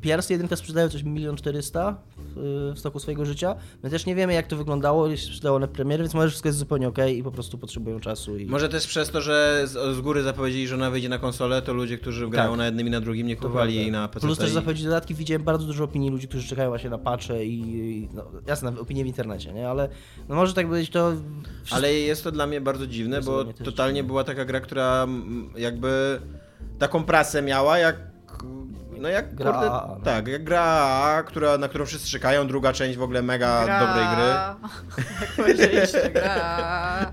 Piarsy 0.00 0.32
1 0.32 0.56
sprzedają 0.56 0.88
coś 0.88 1.02
milion 1.02 1.36
400 1.36 1.96
w, 2.36 2.78
stoku 2.78 2.98
swojego 2.98 3.24
życia. 3.24 3.54
My 3.82 3.90
też 3.90 4.06
nie 4.06 4.14
wiemy 4.14 4.32
jak 4.32 4.46
to 4.46 4.56
wyglądało, 4.56 5.06
jeśli 5.08 5.26
się 5.26 5.32
sprzedało 5.32 5.58
na 5.58 5.66
premierę, 5.66 6.02
więc 6.02 6.14
może 6.14 6.28
wszystko 6.28 6.48
jest 6.48 6.58
zupełnie 6.58 6.88
okej 6.88 7.18
i 7.18 7.22
po 7.22 7.30
prostu 7.30 7.58
potrzebują 7.58 8.00
czasu. 8.00 8.36
I... 8.38 8.46
Może 8.46 8.68
też 8.68 8.86
przez 8.86 9.10
to, 9.10 9.20
że 9.20 9.62
z, 9.64 9.96
z 9.96 10.00
góry 10.00 10.22
zapowiedzieli, 10.22 10.68
że 10.68 10.74
ona 10.74 10.90
wyjdzie 10.90 11.08
na 11.08 11.18
konsolę, 11.18 11.62
to 11.62 11.72
ludzie, 11.74 11.98
którzy 11.98 12.28
grają 12.28 12.50
Tak. 12.50 12.58
na 12.58 12.66
jednym 12.66 12.86
i 12.86 12.90
na 12.90 13.00
drugim, 13.00 13.26
nie 13.26 13.36
kupowali 13.36 13.74
jej 13.74 13.90
na 13.90 14.08
PC. 14.08 14.26
Plus 14.26 14.38
też 14.38 14.50
i... 14.50 14.52
zapowiedzi 14.52 14.84
dodatki, 14.84 15.14
widziałem 15.14 15.42
bardzo 15.42 15.66
dużo 15.66 15.84
opinii 15.84 16.10
ludzi, 16.10 16.28
którzy 16.28 16.48
czekają 16.48 16.68
właśnie 16.68 16.90
na 16.90 16.98
patche 16.98 17.44
i, 17.44 17.60
i 17.60 18.08
no, 18.14 18.24
jasne, 18.46 18.80
opinie 18.80 19.04
w 19.04 19.06
internecie, 19.06 19.52
nie? 19.52 19.68
Ale 19.68 19.88
no 20.28 20.34
może 20.34 20.54
tak 20.54 20.68
być 20.68 20.90
to... 20.90 21.12
wszystko- 21.12 21.76
Ale 21.76 21.94
jest 21.94 22.24
to 22.24 22.32
dla 22.32 22.46
mnie 22.46 22.60
bardzo 22.60 22.86
dziwne, 22.86 23.20
bo 23.20 23.44
totalnie 23.44 23.94
dziwne. 23.94 24.06
była 24.06 24.24
taka 24.24 24.44
gra, 24.44 24.60
która 24.60 25.06
jakby 25.56 26.20
taką 26.78 27.04
prasę 27.04 27.42
miała, 27.42 27.78
jak 27.78 28.11
no 29.02 29.08
jak 29.08 29.34
Gra 29.34 29.52
kurde, 29.52 29.66
no. 29.66 30.00
tak, 30.04 30.28
jak 30.28 30.44
gra 30.44 31.22
która, 31.26 31.58
na 31.58 31.68
którą 31.68 31.86
wszyscy 31.86 32.10
czekają, 32.10 32.46
druga 32.46 32.72
część 32.72 32.98
w 32.98 33.02
ogóle 33.02 33.22
mega 33.22 33.60
dobrej 33.60 34.06
gry. 34.16 35.74
Jak 35.74 36.12
gra. 36.12 37.10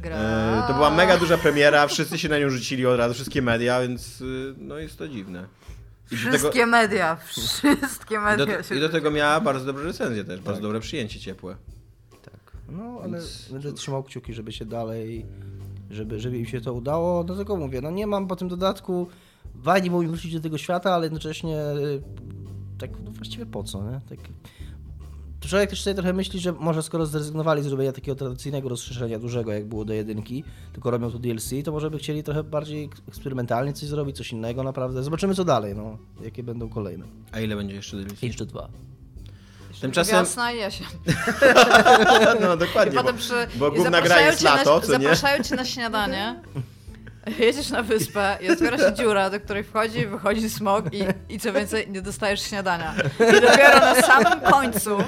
Gra. 0.00 0.16
E, 0.16 0.64
to 0.68 0.74
była 0.74 0.90
mega 0.90 1.16
duża 1.16 1.38
premiera, 1.38 1.86
wszyscy 1.86 2.18
się 2.18 2.28
na 2.28 2.38
nią 2.38 2.50
rzucili 2.50 2.86
od 2.86 2.98
razu, 2.98 3.14
wszystkie 3.14 3.42
media, 3.42 3.80
więc 3.80 4.20
y, 4.20 4.54
no 4.58 4.78
jest 4.78 4.98
to 4.98 5.08
dziwne. 5.08 5.46
I 6.10 6.14
do 6.16 6.30
Wszystkie 6.30 6.50
tego, 6.52 6.66
media, 6.66 7.16
wszystkie 7.26 8.14
i 8.14 8.18
media 8.18 8.46
do, 8.46 8.62
się 8.62 8.74
I 8.76 8.80
do 8.80 8.88
tego 8.88 9.10
miała 9.10 9.40
bardzo 9.40 9.64
dobre 9.66 9.84
recenzje 9.84 10.24
też, 10.24 10.40
bardzo 10.40 10.52
Tak. 10.52 10.62
dobre 10.62 10.80
przyjęcie 10.80 11.20
ciepłe. 11.20 11.56
Tak. 12.22 12.52
No, 12.68 12.98
ale 13.02 13.12
Więc- 13.12 13.48
będę 13.52 13.72
trzymał 13.72 14.02
kciuki, 14.02 14.34
żeby 14.34 14.52
się 14.52 14.64
dalej, 14.64 15.26
żeby, 15.90 16.20
żeby 16.20 16.38
im 16.38 16.46
się 16.46 16.60
to 16.60 16.72
udało. 16.72 17.24
Dlatego 17.24 17.56
mówię, 17.56 17.80
no 17.80 17.90
nie 17.90 18.06
mam 18.06 18.26
po 18.28 18.36
tym 18.36 18.48
dodatku, 18.48 19.08
fajnie 19.62 19.90
było 19.90 20.02
mi 20.02 20.08
wrócić 20.08 20.34
do 20.34 20.40
tego 20.40 20.58
świata, 20.58 20.94
ale 20.94 21.06
jednocześnie 21.06 21.56
y, 21.56 22.02
tak 22.78 22.90
no 23.04 23.10
właściwie 23.10 23.46
po 23.46 23.62
co, 23.62 23.82
nie? 23.82 24.00
Tak, 24.08 24.18
człowiek 25.48 25.70
też 25.70 25.82
sobie 25.82 25.94
trochę 25.94 26.12
myśli, 26.12 26.40
że 26.40 26.52
może 26.52 26.82
skoro 26.82 27.06
zrezygnowali 27.06 27.62
z 27.62 27.66
robienia 27.66 27.92
takiego 27.92 28.14
tradycyjnego 28.14 28.68
rozszerzenia 28.68 29.18
dużego, 29.18 29.52
jak 29.52 29.66
było 29.66 29.84
do 29.84 29.92
jedynki, 29.92 30.44
tylko 30.72 30.90
robią 30.90 31.10
to 31.10 31.18
DLC, 31.18 31.50
to 31.64 31.72
może 31.72 31.90
by 31.90 31.98
chcieli 31.98 32.22
trochę 32.22 32.44
bardziej 32.44 32.90
eksperymentalnie 33.08 33.72
coś 33.72 33.88
zrobić, 33.88 34.16
coś 34.16 34.32
innego 34.32 34.62
naprawdę. 34.62 35.02
Zobaczymy 35.02 35.34
co 35.34 35.44
dalej, 35.44 35.74
no. 35.76 35.98
Jakie 36.24 36.42
będą 36.42 36.68
kolejne. 36.68 37.04
A 37.32 37.40
ile 37.40 37.56
będzie 37.56 37.74
jeszcze 37.74 37.96
DLC? 37.96 38.22
Jeszcze 38.22 38.46
dwa. 38.46 38.68
Tymczasem... 39.80 40.24
Wiosna 40.24 40.52
i 40.52 40.56
jesień. 40.56 40.86
No 42.40 42.54
I 42.54 42.58
dokładnie, 42.58 42.94
bo, 42.94 43.02
potem 43.02 43.16
przy... 43.16 43.34
bo 43.56 43.68
i 43.68 43.76
główna 43.76 44.02
gra 44.02 44.20
jest 44.20 44.38
cię 44.38 44.44
na- 44.44 44.56
lato, 44.56 44.80
co 44.80 44.92
nie? 44.92 44.98
Zapraszają 44.98 45.42
cię 45.42 45.56
na 45.56 45.64
śniadanie. 45.64 46.42
Jedziesz 47.38 47.70
na 47.70 47.82
wyspę 47.82 48.38
i 48.40 48.50
otwiera 48.50 48.78
się 48.78 48.92
dziura, 48.94 49.30
do 49.30 49.40
której 49.40 49.64
wchodzi 49.64 50.06
wychodzi 50.06 50.50
smog 50.50 50.84
i, 50.94 51.04
i 51.34 51.40
co 51.40 51.52
więcej, 51.52 51.90
nie 51.90 52.02
dostajesz 52.02 52.42
śniadania. 52.42 52.94
I 53.38 53.40
dopiero 53.40 53.80
na 53.80 54.02
samym 54.02 54.40
końcu 54.40 54.98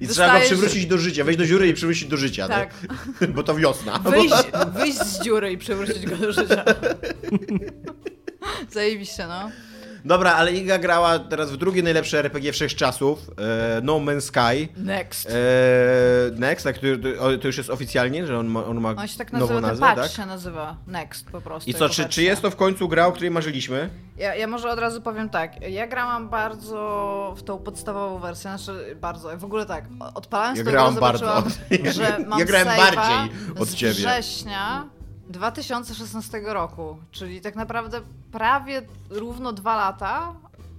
I 0.00 0.08
trzeba 0.08 0.26
go 0.28 0.32
dostajesz- 0.34 0.44
przywrócić 0.46 0.86
do 0.86 0.98
życia, 0.98 1.24
wejść 1.24 1.38
do 1.38 1.46
dziury 1.46 1.68
i 1.68 1.74
przywrócić 1.74 2.08
do 2.08 2.16
życia, 2.16 2.48
Tak. 2.48 2.70
tak? 3.18 3.30
Bo 3.34 3.42
to 3.42 3.54
wiosna. 3.54 3.98
wyjść, 3.98 4.34
wyjść 4.74 4.98
z 4.98 5.22
dziury 5.24 5.52
i 5.52 5.58
przywrócić 5.58 6.06
go 6.06 6.16
do 6.16 6.32
życia. 6.32 6.64
Zajebiście, 8.70 9.26
no. 9.26 9.50
Dobra, 10.08 10.34
ale 10.34 10.52
Iga 10.52 10.78
grała 10.78 11.18
teraz 11.18 11.52
w 11.52 11.56
drugie 11.56 11.82
najlepsze 11.82 12.18
RPG 12.18 12.52
wszechczasów, 12.52 13.30
e, 13.38 13.80
No 13.82 13.92
Man's 13.92 14.20
Sky. 14.20 14.68
Next. 14.76 15.30
E, 15.30 15.34
Next, 16.34 16.64
tak, 16.64 16.78
to, 16.78 17.38
to 17.40 17.46
już 17.46 17.56
jest 17.58 17.70
oficjalnie, 17.70 18.26
że 18.26 18.38
on 18.38 18.46
ma, 18.46 18.64
on 18.64 18.80
ma 18.80 18.90
On 18.90 19.08
się 19.08 19.18
tak 19.18 19.32
nową 19.32 19.40
nazywa, 19.46 19.60
ten 19.60 19.70
nazwę, 19.70 19.86
patch 19.86 20.02
tak? 20.02 20.10
się 20.10 20.26
nazywa 20.26 20.76
Next 20.86 21.30
po 21.30 21.40
prostu. 21.40 21.70
I 21.70 21.74
co, 21.74 21.88
czy, 21.88 22.08
czy 22.08 22.22
jest 22.22 22.42
to 22.42 22.50
w 22.50 22.56
końcu 22.56 22.88
gra, 22.88 23.06
o 23.06 23.12
której 23.12 23.30
marzyliśmy? 23.30 23.90
Ja, 24.16 24.34
ja 24.34 24.46
może 24.46 24.70
od 24.70 24.78
razu 24.78 25.00
powiem 25.00 25.28
tak. 25.28 25.62
Ja 25.70 25.86
grałam 25.86 26.28
bardzo 26.28 27.34
w 27.36 27.42
tą 27.42 27.58
podstawową 27.58 28.18
wersję, 28.18 28.50
znaczy 28.58 28.96
bardzo. 29.00 29.38
W 29.38 29.44
ogóle 29.44 29.66
tak, 29.66 29.84
odpalając 30.14 30.58
Ja 30.58 30.64
grałam 30.64 30.94
bardzo. 30.94 31.42
że 31.96 32.18
mam 32.26 32.38
Ja 32.38 32.44
grałem 32.44 32.68
bardziej 32.68 33.36
od 33.58 33.68
z 33.68 33.74
ciebie. 33.74 33.92
września 33.92 34.88
2016 35.28 36.40
roku, 36.46 36.96
czyli 37.10 37.40
tak 37.40 37.56
naprawdę 37.56 38.00
prawie 38.32 38.82
równo 39.10 39.52
dwa 39.52 39.76
lata 39.76 40.34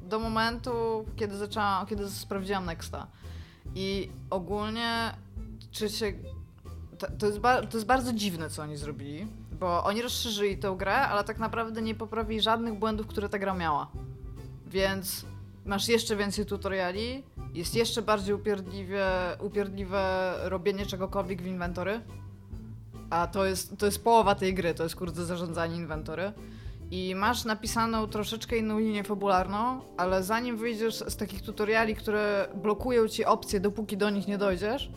do 0.09 0.19
momentu, 0.19 1.05
kiedy 1.15 1.37
zaczęłam, 1.37 1.85
kiedy 1.85 2.09
sprawdziłam 2.09 2.65
Nexta. 2.65 3.07
I 3.75 4.09
ogólnie, 4.29 5.13
czy 5.71 5.89
się 5.89 6.13
to, 6.97 7.07
to, 7.19 7.25
jest 7.25 7.41
to 7.41 7.77
jest 7.77 7.85
bardzo 7.85 8.13
dziwne, 8.13 8.49
co 8.49 8.61
oni 8.61 8.77
zrobili, 8.77 9.27
bo 9.59 9.83
oni 9.83 10.01
rozszerzyli 10.01 10.57
tę 10.57 10.75
grę, 10.77 10.95
ale 10.95 11.23
tak 11.23 11.39
naprawdę 11.39 11.81
nie 11.81 11.95
poprawili 11.95 12.41
żadnych 12.41 12.73
błędów, 12.73 13.07
które 13.07 13.29
ta 13.29 13.39
gra 13.39 13.53
miała. 13.53 13.87
Więc 14.67 15.25
masz 15.65 15.87
jeszcze 15.87 16.15
więcej 16.15 16.45
tutoriali, 16.45 17.23
jest 17.53 17.75
jeszcze 17.75 18.01
bardziej 18.01 18.35
upierdliwie, 18.35 19.05
upierdliwe 19.39 20.33
robienie 20.43 20.85
czegokolwiek 20.85 21.41
w 21.41 21.45
inwentory, 21.45 22.01
a 23.09 23.27
to 23.27 23.45
jest, 23.45 23.77
to 23.77 23.85
jest 23.85 24.03
połowa 24.03 24.35
tej 24.35 24.53
gry, 24.53 24.73
to 24.73 24.83
jest 24.83 24.95
kurde 24.95 25.25
zarządzanie 25.25 25.75
inwentory. 25.75 26.33
I 26.91 27.15
masz 27.15 27.45
napisaną 27.45 28.07
troszeczkę 28.07 28.57
inną 28.57 28.79
linię 28.79 29.03
fabularną, 29.03 29.81
ale 29.97 30.23
zanim 30.23 30.57
wyjdziesz 30.57 30.95
z 30.95 31.15
takich 31.15 31.41
tutoriali, 31.41 31.95
które 31.95 32.47
blokują 32.55 33.07
ci 33.07 33.25
opcje, 33.25 33.59
dopóki 33.59 33.97
do 33.97 34.09
nich 34.09 34.27
nie 34.27 34.37
dojdziesz, 34.37 34.91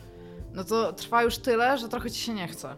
no 0.53 0.63
to 0.63 0.93
trwa 0.93 1.23
już 1.23 1.37
tyle, 1.37 1.77
że 1.77 1.89
trochę 1.89 2.11
ci 2.11 2.21
się 2.21 2.33
nie 2.33 2.47
chce. 2.47 2.75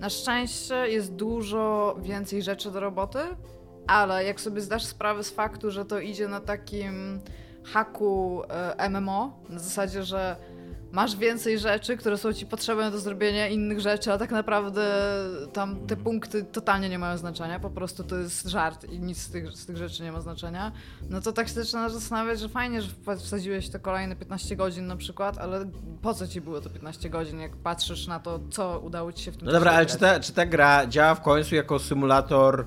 Na 0.00 0.10
szczęście 0.10 0.74
jest 0.74 1.14
dużo 1.14 1.96
więcej 2.02 2.42
rzeczy 2.42 2.70
do 2.70 2.80
roboty, 2.80 3.18
ale 3.86 4.24
jak 4.24 4.40
sobie 4.40 4.60
zdasz 4.60 4.84
sprawę 4.84 5.24
z 5.24 5.30
faktu, 5.30 5.70
że 5.70 5.84
to 5.84 5.98
idzie 5.98 6.28
na 6.28 6.40
takim 6.40 7.20
haku 7.64 8.42
e, 8.48 8.88
MMO, 8.90 9.40
na 9.48 9.58
zasadzie, 9.58 10.02
że 10.02 10.36
masz 10.94 11.16
więcej 11.16 11.58
rzeczy, 11.58 11.96
które 11.96 12.18
są 12.18 12.32
ci 12.32 12.46
potrzebne 12.46 12.90
do 12.90 12.98
zrobienia 12.98 13.48
innych 13.48 13.80
rzeczy, 13.80 14.12
a 14.12 14.18
tak 14.18 14.30
naprawdę 14.30 14.94
tam 15.52 15.86
te 15.86 15.96
punkty 15.96 16.44
totalnie 16.44 16.88
nie 16.88 16.98
mają 16.98 17.16
znaczenia, 17.16 17.60
po 17.60 17.70
prostu 17.70 18.04
to 18.04 18.16
jest 18.16 18.48
żart 18.48 18.84
i 18.84 18.98
nic 18.98 19.18
z 19.18 19.30
tych, 19.30 19.52
z 19.52 19.66
tych 19.66 19.76
rzeczy 19.76 20.02
nie 20.02 20.12
ma 20.12 20.20
znaczenia, 20.20 20.72
no 21.10 21.20
to 21.20 21.32
tak 21.32 21.48
się 21.48 21.54
zaczynasz 21.54 21.92
zastanawiać, 21.92 22.40
że 22.40 22.48
fajnie, 22.48 22.82
że 22.82 22.88
wsadziłeś 23.18 23.70
to 23.70 23.80
kolejne 23.80 24.16
15 24.16 24.56
godzin 24.56 24.86
na 24.86 24.96
przykład, 24.96 25.38
ale 25.38 25.66
po 26.02 26.14
co 26.14 26.28
ci 26.28 26.40
było 26.40 26.60
to 26.60 26.70
15 26.70 27.10
godzin, 27.10 27.40
jak 27.40 27.56
patrzysz 27.56 28.06
na 28.06 28.20
to, 28.20 28.40
co 28.50 28.80
udało 28.80 29.12
ci 29.12 29.24
się 29.24 29.32
w 29.32 29.36
tym 29.36 29.46
No 29.46 29.52
dobra, 29.52 29.72
ale 29.72 29.86
czy 29.86 29.98
ta, 29.98 30.20
czy 30.20 30.32
ta 30.32 30.46
gra 30.46 30.86
działa 30.86 31.14
w 31.14 31.22
końcu 31.22 31.54
jako 31.54 31.78
symulator 31.78 32.66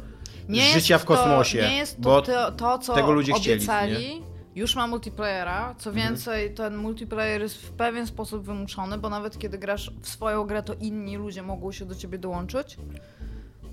życia 0.49 0.93
jest 0.93 1.05
w 1.05 1.07
kosmosie? 1.07 1.59
To, 1.59 1.67
nie 1.67 1.77
jest 1.77 1.95
to, 1.95 2.01
bo 2.01 2.21
to, 2.21 2.51
to 2.51 2.79
co 2.79 2.93
tego 2.93 3.11
ludzie 3.11 3.33
chcieli, 3.33 3.55
obiecali. 3.55 4.36
Już 4.57 4.75
ma 4.75 4.87
multiplayera. 4.87 5.75
Co 5.77 5.89
Mhm. 5.89 6.07
więcej, 6.07 6.53
ten 6.53 6.77
multiplayer 6.77 7.41
jest 7.41 7.57
w 7.57 7.71
pewien 7.71 8.07
sposób 8.07 8.45
wymuszony, 8.45 8.97
bo 8.97 9.09
nawet 9.09 9.37
kiedy 9.37 9.57
grasz 9.57 9.91
w 10.01 10.07
swoją 10.09 10.43
grę, 10.45 10.63
to 10.63 10.73
inni 10.73 11.17
ludzie 11.17 11.41
mogą 11.41 11.71
się 11.71 11.85
do 11.85 11.95
ciebie 11.95 12.17
dołączyć. 12.17 12.77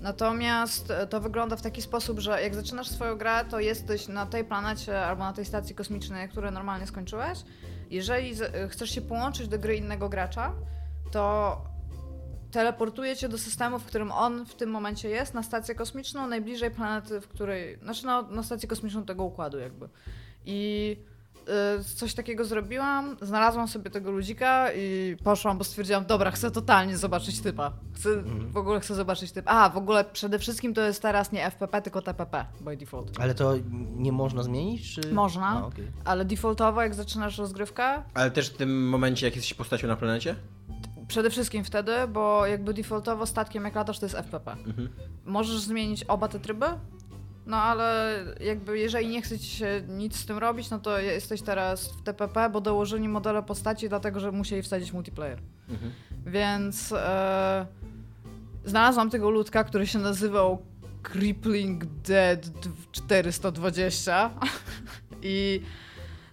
Natomiast 0.01 0.91
e, 0.91 1.07
to 1.07 1.21
wygląda 1.21 1.55
w 1.55 1.61
taki 1.61 1.81
sposób, 1.81 2.19
że 2.19 2.41
jak 2.41 2.55
zaczynasz 2.55 2.87
swoją 2.87 3.17
grę, 3.17 3.45
to 3.49 3.59
jesteś 3.59 4.07
na 4.07 4.25
tej 4.25 4.43
planecie 4.43 5.05
albo 5.05 5.23
na 5.23 5.33
tej 5.33 5.45
stacji 5.45 5.75
kosmicznej, 5.75 6.29
którą 6.29 6.51
normalnie 6.51 6.87
skończyłeś. 6.87 7.39
Jeżeli 7.91 8.33
e, 8.53 8.67
chcesz 8.67 8.89
się 8.89 9.01
połączyć 9.01 9.47
do 9.47 9.59
gry 9.59 9.75
innego 9.75 10.09
gracza, 10.09 10.53
to 11.11 11.57
teleportuje 12.51 13.15
cię 13.15 13.29
do 13.29 13.37
systemu, 13.37 13.79
w 13.79 13.85
którym 13.85 14.11
on 14.11 14.45
w 14.45 14.55
tym 14.55 14.69
momencie 14.69 15.09
jest, 15.09 15.33
na 15.33 15.43
stację 15.43 15.75
kosmiczną, 15.75 16.27
najbliżej 16.27 16.71
planety, 16.71 17.21
w 17.21 17.27
której. 17.27 17.79
Znaczy 17.83 18.05
no, 18.05 18.21
na 18.21 18.43
stację 18.43 18.69
kosmiczną 18.69 19.05
tego 19.05 19.23
układu, 19.23 19.59
jakby. 19.59 19.89
I 20.45 20.97
y, 21.79 21.83
coś 21.83 22.13
takiego 22.13 22.45
zrobiłam, 22.45 23.17
znalazłam 23.21 23.67
sobie 23.67 23.89
tego 23.89 24.11
ludzika 24.11 24.71
i 24.73 25.15
poszłam, 25.23 25.57
bo 25.57 25.63
stwierdziłam, 25.63 26.05
dobra, 26.05 26.31
chcę 26.31 26.51
totalnie 26.51 26.97
zobaczyć 26.97 27.41
typa. 27.41 27.71
Chcę, 27.93 28.23
W 28.49 28.57
ogóle 28.57 28.79
chcę 28.79 28.95
zobaczyć 28.95 29.31
typ. 29.31 29.45
A, 29.47 29.69
w 29.69 29.77
ogóle 29.77 30.05
przede 30.05 30.39
wszystkim 30.39 30.73
to 30.73 30.81
jest 30.81 31.01
teraz 31.01 31.31
nie 31.31 31.45
FPP, 31.51 31.81
tylko 31.81 32.01
TPP 32.01 32.45
by 32.61 32.77
default. 32.77 33.19
Ale 33.19 33.35
to 33.35 33.53
nie 33.95 34.11
można 34.11 34.43
zmienić? 34.43 34.93
Czy... 34.93 35.13
Można. 35.13 35.47
A, 35.47 35.65
okej. 35.65 35.87
Ale 36.05 36.25
defaultowo, 36.25 36.81
jak 36.81 36.95
zaczynasz 36.95 37.37
rozgrywkę, 37.37 38.03
Ale 38.13 38.31
też 38.31 38.49
w 38.49 38.57
tym 38.57 38.89
momencie, 38.89 39.27
jak 39.27 39.35
jesteś 39.35 39.53
postacią 39.53 39.87
na 39.87 39.95
planecie? 39.95 40.35
Przede 41.07 41.29
wszystkim 41.29 41.63
wtedy, 41.63 41.91
bo 42.13 42.45
jakby 42.45 42.73
defaultowo 42.73 43.25
statkiem 43.25 43.63
jak 43.63 43.75
latasz 43.75 43.99
to 43.99 44.05
jest 44.05 44.15
FPP. 44.15 44.51
Mhm. 44.51 44.89
Możesz 45.25 45.59
zmienić 45.59 46.03
oba 46.03 46.27
te 46.27 46.39
tryby, 46.39 46.65
no 47.45 47.57
ale 47.57 48.19
jakby 48.39 48.79
jeżeli 48.79 49.07
nie 49.07 49.21
chce 49.21 49.39
ci 49.39 49.49
się 49.49 49.81
nic 49.87 50.15
z 50.15 50.25
tym 50.25 50.37
robić, 50.37 50.69
no 50.69 50.79
to 50.79 50.99
jesteś 50.99 51.41
teraz 51.41 51.87
w 51.87 52.01
TPP, 52.03 52.49
bo 52.49 52.61
dołożyli 52.61 53.07
modele 53.07 53.43
postaci 53.43 53.89
dlatego, 53.89 54.19
że 54.19 54.31
musieli 54.31 54.61
wsadzić 54.61 54.93
multiplayer. 54.93 55.39
Mhm. 55.69 55.91
Więc 56.25 56.91
e, 56.91 57.65
znalazłam 58.65 59.09
tego 59.09 59.29
ludka, 59.29 59.63
który 59.63 59.87
się 59.87 59.99
nazywał 59.99 60.65
Crippling 61.03 61.85
Dead 61.85 62.45
420 62.91 64.29
i 65.21 65.61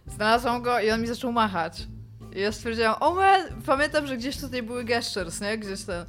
znalazłam 0.07 0.63
go 0.63 0.81
i 0.81 0.91
on 0.91 1.01
mi 1.01 1.07
zaczął 1.07 1.33
machać. 1.33 1.87
I 2.35 2.41
ja 2.41 2.53
stwierdziłam, 2.53 2.95
o 3.01 3.15
man, 3.15 3.41
pamiętam, 3.67 4.07
że 4.07 4.17
gdzieś 4.17 4.37
tutaj 4.37 4.63
były 4.63 4.85
gestures, 4.85 5.41
nie? 5.41 5.59
Gdzieś 5.59 5.83
ten. 5.83 6.05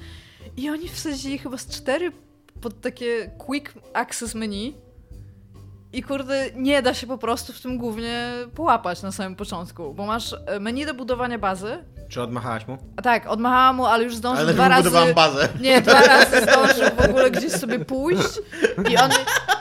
I 0.58 0.70
oni 0.70 0.90
wsadzili 0.90 1.38
chyba 1.38 1.58
z 1.58 1.68
cztery 1.68 2.12
pod 2.62 2.82
takie 2.82 3.32
quick 3.38 3.74
access 3.94 4.36
menu. 4.36 4.74
I 5.94 6.04
kurde, 6.04 6.46
nie 6.56 6.82
da 6.82 6.94
się 6.94 7.08
po 7.08 7.18
prostu 7.18 7.54
w 7.54 7.62
tym 7.62 7.78
głównie 7.78 8.32
połapać 8.56 9.02
na 9.02 9.12
samym 9.12 9.36
początku, 9.36 9.94
bo 9.94 10.06
masz 10.06 10.36
e, 10.48 10.60
menu 10.60 10.86
do 10.86 10.94
budowania 10.94 11.38
bazy. 11.40 11.78
Czy 12.10 12.22
odmachałaś 12.22 12.68
mu? 12.68 12.78
A 12.98 13.02
tak, 13.02 13.28
odmachałam 13.28 13.76
mu, 13.76 13.86
ale 13.86 14.04
już 14.04 14.16
zdążył 14.16 14.44
Ale 14.46 14.54
dwa 14.54 14.68
razy. 14.68 14.84
budowałam 14.84 15.14
bazę. 15.14 15.50
Nie, 15.62 15.82
dwa 15.82 16.02
razy 16.02 16.42
zdążył 16.42 16.96
w 16.98 17.10
ogóle 17.10 17.32
gdzieś 17.32 17.52
sobie 17.52 17.80
pójść. 17.86 18.40
I 18.90 18.98
on. 18.98 19.12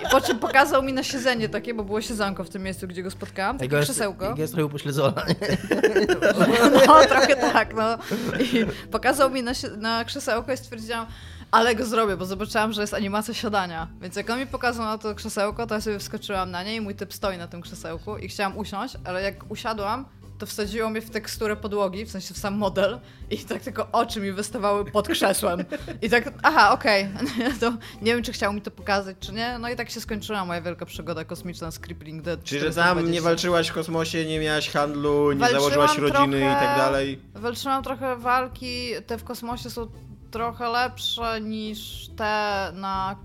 I 0.07 0.11
po 0.11 0.21
czym 0.21 0.39
pokazał 0.39 0.83
mi 0.83 0.93
na 0.93 1.03
siedzenie 1.03 1.49
takie, 1.49 1.75
bo 1.75 1.85
było 1.85 2.01
siedzonko 2.01 2.45
w 2.45 2.49
tym 2.51 2.63
miejscu, 2.63 2.89
gdzie 2.89 3.03
go 3.03 3.11
spotkałam, 3.11 3.59
takie 3.59 3.77
jest, 3.77 3.91
krzesełko. 3.91 4.35
jest 4.39 4.53
trochę 4.53 4.67
upośledzona. 4.67 5.23
nie? 5.29 5.35
No, 6.87 7.05
trochę 7.05 7.37
tak, 7.37 7.75
no. 7.75 7.99
I 8.41 8.67
pokazał 8.91 9.31
mi 9.31 9.43
na, 9.43 9.53
na 9.77 10.05
krzesełko 10.05 10.53
i 10.53 10.57
stwierdziłam, 10.57 11.07
ale 11.53 11.75
go 11.75 11.85
zrobię, 11.85 12.17
bo 12.17 12.27
zobaczyłam, 12.27 12.73
że 12.73 12.81
jest 12.81 12.95
animacja 12.95 13.35
siadania. 13.35 13.89
Więc 14.01 14.17
jak 14.17 14.31
on 14.31 14.39
mi 14.39 14.47
pokazał 14.47 14.85
na 14.85 14.99
to 14.99 15.15
krzesełko, 15.15 15.67
to 15.67 15.75
ja 15.75 15.81
sobie 15.81 15.99
wskoczyłam 15.99 16.51
na 16.51 16.63
nie 16.63 16.77
i 16.77 16.81
mój 16.81 16.95
typ 16.95 17.15
stoi 17.15 17.39
na 17.39 17.49
tym 17.49 17.63
krzesełku 17.63 18.19
i 18.19 18.29
chciałam 18.29 18.59
usiąść, 18.59 18.95
ale 19.05 19.23
jak 19.23 19.51
usiadłam, 19.51 20.05
to 20.39 20.47
wsadziło 20.47 20.91
mnie 20.91 21.01
w 21.01 21.11
teksturę 21.11 21.57
podłogi, 21.57 22.05
w 22.05 22.11
sensie 22.11 22.35
w 22.35 22.39
sam 22.39 22.55
model 22.55 23.01
i 23.31 23.39
tak 23.39 23.63
tylko 23.63 23.89
oczy 23.93 24.21
mi 24.21 24.33
wystawały 24.33 24.85
pod 24.85 25.09
krzesłem. 25.09 25.65
I 26.03 26.11
tak, 26.11 26.33
aha, 26.43 26.73
okej, 26.73 27.09
to 27.61 27.71
nie 28.03 28.15
wiem, 28.15 28.23
czy 28.23 28.33
chciał 28.33 28.53
mi 28.53 28.63
to 28.63 28.71
pokazać, 28.71 29.17
czy 29.21 29.33
nie. 29.33 29.59
No 29.59 29.69
i 29.71 29.77
tak 29.77 29.91
się 29.91 30.01
skończyła 30.01 30.45
moja 30.45 30.61
wielka 30.61 30.87
przygoda 30.87 31.25
kosmiczna 31.25 31.71
z 31.71 31.79
Crippling 31.79 32.23
Dead 32.23 32.45
Czyli, 32.45 32.61
że 32.61 32.67
tam 32.67 32.73
420. 32.75 33.13
nie 33.15 33.21
walczyłaś 33.21 33.69
w 33.69 33.73
kosmosie, 33.73 34.25
nie 34.25 34.41
miałaś 34.41 34.71
handlu, 34.71 35.33
nie 35.33 35.39
Walczyłam 35.39 35.61
założyłaś 35.63 35.99
rodziny 35.99 36.39
i 36.39 36.41
trochę. 36.41 36.67
tak 36.67 36.77
dalej. 36.77 37.21
Walczyłam 37.35 37.83
trochę 37.83 38.17
walki, 38.17 38.89
te 39.07 39.19
w 39.19 39.25
kosmosie 39.25 39.71
są 39.71 39.89
trochę 40.33 40.69
lepsze 40.69 41.41
niż 41.41 42.09
te 42.17 42.73
na. 42.75 43.17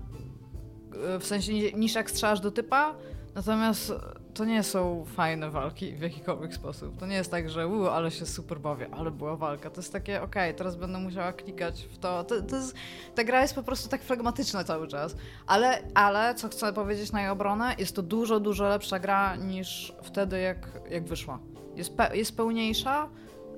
W 1.20 1.24
sensie 1.26 1.52
ni- 1.52 1.74
niż 1.74 1.94
jak 1.94 2.10
strzelasz 2.10 2.40
do 2.40 2.50
typa. 2.50 2.94
Natomiast 3.34 3.92
to 4.34 4.44
nie 4.44 4.62
są 4.62 5.04
fajne 5.04 5.50
walki 5.50 5.96
w 5.96 6.00
jakikolwiek 6.00 6.54
sposób. 6.54 6.98
To 6.98 7.06
nie 7.06 7.14
jest 7.14 7.30
tak, 7.30 7.50
że 7.50 7.68
u, 7.68 7.86
ale 7.86 8.10
się 8.10 8.26
super 8.26 8.60
bawię, 8.60 8.88
ale 8.92 9.10
była 9.10 9.36
walka. 9.36 9.70
To 9.70 9.80
jest 9.80 9.92
takie, 9.92 10.22
okej, 10.22 10.54
teraz 10.54 10.76
będę 10.76 10.98
musiała 10.98 11.32
klikać 11.32 11.82
w 11.92 11.98
to. 11.98 12.24
to, 12.24 12.42
to 12.42 12.56
jest, 12.56 12.74
ta 13.14 13.24
gra 13.24 13.42
jest 13.42 13.54
po 13.54 13.62
prostu 13.62 13.88
tak 13.88 14.02
flegmatyczna 14.02 14.64
cały 14.64 14.88
czas. 14.88 15.16
Ale, 15.46 15.82
ale, 15.94 16.34
co 16.34 16.48
chcę 16.48 16.72
powiedzieć 16.72 17.12
na 17.12 17.20
jej 17.20 17.30
obronę, 17.30 17.74
jest 17.78 17.96
to 17.96 18.02
dużo, 18.02 18.40
dużo 18.40 18.68
lepsza 18.68 18.98
gra 18.98 19.36
niż 19.36 19.92
wtedy, 20.02 20.40
jak, 20.40 20.68
jak 20.90 21.04
wyszła. 21.04 21.38
Jest, 21.76 21.96
pe 21.96 22.16
jest 22.16 22.36
pełniejsza, 22.36 23.08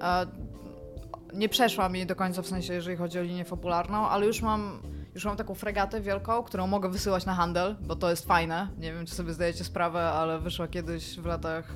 e, 0.00 0.26
nie 1.34 1.48
przeszła 1.48 1.88
mi 1.88 2.06
do 2.06 2.16
końca 2.16 2.42
w 2.42 2.46
sensie, 2.46 2.74
jeżeli 2.74 2.96
chodzi 2.96 3.18
o 3.18 3.22
linię 3.22 3.44
fabularną, 3.44 4.08
ale 4.08 4.26
już 4.26 4.42
mam 4.42 4.82
już 5.14 5.24
mam 5.24 5.36
taką 5.36 5.54
fregatę 5.54 6.00
wielką, 6.00 6.42
którą 6.42 6.66
mogę 6.66 6.88
wysyłać 6.88 7.26
na 7.26 7.34
handel, 7.34 7.76
bo 7.80 7.96
to 7.96 8.10
jest 8.10 8.26
fajne. 8.26 8.68
Nie 8.78 8.92
wiem, 8.92 9.06
czy 9.06 9.14
sobie 9.14 9.32
zdajecie 9.32 9.64
sprawę, 9.64 10.02
ale 10.02 10.38
wyszła 10.38 10.68
kiedyś 10.68 11.16
w 11.16 11.26
latach 11.26 11.74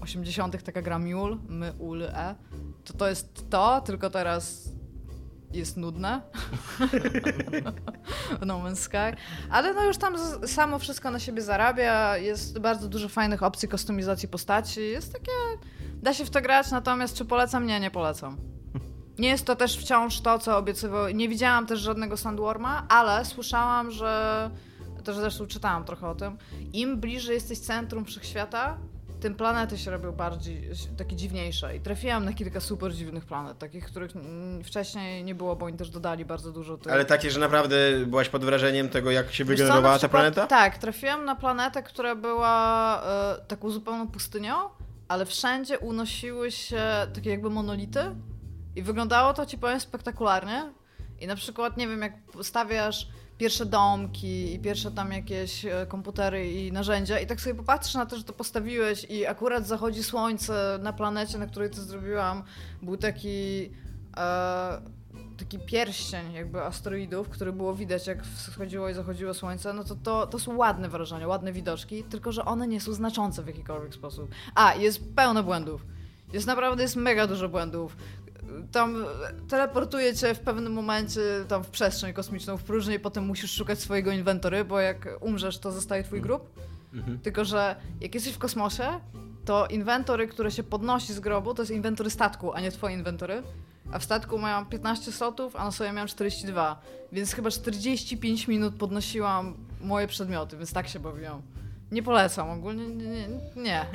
80. 0.00 0.62
taka 0.62 0.82
gra 0.82 0.98
Mule, 0.98 1.36
my, 1.48 1.72
ul, 1.78 2.02
e. 2.02 2.34
To 2.84 2.92
to 2.92 3.08
jest 3.08 3.50
to, 3.50 3.80
tylko 3.80 4.10
teraz 4.10 4.68
jest 5.52 5.76
nudne. 5.76 6.20
no 8.46 8.54
Man's 8.54 8.76
Sky. 8.76 9.16
Ale 9.50 9.74
no 9.74 9.84
już 9.84 9.96
tam 9.96 10.14
samo 10.46 10.78
wszystko 10.78 11.10
na 11.10 11.18
siebie 11.18 11.42
zarabia. 11.42 12.16
Jest 12.16 12.58
bardzo 12.58 12.88
dużo 12.88 13.08
fajnych 13.08 13.42
opcji 13.42 13.68
kustomizacji 13.68 14.28
postaci. 14.28 14.80
Jest 14.80 15.12
takie... 15.12 15.32
Da 16.02 16.14
się 16.14 16.24
w 16.24 16.30
to 16.30 16.40
grać, 16.40 16.70
natomiast 16.70 17.16
czy 17.16 17.24
polecam? 17.24 17.66
Nie, 17.66 17.80
nie 17.80 17.90
polecam. 17.90 18.36
Nie 19.20 19.28
jest 19.28 19.46
to 19.46 19.56
też 19.56 19.76
wciąż 19.76 20.20
to, 20.20 20.38
co 20.38 20.56
obiecywał. 20.56 21.08
Nie 21.08 21.28
widziałam 21.28 21.66
też 21.66 21.80
żadnego 21.80 22.16
Sandworma, 22.16 22.86
ale 22.88 23.24
słyszałam, 23.24 23.90
że. 23.90 24.50
Też 25.04 25.16
zresztą 25.16 25.46
czytałam 25.46 25.84
trochę 25.84 26.08
o 26.08 26.14
tym. 26.14 26.38
Im 26.72 27.00
bliżej 27.00 27.34
jesteś 27.34 27.58
centrum 27.58 28.04
wszechświata, 28.04 28.78
tym 29.20 29.34
planety 29.34 29.78
się 29.78 29.90
robią 29.90 30.12
bardziej 30.12 30.70
takie 30.96 31.16
dziwniejsze. 31.16 31.76
I 31.76 31.80
trafiłam 31.80 32.24
na 32.24 32.32
kilka 32.32 32.60
super 32.60 32.94
dziwnych 32.94 33.24
planet, 33.24 33.58
takich, 33.58 33.86
których 33.86 34.10
wcześniej 34.64 35.24
nie 35.24 35.34
było, 35.34 35.56
bo 35.56 35.66
oni 35.66 35.76
też 35.76 35.90
dodali 35.90 36.24
bardzo 36.24 36.52
dużo. 36.52 36.78
Tych... 36.78 36.92
Ale 36.92 37.04
takie, 37.04 37.30
że 37.30 37.40
naprawdę 37.40 37.76
byłaś 38.06 38.28
pod 38.28 38.44
wrażeniem 38.44 38.88
tego, 38.88 39.10
jak 39.10 39.32
się 39.32 39.44
wygenerowała 39.44 39.98
ta 39.98 40.08
planeta? 40.08 40.46
Tak, 40.46 40.78
trafiłam 40.78 41.24
na 41.24 41.36
planetę, 41.36 41.82
która 41.82 42.14
była 42.14 43.02
e, 43.02 43.46
taką 43.48 43.70
zupełną 43.70 44.08
pustynią, 44.08 44.54
ale 45.08 45.26
wszędzie 45.26 45.78
unosiły 45.78 46.50
się 46.50 46.82
takie 47.14 47.30
jakby 47.30 47.50
monolity 47.50 48.00
i 48.76 48.82
wyglądało 48.82 49.34
to, 49.34 49.46
ci 49.46 49.58
powiem, 49.58 49.80
spektakularnie. 49.80 50.72
I 51.20 51.26
na 51.26 51.36
przykład, 51.36 51.76
nie 51.76 51.88
wiem, 51.88 52.02
jak 52.02 52.12
stawiasz 52.42 53.08
pierwsze 53.38 53.66
domki 53.66 54.54
i 54.54 54.58
pierwsze 54.58 54.90
tam 54.90 55.12
jakieś 55.12 55.64
e, 55.64 55.86
komputery 55.88 56.52
i 56.52 56.72
narzędzia 56.72 57.18
i 57.18 57.26
tak 57.26 57.40
sobie 57.40 57.54
popatrzysz 57.54 57.94
na 57.94 58.06
to, 58.06 58.16
że 58.16 58.24
to 58.24 58.32
postawiłeś 58.32 59.04
i 59.04 59.26
akurat 59.26 59.66
zachodzi 59.66 60.02
słońce 60.02 60.78
na 60.82 60.92
planecie, 60.92 61.38
na 61.38 61.46
której 61.46 61.70
to 61.70 61.82
zrobiłam, 61.82 62.42
był 62.82 62.96
taki 62.96 63.70
e, 64.16 64.80
taki 65.38 65.58
pierścień 65.58 66.32
jakby 66.32 66.62
asteroidów, 66.62 67.28
który 67.28 67.52
było 67.52 67.74
widać 67.74 68.06
jak 68.06 68.24
wschodziło 68.24 68.88
i 68.88 68.94
zachodziło 68.94 69.34
słońce, 69.34 69.72
no 69.72 69.84
to, 69.84 69.94
to 69.94 70.26
to 70.26 70.38
są 70.38 70.56
ładne 70.56 70.88
wrażenia, 70.88 71.28
ładne 71.28 71.52
widoczki, 71.52 72.04
tylko 72.04 72.32
że 72.32 72.44
one 72.44 72.68
nie 72.68 72.80
są 72.80 72.92
znaczące 72.92 73.42
w 73.42 73.46
jakikolwiek 73.46 73.94
sposób. 73.94 74.30
A, 74.54 74.74
jest 74.74 75.14
pełno 75.14 75.42
błędów. 75.42 75.86
Jest 76.32 76.46
naprawdę 76.46 76.82
jest 76.82 76.96
mega 76.96 77.26
dużo 77.26 77.48
błędów 77.48 77.96
tam 78.72 79.04
teleportuje 79.48 80.14
cię 80.14 80.34
w 80.34 80.40
pewnym 80.40 80.72
momencie 80.72 81.20
tam 81.48 81.64
w 81.64 81.70
przestrzeń 81.70 82.12
kosmiczną, 82.12 82.56
w 82.56 82.62
próżnię 82.62 82.94
i 82.94 83.00
potem 83.00 83.26
musisz 83.26 83.54
szukać 83.54 83.78
swojego 83.78 84.12
inwentory, 84.12 84.64
bo 84.64 84.80
jak 84.80 85.08
umrzesz, 85.20 85.58
to 85.58 85.72
zostaje 85.72 86.02
twój 86.02 86.20
grób. 86.20 86.50
Mhm. 86.94 87.18
Tylko, 87.18 87.44
że 87.44 87.76
jak 88.00 88.14
jesteś 88.14 88.32
w 88.32 88.38
kosmosie, 88.38 89.00
to 89.44 89.66
inwentory, 89.66 90.28
które 90.28 90.50
się 90.50 90.62
podnosi 90.62 91.14
z 91.14 91.20
grobu, 91.20 91.54
to 91.54 91.62
jest 91.62 91.72
inwentory 91.72 92.10
statku, 92.10 92.52
a 92.52 92.60
nie 92.60 92.70
twoje 92.70 92.94
inwentory. 92.94 93.42
A 93.92 93.98
w 93.98 94.04
statku 94.04 94.38
miałam 94.38 94.66
15 94.66 95.12
slotów, 95.12 95.56
a 95.56 95.64
na 95.64 95.70
sobie 95.70 95.92
miałam 95.92 96.08
42. 96.08 96.80
Więc 97.12 97.32
chyba 97.32 97.50
45 97.50 98.48
minut 98.48 98.74
podnosiłam 98.74 99.54
moje 99.80 100.06
przedmioty, 100.06 100.56
więc 100.56 100.72
tak 100.72 100.88
się 100.88 101.00
bawiłam. 101.00 101.42
Nie 101.92 102.02
polecam 102.02 102.50
ogólnie, 102.50 102.88
nie. 102.88 103.28
nie. 103.56 103.86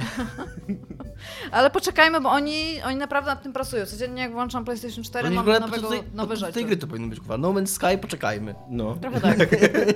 Ale 1.52 1.70
poczekajmy, 1.70 2.22
bo 2.22 2.30
oni, 2.30 2.82
oni 2.86 2.96
naprawdę 2.96 3.32
nad 3.32 3.44
tym 3.44 3.54
pracują. 3.54 3.86
Codziennie 3.86 4.22
jak 4.22 4.32
włączam 4.32 4.66
PlayStation 4.66 5.04
4, 5.04 5.30
mam 5.30 5.46
nowego, 5.46 5.90
tej, 5.90 6.04
nowe 6.14 6.38
rzeczy. 6.38 6.54
tej 6.54 6.66
gry 6.66 6.78
to 6.78 6.88
powinno 6.88 7.08
być 7.08 7.20
kurwa. 7.20 7.38
No 7.38 7.54
Man's 7.54 7.68
Sky, 7.68 7.98
poczekajmy. 8.02 8.56
No. 8.70 8.96
Trochę 8.96 9.22
tak. 9.22 9.38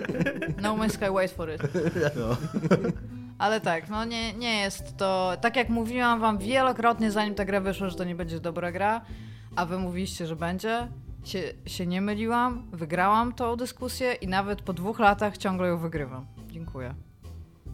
no 0.63 0.77
Man's 0.77 0.93
Sky, 0.93 1.11
wait 1.13 1.31
for 1.31 1.49
it. 1.49 1.61
No. 2.15 2.37
Ale 3.39 3.61
tak, 3.61 3.89
no 3.89 4.05
nie, 4.05 4.33
nie 4.33 4.59
jest 4.61 4.97
to... 4.97 5.33
Tak 5.41 5.55
jak 5.55 5.69
mówiłam 5.69 6.19
wam 6.19 6.37
wielokrotnie, 6.37 7.11
zanim 7.11 7.35
ta 7.35 7.45
gra 7.45 7.61
wyszła, 7.61 7.89
że 7.89 7.95
to 7.95 8.03
nie 8.03 8.15
będzie 8.15 8.39
dobra 8.39 8.71
gra, 8.71 9.01
a 9.55 9.65
wy 9.65 9.77
mówiliście, 9.77 10.27
że 10.27 10.35
będzie, 10.35 10.87
się, 11.23 11.43
się 11.65 11.87
nie 11.87 12.01
myliłam, 12.01 12.67
wygrałam 12.71 13.33
tą 13.33 13.55
dyskusję 13.55 14.13
i 14.13 14.27
nawet 14.27 14.61
po 14.61 14.73
dwóch 14.73 14.99
latach 14.99 15.37
ciągle 15.37 15.67
ją 15.67 15.77
wygrywam. 15.77 16.25
Dziękuję. 16.51 16.95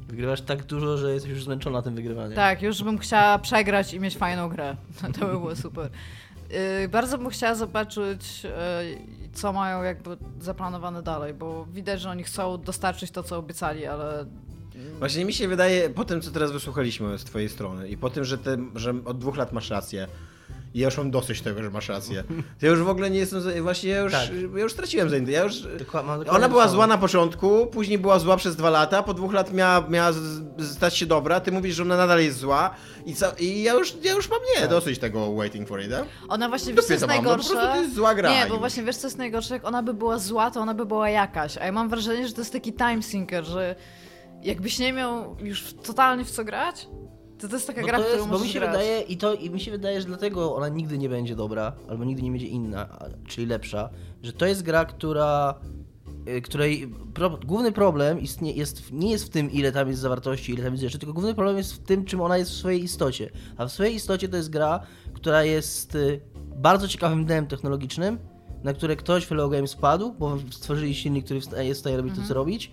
Wygrywasz 0.07 0.41
tak 0.41 0.63
dużo, 0.63 0.97
że 0.97 1.13
jesteś 1.13 1.31
już 1.31 1.43
zmęczona 1.43 1.81
tym 1.81 1.95
wygrywaniem. 1.95 2.35
Tak, 2.35 2.61
już 2.61 2.83
bym 2.83 2.97
chciała 2.97 3.39
przegrać 3.39 3.93
i 3.93 3.99
mieć 3.99 4.17
fajną 4.17 4.49
grę. 4.49 4.75
To 5.19 5.25
by 5.25 5.31
było 5.31 5.55
super. 5.55 5.89
Yy, 6.81 6.87
bardzo 6.89 7.17
bym 7.17 7.29
chciała 7.29 7.55
zobaczyć, 7.55 8.43
yy, 8.43 8.49
co 9.33 9.53
mają 9.53 9.83
jakby 9.83 10.17
zaplanowane 10.39 11.03
dalej, 11.03 11.33
bo 11.33 11.65
widać, 11.65 12.01
że 12.01 12.09
oni 12.09 12.23
chcą 12.23 12.61
dostarczyć 12.61 13.11
to, 13.11 13.23
co 13.23 13.37
obiecali, 13.37 13.85
ale 13.85 14.25
Właśnie 14.99 15.25
mi 15.25 15.33
się 15.33 15.47
wydaje, 15.47 15.89
po 15.89 16.05
tym 16.05 16.21
co 16.21 16.31
teraz 16.31 16.51
wysłuchaliśmy 16.51 17.17
z 17.17 17.23
twojej 17.23 17.49
strony 17.49 17.89
i 17.89 17.97
po 17.97 18.09
tym, 18.09 18.25
że, 18.25 18.37
te, 18.37 18.57
że 18.75 18.93
od 19.05 19.19
dwóch 19.19 19.37
lat 19.37 19.53
masz 19.53 19.69
rację, 19.69 20.07
ja 20.75 20.85
już 20.85 20.97
mam 20.97 21.11
dosyć 21.11 21.41
tego, 21.41 21.63
że 21.63 21.69
masz 21.69 21.89
rację. 21.89 22.23
To 22.59 22.65
ja 22.65 22.71
już 22.71 22.83
w 22.83 22.89
ogóle 22.89 23.09
nie 23.09 23.19
jestem. 23.19 23.41
Właśnie 23.61 23.89
ja 23.89 23.99
już, 23.99 24.11
tak. 24.11 24.29
ja 24.55 24.61
już 24.61 24.71
straciłem 24.71 25.09
zainteresowanie. 25.09 26.15
Ja 26.15 26.23
już, 26.23 26.29
ona 26.29 26.49
była 26.49 26.67
zła 26.67 26.87
na 26.87 26.97
początku, 26.97 27.67
później 27.67 27.97
była 27.97 28.19
zła 28.19 28.37
przez 28.37 28.55
dwa 28.55 28.69
lata, 28.69 29.03
po 29.03 29.13
dwóch 29.13 29.33
lat 29.33 29.53
miała, 29.53 29.87
miała 29.89 30.11
stać 30.73 30.97
się 30.97 31.05
dobra. 31.05 31.39
Ty 31.39 31.51
mówisz, 31.51 31.75
że 31.75 31.83
ona 31.83 31.97
nadal 31.97 32.21
jest 32.21 32.37
zła. 32.37 32.75
I, 33.05 33.15
co, 33.15 33.25
i 33.39 33.63
ja, 33.63 33.73
już, 33.73 33.93
ja 34.03 34.13
już 34.13 34.29
mam 34.29 34.39
nie, 34.55 34.61
tak. 34.61 34.69
dosyć 34.69 34.99
tego 34.99 35.35
waiting 35.35 35.67
for 35.67 35.81
it. 35.81 35.91
Eh? 35.91 36.05
Ona 36.27 36.49
właśnie 36.49 36.73
wiesz, 36.73 36.85
co 36.85 36.93
jest 36.93 37.07
najgorsze. 37.07 37.53
No, 37.53 37.61
to 37.61 37.75
jest 37.75 37.95
zła 37.95 38.15
gra. 38.15 38.29
Nie, 38.29 38.49
bo 38.49 38.57
właśnie 38.57 38.83
wiesz, 38.83 38.97
co 38.97 39.07
jest 39.07 39.17
najgorsze. 39.17 39.53
Jak 39.53 39.65
ona 39.65 39.83
by 39.83 39.93
była 39.93 40.17
zła, 40.17 40.51
to 40.51 40.59
ona 40.59 40.73
by 40.73 40.85
była 40.85 41.09
jakaś. 41.09 41.57
A 41.57 41.65
ja 41.65 41.71
mam 41.71 41.89
wrażenie, 41.89 42.27
że 42.27 42.33
to 42.33 42.41
jest 42.41 42.53
taki 42.53 42.73
time 42.73 43.03
sinker, 43.03 43.45
że 43.45 43.75
jakbyś 44.41 44.79
nie 44.79 44.93
miał 44.93 45.37
już 45.39 45.73
totalnie 45.73 46.25
w 46.25 46.31
co 46.31 46.43
grać, 46.43 46.87
to, 47.39 47.47
to 47.47 47.55
jest 47.55 47.67
taka 47.67 47.81
gra, 47.81 47.99
którą 47.99 48.27
bo 48.27 48.39
mi 48.39 48.49
się 48.49 48.59
grać. 48.59 48.71
wydaje 48.71 49.01
i 49.01 49.17
to 49.17 49.33
i 49.33 49.49
mi 49.49 49.59
się 49.59 49.71
wydaje, 49.71 50.01
że 50.01 50.07
dlatego 50.07 50.55
ona 50.55 50.69
nigdy 50.69 50.97
nie 50.97 51.09
będzie 51.09 51.35
dobra, 51.35 51.73
albo 51.89 52.05
nigdy 52.05 52.23
nie 52.23 52.31
będzie 52.31 52.47
inna, 52.47 52.99
czyli 53.27 53.47
lepsza, 53.47 53.89
że 54.23 54.33
to 54.33 54.45
jest 54.45 54.63
gra, 54.63 54.85
która 54.85 55.55
y, 56.27 56.41
której 56.41 56.93
pro, 57.13 57.29
główny 57.29 57.71
problem 57.71 58.19
istnie, 58.19 58.51
jest, 58.51 58.91
nie 58.91 59.11
jest 59.11 59.25
w 59.25 59.29
tym, 59.29 59.51
ile 59.51 59.71
tam 59.71 59.87
jest 59.87 60.01
zawartości, 60.01 60.53
ile 60.53 60.63
tam 60.63 60.73
jest 60.73 60.83
rzeczy, 60.83 60.99
tylko 60.99 61.13
główny 61.13 61.33
problem 61.33 61.57
jest 61.57 61.73
w 61.73 61.79
tym, 61.79 62.05
czym 62.05 62.21
ona 62.21 62.37
jest 62.37 62.51
w 62.51 62.55
swojej 62.55 62.83
istocie. 62.83 63.29
A 63.57 63.65
w 63.65 63.71
swojej 63.71 63.95
istocie 63.95 64.29
to 64.29 64.37
jest 64.37 64.49
gra, 64.49 64.79
która 65.13 65.43
jest 65.43 65.95
y, 65.95 66.21
bardzo 66.55 66.87
ciekawym 66.87 67.25
dnem 67.25 67.47
technologicznym, 67.47 68.19
na 68.63 68.73
które 68.73 68.95
ktoś 68.95 69.25
w 69.25 69.29
Hello 69.29 69.49
Games 69.49 69.71
spadł, 69.71 70.13
bo 70.13 70.37
stworzyli 70.51 70.95
silnik, 70.95 71.25
który 71.25 71.39
jest 71.57 71.79
w 71.79 71.81
stanie 71.81 71.97
robić 71.97 72.11
mhm. 72.11 72.27
to, 72.27 72.33
co 72.33 72.33
mhm. 72.33 72.35
robić, 72.35 72.71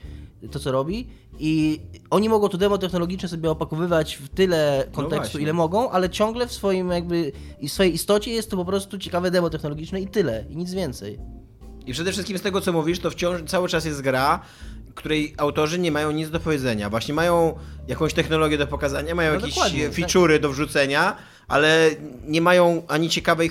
to, 0.51 0.59
co 0.61 0.73
robi 0.73 1.09
i 1.39 1.81
oni 2.11 2.29
mogą 2.29 2.49
to 2.49 2.59
demo 2.59 2.79
technologiczne 2.79 3.29
sobie 3.29 3.51
opakowywać 3.51 4.17
w 4.17 4.29
tyle 4.29 4.85
no 4.87 4.97
kontekstu, 4.97 5.39
no 5.39 5.43
ile 5.43 5.53
mogą, 5.53 5.91
ale 5.91 6.11
ciągle 6.11 6.47
w 6.47 6.53
swoim 6.53 6.91
jakby 6.91 7.33
i 7.61 7.69
w 7.69 7.73
swojej 7.73 7.95
istocie 7.95 8.31
jest 8.31 8.51
to 8.51 8.57
po 8.57 8.65
prostu 8.65 8.99
ciekawe 8.99 9.31
demo 9.31 9.51
technologiczne 9.51 10.01
i 10.01 10.07
tyle, 10.07 10.45
i 10.51 10.57
nic 10.57 10.75
więcej. 10.75 11.19
I 11.87 11.93
przede 11.93 12.13
wszystkim 12.13 12.39
z 12.39 12.43
tego, 12.43 12.61
co 12.61 12.73
mówisz, 12.73 12.99
to 12.99 13.11
wciąż 13.11 13.43
cały 13.47 13.69
czas 13.69 13.85
jest 13.85 14.01
gra, 14.01 14.41
której 14.95 15.35
autorzy 15.37 15.79
nie 15.79 15.93
mają 15.93 16.11
nic 16.11 16.31
do 16.31 16.41
powiedzenia. 16.41 16.91
Właśnie 16.91 17.15
mają 17.15 17.59
jakąś 17.89 18.15
technologię 18.15 18.59
do 18.59 18.67
pokazania, 18.67 19.15
mają 19.15 19.35
no 19.35 19.47
jakieś 19.47 19.55
feature'y 19.97 20.41
do 20.41 20.51
wrzucenia, 20.51 21.17
ale 21.53 21.91
nie 22.25 22.41
mają 22.41 22.83
ani 22.89 23.09
ciekawej, 23.09 23.51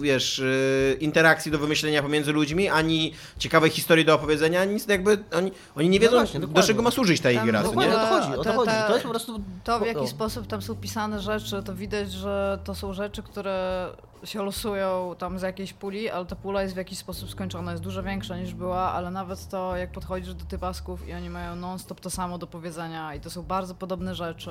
wiesz, 0.00 0.38
y, 0.38 0.96
interakcji 1.00 1.52
do 1.52 1.58
wymyślenia 1.58 2.02
pomiędzy 2.02 2.32
ludźmi, 2.32 2.68
ani 2.68 3.12
ciekawej 3.38 3.70
historii 3.70 4.04
do 4.04 4.14
opowiedzenia, 4.14 4.60
ani 4.60 4.74
nic 4.74 4.88
jakby, 4.88 5.18
oni, 5.32 5.52
oni 5.76 5.88
nie 5.88 5.98
no 5.98 6.02
wiedzą, 6.02 6.16
no 6.16 6.20
właśnie, 6.20 6.40
do 6.40 6.62
czego 6.62 6.82
ma 6.82 6.90
służyć 6.90 7.20
ta 7.20 7.30
ich 7.30 7.44
gra, 7.44 7.62
nie? 7.62 7.68
O 7.68 7.72
to 7.72 8.06
chodzi, 8.06 8.34
o 8.36 8.44
to, 8.44 8.52
chodzi. 8.52 8.72
To 8.86 8.92
jest 8.92 9.02
po 9.02 9.10
prostu... 9.10 9.40
To 9.64 9.80
w 9.80 9.86
jaki 9.86 10.08
sposób 10.08 10.46
tam 10.46 10.62
są 10.62 10.74
pisane 10.76 11.20
rzeczy, 11.20 11.62
to 11.62 11.74
widać, 11.74 12.12
że 12.12 12.58
to 12.64 12.74
są 12.74 12.92
rzeczy, 12.92 13.22
które 13.22 13.86
się 14.24 14.42
losują 14.42 15.14
tam 15.18 15.38
z 15.38 15.42
jakiejś 15.42 15.72
puli, 15.72 16.10
ale 16.10 16.26
ta 16.26 16.36
pula 16.36 16.62
jest 16.62 16.74
w 16.74 16.76
jakiś 16.76 16.98
sposób 16.98 17.30
skończona, 17.30 17.70
jest 17.70 17.82
dużo 17.82 18.02
większa 18.02 18.36
niż 18.36 18.54
była, 18.54 18.92
ale 18.92 19.10
nawet 19.10 19.48
to, 19.48 19.76
jak 19.76 19.92
podchodzisz 19.92 20.34
do 20.34 20.44
typasków 20.44 21.08
i 21.08 21.12
oni 21.12 21.30
mają 21.30 21.56
non-stop 21.56 22.00
to 22.00 22.10
samo 22.10 22.38
do 22.38 22.46
powiedzenia 22.46 23.14
i 23.14 23.20
to 23.20 23.30
są 23.30 23.42
bardzo 23.42 23.74
podobne 23.74 24.14
rzeczy, 24.14 24.50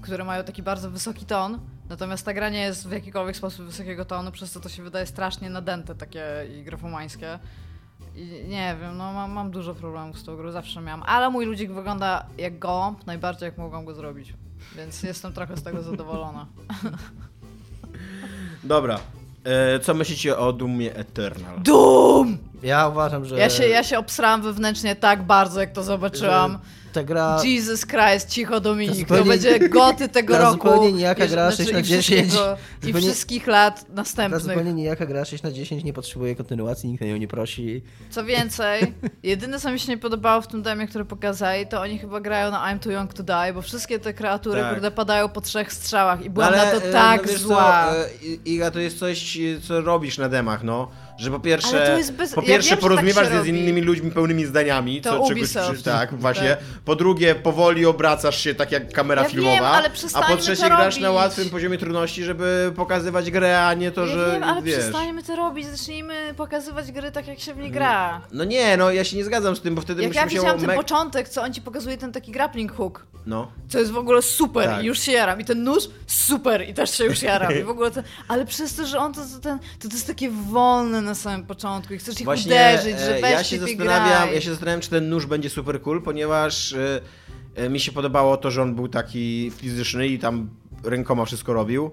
które 0.00 0.24
mają 0.24 0.44
taki 0.44 0.62
bardzo 0.62 0.90
wysoki 0.90 1.26
ton, 1.26 1.58
natomiast 1.88 2.24
ta 2.24 2.34
gra 2.34 2.48
nie 2.48 2.60
jest 2.60 2.88
w 2.88 2.92
jakikolwiek 2.92 3.36
sposób 3.36 3.66
wysokiego 3.66 4.04
tonu, 4.04 4.32
przez 4.32 4.52
co 4.52 4.60
to 4.60 4.68
się 4.68 4.82
wydaje 4.82 5.06
strasznie 5.06 5.50
nadęte 5.50 5.94
takie 5.94 6.24
i 6.58 6.62
grafomańskie. 6.62 7.38
I 8.14 8.44
nie 8.48 8.76
wiem, 8.80 8.96
no 8.96 9.12
mam, 9.12 9.32
mam 9.32 9.50
dużo 9.50 9.74
problemów 9.74 10.18
z 10.18 10.24
tą 10.24 10.36
grą, 10.36 10.50
zawsze 10.50 10.80
miałam, 10.80 11.02
ale 11.02 11.30
mój 11.30 11.46
ludzik 11.46 11.72
wygląda 11.72 12.26
jak 12.38 12.58
gołąb, 12.58 13.06
najbardziej 13.06 13.46
jak 13.46 13.58
mogłam 13.58 13.84
go 13.84 13.94
zrobić. 13.94 14.34
Więc 14.76 15.02
jestem 15.02 15.32
trochę 15.32 15.56
z 15.56 15.62
tego 15.62 15.82
zadowolona. 15.82 16.46
Dobra. 18.64 18.98
E, 19.44 19.80
co 19.80 19.94
myślicie 19.94 20.38
o 20.38 20.52
Doomie 20.52 20.94
Eternal? 20.94 21.62
Doom! 21.62 22.38
Ja 22.62 22.88
uważam, 22.88 23.24
że... 23.24 23.38
Ja 23.38 23.50
się, 23.50 23.68
ja 23.68 23.84
się 23.84 23.98
obsrałam 23.98 24.42
wewnętrznie 24.42 24.96
tak 24.96 25.22
bardzo, 25.22 25.60
jak 25.60 25.72
to 25.72 25.82
zobaczyłam. 25.82 26.58
Ta 26.92 27.02
gra... 27.02 27.40
Jesus 27.44 27.86
Christ, 27.86 28.28
cicho 28.28 28.60
Dominik, 28.60 28.94
to, 29.08 29.14
zupełnie- 29.14 29.30
będzie 29.30 29.68
goty 29.68 30.08
tego 30.08 30.34
ta 30.38 30.40
roku. 30.40 30.52
zupełnie 30.68 30.92
nijaka 30.92 31.24
I- 31.24 31.28
gra 31.28 31.50
znaczy, 31.50 31.56
6 31.56 31.72
na 31.72 31.78
i 31.78 31.82
10. 31.82 32.04
wszystkiego- 32.30 32.56
I 32.82 32.86
Zupełnie- 32.86 33.06
wszystkich 33.08 33.46
lat 33.46 33.86
Ta 33.86 33.92
następnych. 33.94 34.42
zupełnie 34.42 34.72
nijaka 34.72 35.06
gra 35.06 35.24
6 35.24 35.42
na 35.42 35.50
10 35.52 35.84
nie 35.84 35.92
potrzebuje 35.92 36.36
kontynuacji, 36.36 36.88
nikt 36.88 37.00
na 37.00 37.06
nią 37.06 37.16
nie 37.16 37.28
prosi. 37.28 37.82
Co 38.10 38.24
więcej, 38.24 38.94
jedyne 39.22 39.60
co 39.60 39.70
mi 39.72 39.78
się 39.80 39.92
nie 39.92 39.98
podobało 39.98 40.40
w 40.42 40.46
tym 40.46 40.62
demie, 40.62 40.86
które 40.86 41.04
pokazali, 41.04 41.66
to 41.66 41.80
oni 41.80 41.98
chyba 41.98 42.20
grają 42.20 42.50
na 42.50 42.58
I'm 42.74 42.78
Too 42.78 42.92
Young 42.92 43.14
To 43.14 43.22
Die, 43.22 43.52
bo 43.54 43.62
wszystkie 43.62 43.98
te 43.98 44.14
kreatury, 44.14 44.60
Tak. 44.60 44.94
padają 44.94 45.28
po 45.28 45.40
trzech 45.40 45.72
strzałach 45.72 46.24
i 46.24 46.30
byłam 46.30 46.48
Ale, 46.54 46.64
na 46.74 46.80
to 46.80 46.86
e, 46.86 46.92
tak 46.92 47.22
no 47.22 47.28
wiesz 47.32 47.40
co, 47.42 47.48
zła. 47.48 47.86
e, 47.94 48.08
Iga, 48.44 48.70
to 48.70 48.78
jest 48.80 48.98
coś, 48.98 49.38
co 49.68 49.80
robisz 49.80 50.18
na 50.18 50.28
demach, 50.28 50.62
no. 50.62 50.90
Że 51.18 51.30
po 51.30 51.40
pierwsze, 51.40 51.98
bez- 52.18 52.32
po 52.34 52.40
ja 52.40 52.46
pierwsze 52.46 52.70
wiem, 52.70 52.76
że 52.78 52.82
porozumiewasz 52.82 53.24
tak 53.24 53.32
się 53.32 53.38
się 53.38 53.44
z 53.44 53.46
innymi 53.46 53.80
ludźmi 53.80 54.10
pełnymi 54.10 54.44
zdaniami, 54.44 55.00
To 55.00 55.10
co, 55.10 55.16
czegoś, 55.16 55.30
Ubisoft. 55.30 55.76
czy- 55.78 55.82
tak, 55.82 56.14
właśnie. 56.18 56.48
Tak. 56.50 56.58
Po 56.84 56.96
drugie, 56.96 57.34
powoli 57.34 57.86
obracasz 57.86 58.40
się 58.44 58.54
tak 58.54 58.72
jak 58.72 58.92
kamera 58.92 59.22
Ja 59.22 59.28
wiem, 59.28 59.36
filmowa, 59.36 59.68
ale 59.70 59.90
a 60.14 60.22
po 60.22 60.36
trzecie 60.36 60.66
grasz 60.66 61.00
na 61.00 61.08
robić. 61.08 61.16
łatwym 61.22 61.50
poziomie 61.50 61.78
trudności, 61.78 62.24
żeby 62.24 62.72
pokazywać 62.76 63.30
grę, 63.30 63.66
a 63.66 63.74
nie 63.74 63.90
to, 63.90 64.00
ja 64.06 64.06
że 64.06 64.30
wiem, 64.32 64.42
ale 64.42 64.62
wiesz. 64.62 64.78
przestańmy 64.78 65.22
to 65.22 65.36
robić, 65.36 65.66
zacznijmy 65.66 66.34
pokazywać 66.36 66.92
gry 66.92 67.12
tak, 67.12 67.26
jak 67.26 67.40
się 67.40 67.54
w 67.54 67.58
nie 67.58 67.70
gra. 67.70 68.20
No 68.32 68.44
nie, 68.44 68.76
no 68.76 68.90
ja 68.90 69.04
się 69.04 69.16
nie 69.16 69.24
zgadzam 69.24 69.56
z 69.56 69.60
tym, 69.60 69.74
bo 69.74 69.80
wtedy 69.80 70.02
Jak 70.02 70.14
ja 70.14 70.24
musimy 70.24 70.40
widziałam 70.40 70.60
się... 70.60 70.66
ten 70.66 70.76
początek, 70.76 71.28
co 71.28 71.42
on 71.42 71.52
ci 71.54 71.62
pokazuje 71.62 71.98
ten 71.98 72.12
taki 72.12 72.32
grappling 72.32 72.72
hook, 72.72 73.06
No. 73.26 73.52
co 73.68 73.78
jest 73.78 73.90
w 73.90 73.96
ogóle 73.96 74.22
super 74.22 74.68
Tak. 74.68 74.82
i 74.82 74.86
już 74.86 74.98
się 75.00 75.12
jaram. 75.12 75.40
I 75.40 75.44
ten 75.44 75.64
nóż, 75.64 75.84
super 76.06 76.68
i 76.68 76.74
też 76.74 76.90
się 76.98 77.04
już 77.04 77.22
jaram. 77.22 77.52
I 77.60 77.62
w 77.62 77.68
ogóle 77.74 77.90
ten, 77.90 78.04
ale 78.28 78.46
przez 78.46 78.74
to, 78.76 78.86
że 78.86 78.98
on 78.98 79.14
to, 79.14 79.20
to, 79.20 79.40
ten, 79.42 79.58
to, 79.58 79.88
to 79.88 79.94
jest 79.94 80.06
takie 80.06 80.30
wolne 80.30 81.01
na 81.02 81.14
samym 81.14 81.46
początku 81.46 81.94
i 81.94 81.98
chcesz 81.98 82.20
ich 82.20 82.24
Właśnie 82.24 82.52
uderzyć, 82.52 82.94
e, 82.94 82.98
że 83.06 83.20
weź 83.20 83.30
ja 83.30 83.44
się 83.44 83.58
zastanawiam, 83.58 84.34
ja 84.34 84.40
się 84.40 84.50
zastanawiam, 84.50 84.80
czy 84.80 84.90
ten 84.90 85.08
nóż 85.08 85.26
będzie 85.26 85.50
super 85.50 85.82
cool, 85.82 86.02
ponieważ 86.02 86.72
e, 86.72 87.00
e, 87.54 87.68
mi 87.68 87.80
się 87.80 87.92
podobało 87.92 88.36
to, 88.36 88.50
że 88.50 88.62
on 88.62 88.74
był 88.74 88.88
taki 88.88 89.52
fizyczny 89.56 90.06
i 90.08 90.18
tam 90.18 90.50
rękoma 90.84 91.24
wszystko 91.24 91.52
robił. 91.52 91.90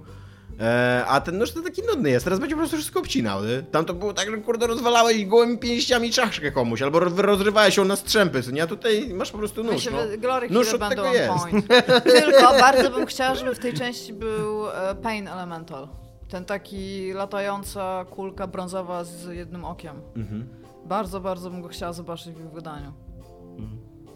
E, 0.60 1.04
a 1.08 1.22
ten 1.22 1.38
nóż 1.38 1.52
to 1.52 1.62
taki 1.62 1.82
nudny 1.84 2.10
jest, 2.10 2.24
teraz 2.24 2.40
będzie 2.40 2.56
po 2.56 2.60
prostu 2.60 2.78
wszystko 2.78 3.00
obcinał. 3.00 3.46
Nie? 3.46 3.62
Tam 3.72 3.86
to 3.86 3.94
było 3.94 4.14
tak, 4.14 4.32
że 4.32 4.38
kurde 4.38 4.68
rozwalałeś 4.68 5.26
gołymi 5.26 5.58
pięściami 5.58 6.12
czaszkę 6.12 6.52
komuś, 6.52 6.82
albo 6.82 7.00
roz- 7.00 7.20
rozrywałeś 7.20 7.78
ją 7.78 7.86
na 7.86 7.96
strzępy, 7.96 8.44
co 8.44 8.52
nie? 8.52 8.64
A 8.64 8.68
tutaj 8.68 9.10
masz 9.14 9.32
po 9.32 9.38
prostu 9.38 9.64
nóż. 9.64 9.74
Myślę, 9.74 9.92
No. 10.12 10.18
Glory 10.18 10.50
Nóż 10.50 10.74
od 10.74 10.90
tego 10.90 11.14
jest. 11.14 11.34
Tylko 12.24 12.50
bardzo 12.60 12.92
bym 12.92 13.06
chciała, 13.06 13.36
żeby 13.36 13.56
w 13.56 13.60
tej 13.60 13.74
części 13.74 14.14
był 14.14 14.70
e, 14.70 14.96
Pain 14.96 15.28
Elemental. 15.28 15.88
Ten 16.30 16.46
taki 16.46 17.14
latająca 17.14 18.06
kulka 18.10 18.48
brązowa 18.48 19.04
z 19.04 19.26
jednym 19.26 19.66
okiem. 19.66 19.96
Mhm. 20.16 20.50
Bardzo, 20.86 21.20
bardzo 21.20 21.50
bym 21.50 21.62
go 21.62 21.68
chciała 21.68 21.94
zobaczyć 21.94 22.36
w 22.36 22.40
ich 22.40 22.52
wydaniu. 22.52 22.94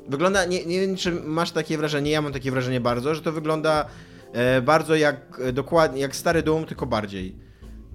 Wygląda, 0.08 0.46
nie, 0.46 0.66
nie 0.66 0.80
wiem 0.80 0.96
czy 0.96 1.12
masz 1.12 1.52
takie 1.52 1.78
wrażenie, 1.78 2.12
ja 2.12 2.22
mam 2.22 2.34
takie 2.34 2.52
wrażenie 2.52 2.82
bardzo, 2.82 3.16
że 3.16 3.22
to 3.22 3.32
wygląda 3.32 3.86
e, 4.34 4.62
bardzo 4.62 4.96
jak 4.96 5.40
e, 5.40 5.54
dokładnie, 5.54 6.02
jak 6.02 6.16
stary 6.16 6.44
Doom, 6.44 6.66
tylko 6.66 6.86
bardziej. 6.86 7.36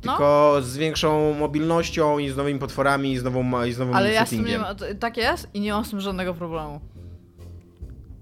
No. 0.04 0.12
Tylko 0.12 0.56
z 0.62 0.76
większą 0.76 1.34
mobilnością 1.34 2.18
i 2.18 2.28
z 2.28 2.36
nowymi 2.36 2.58
potworami 2.58 3.12
i 3.12 3.18
z, 3.18 3.24
nową, 3.24 3.64
i 3.64 3.72
z 3.72 3.78
nowym 3.78 3.94
Ale 3.94 4.12
ja 4.12 4.26
z 4.26 4.30
tym 4.30 4.44
nie 4.44 4.58
ma, 4.58 4.74
tak 5.00 5.16
jest 5.16 5.48
i 5.54 5.60
nie 5.60 5.72
mam 5.72 5.84
z 5.84 5.90
tym 5.90 6.00
żadnego 6.00 6.34
problemu. 6.34 6.80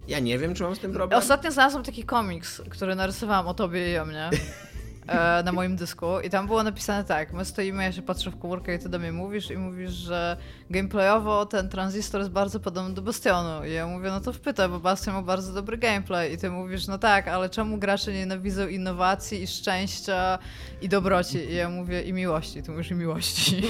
Ja 0.08 0.18
nie 0.18 0.38
wiem, 0.38 0.54
czy 0.54 0.62
mam 0.62 0.76
z 0.76 0.78
tym 0.78 0.92
problem. 0.92 1.18
Ostatnio 1.18 1.52
znalazłam 1.52 1.82
taki 1.82 2.04
komiks, 2.04 2.62
który 2.70 2.94
narysowałam 2.94 3.46
o 3.46 3.54
tobie 3.54 3.92
i 3.92 3.98
o 3.98 4.04
mnie. 4.04 4.30
e, 5.06 5.42
na 5.42 5.52
moim 5.52 5.76
dysku. 5.76 6.06
I 6.24 6.30
tam 6.30 6.46
było 6.46 6.62
napisane 6.62 7.04
tak, 7.04 7.32
my 7.32 7.44
stoimy, 7.44 7.82
ja 7.82 7.92
się 7.92 8.02
patrzę 8.02 8.30
w 8.30 8.38
komórkę 8.38 8.74
i 8.74 8.78
ty 8.78 8.88
do 8.88 8.98
mnie 8.98 9.12
mówisz 9.12 9.50
i 9.50 9.56
mówisz, 9.58 9.90
że 9.90 10.36
gameplayowo 10.70 11.46
ten 11.46 11.68
tranzystor 11.68 12.20
jest 12.20 12.30
bardzo 12.30 12.60
podobny 12.60 12.94
do 12.94 13.02
Bastionu. 13.02 13.64
I 13.64 13.72
ja 13.72 13.86
mówię, 13.86 14.08
no 14.08 14.20
to 14.20 14.32
wpytaj, 14.32 14.68
bo 14.68 14.80
Bastion 14.80 15.14
ma 15.14 15.22
bardzo 15.22 15.52
dobry 15.52 15.78
gameplay. 15.78 16.34
I 16.34 16.38
ty 16.38 16.50
mówisz, 16.50 16.86
no 16.86 16.98
tak, 16.98 17.28
ale 17.28 17.50
czemu 17.50 17.78
gracze 17.78 18.12
nienawidzą 18.12 18.68
innowacji 18.68 19.42
i 19.42 19.46
szczęścia 19.46 20.38
i 20.82 20.88
dobroci? 20.88 21.38
I 21.38 21.54
ja 21.54 21.68
mówię 21.68 22.02
i 22.02 22.12
miłości, 22.12 22.62
ty 22.62 22.70
mówisz 22.70 22.90
i 22.90 22.94
miłości. 22.94 23.62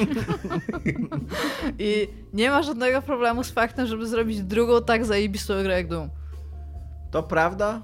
I 1.78 2.09
nie 2.32 2.51
ma 2.51 2.62
żadnego 2.62 3.03
problemu 3.03 3.45
z 3.45 3.51
faktem, 3.51 3.87
żeby 3.87 4.07
zrobić 4.07 4.43
drugą 4.43 4.82
tak 4.82 5.05
zajebistą 5.05 5.62
grę 5.62 5.74
jak 5.74 5.89
Doom. 5.89 6.11
To 7.11 7.22
prawda? 7.22 7.82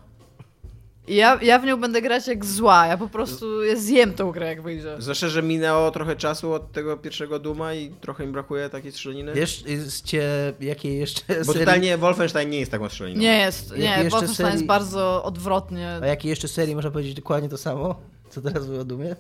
Ja, 1.09 1.39
ja 1.43 1.59
w 1.59 1.65
nią 1.65 1.81
będę 1.81 2.03
grać 2.03 2.29
jak 2.29 2.45
zła. 2.45 2.87
Ja 2.87 2.99
po 2.99 3.09
prostu 3.09 3.65
ja 3.65 3.77
zjem 3.77 4.15
tą 4.15 4.33
grę, 4.33 4.47
jak 4.47 4.63
wyjdzie. 4.63 4.97
Zwłaszcza, 4.99 5.29
że 5.29 5.43
minęło 5.43 5.91
trochę 5.91 6.17
czasu 6.17 6.53
od 6.53 6.73
tego 6.73 6.97
pierwszego 6.97 7.39
Duma 7.39 7.75
i 7.75 7.91
trochę 8.01 8.27
mi 8.27 8.33
brakuje 8.33 8.69
takiej 8.69 8.93
strzelaniny. 8.93 9.33
Wiesz, 9.35 9.65
cię, 10.05 10.53
jakie 10.61 10.95
jeszcze 10.95 11.23
Bo 11.39 11.45
serii... 11.45 11.61
totalnie 11.61 11.99
Wolfenstein 11.99 12.51
nie 12.51 12.61
jest 12.61 12.71
taką 12.71 12.89
strzeliną. 12.89 13.21
Nie 13.21 13.39
jest, 13.39 13.77
nie, 13.77 14.11
Wolfenstein 14.11 14.49
jest 14.49 14.63
serii- 14.63 14.67
bardzo 14.67 15.25
odwrotnie. 15.25 15.99
A 16.03 16.07
jakiej 16.07 16.31
jeszcze 16.31 16.49
serii 16.49 16.75
można 16.75 16.91
powiedzieć 16.91 17.15
dokładnie 17.15 17.49
to 17.49 17.59
samo? 17.59 18.01
Co 18.31 18.41
teraz 18.41 18.67
wy 18.67 18.81
o 18.81 18.85
Dumie? 18.85 19.17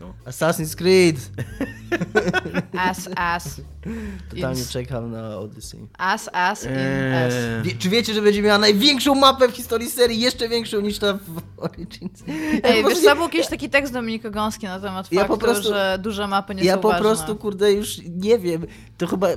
No. 0.00 0.14
Assassin's 0.24 0.74
Creed! 0.76 1.16
Ass, 2.78 3.08
ass. 3.16 3.60
Totalnie 4.30 4.62
Ins- 4.62 4.72
czekam 4.72 5.10
na 5.10 5.38
Odyssey. 5.38 5.80
Ass, 5.98 6.28
ass, 6.32 6.64
in 6.64 6.70
Eee. 6.70 7.26
ass. 7.26 7.34
Wie, 7.62 7.72
czy 7.78 7.88
wiecie, 7.90 8.14
że 8.14 8.22
będzie 8.22 8.42
miała 8.42 8.58
największą 8.58 9.14
mapę 9.14 9.48
w 9.48 9.52
historii 9.52 9.90
serii, 9.90 10.20
jeszcze 10.20 10.48
większą 10.48 10.80
niż 10.80 10.98
ta 10.98 11.12
w 11.12 11.42
Origins? 11.56 12.22
Ja 12.26 12.34
Ej, 12.62 12.74
wiesz, 12.74 12.84
prostu 12.84 13.04
co, 13.04 13.14
był 13.14 13.24
jakiś 13.24 13.46
taki 13.46 13.70
tekst 13.70 13.92
Dominika 13.92 14.30
Gąski 14.30 14.66
na 14.66 14.80
temat 14.80 15.12
Ja 15.12 15.20
faktu, 15.20 15.34
po 15.34 15.40
prostu- 15.44 15.68
że 15.68 15.98
duże 16.02 16.26
mapy 16.26 16.54
nie 16.54 16.64
Ja 16.64 16.74
są 16.74 16.80
po 16.80 16.88
ważne. 16.88 17.02
prostu, 17.02 17.36
kurde, 17.36 17.72
już 17.72 17.98
nie 18.08 18.38
wiem. 18.38 18.66
To 18.98 19.06
chyba. 19.06 19.28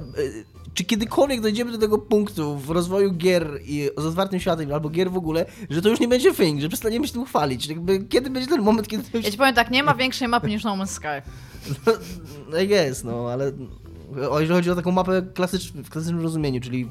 E, 0.80 0.84
Czy 0.84 0.86
kiedykolwiek 0.86 1.42
dojdziemy 1.42 1.72
do 1.72 1.78
tego 1.78 1.98
punktu 1.98 2.58
w 2.58 2.70
rozwoju 2.70 3.14
gier 3.14 3.60
i 3.66 3.90
z 3.98 4.06
otwartym 4.06 4.40
światem, 4.40 4.74
albo 4.74 4.90
gier 4.90 5.12
w 5.12 5.18
ogóle, 5.18 5.46
że 5.70 5.82
to 5.82 5.90
już 5.90 6.00
nie 6.00 6.08
będzie 6.08 6.34
thing, 6.34 6.62
że 6.62 6.68
przestaniemy 6.68 7.08
się 7.08 7.14
tym 7.14 7.26
chwalić. 7.26 7.68
Jakby, 7.68 8.00
kiedy 8.04 8.30
będzie 8.30 8.50
ten 8.50 8.62
moment, 8.62 8.88
kiedy. 8.88 9.04
Ja 9.14 9.32
ci 9.32 9.38
powiem 9.38 9.56
tak, 9.56 9.72
nie 9.72 9.84
ma 9.84 9.96
większej 9.96 10.28
mapy 10.28 10.48
niż 10.48 10.64
No 10.64 10.72
Man's 10.78 10.88
Sky. 10.88 11.30
No 12.52 12.58
jest, 12.58 13.04
no, 13.04 13.30
ale 13.32 13.52
o, 14.30 14.40
jeżeli 14.40 14.58
chodzi 14.58 14.72
o 14.72 14.76
taką 14.76 14.92
mapę 14.92 15.22
klasycz, 15.34 15.72
w 15.72 15.90
klasycznym 15.90 16.22
rozumieniu, 16.22 16.62
czyli 16.62 16.90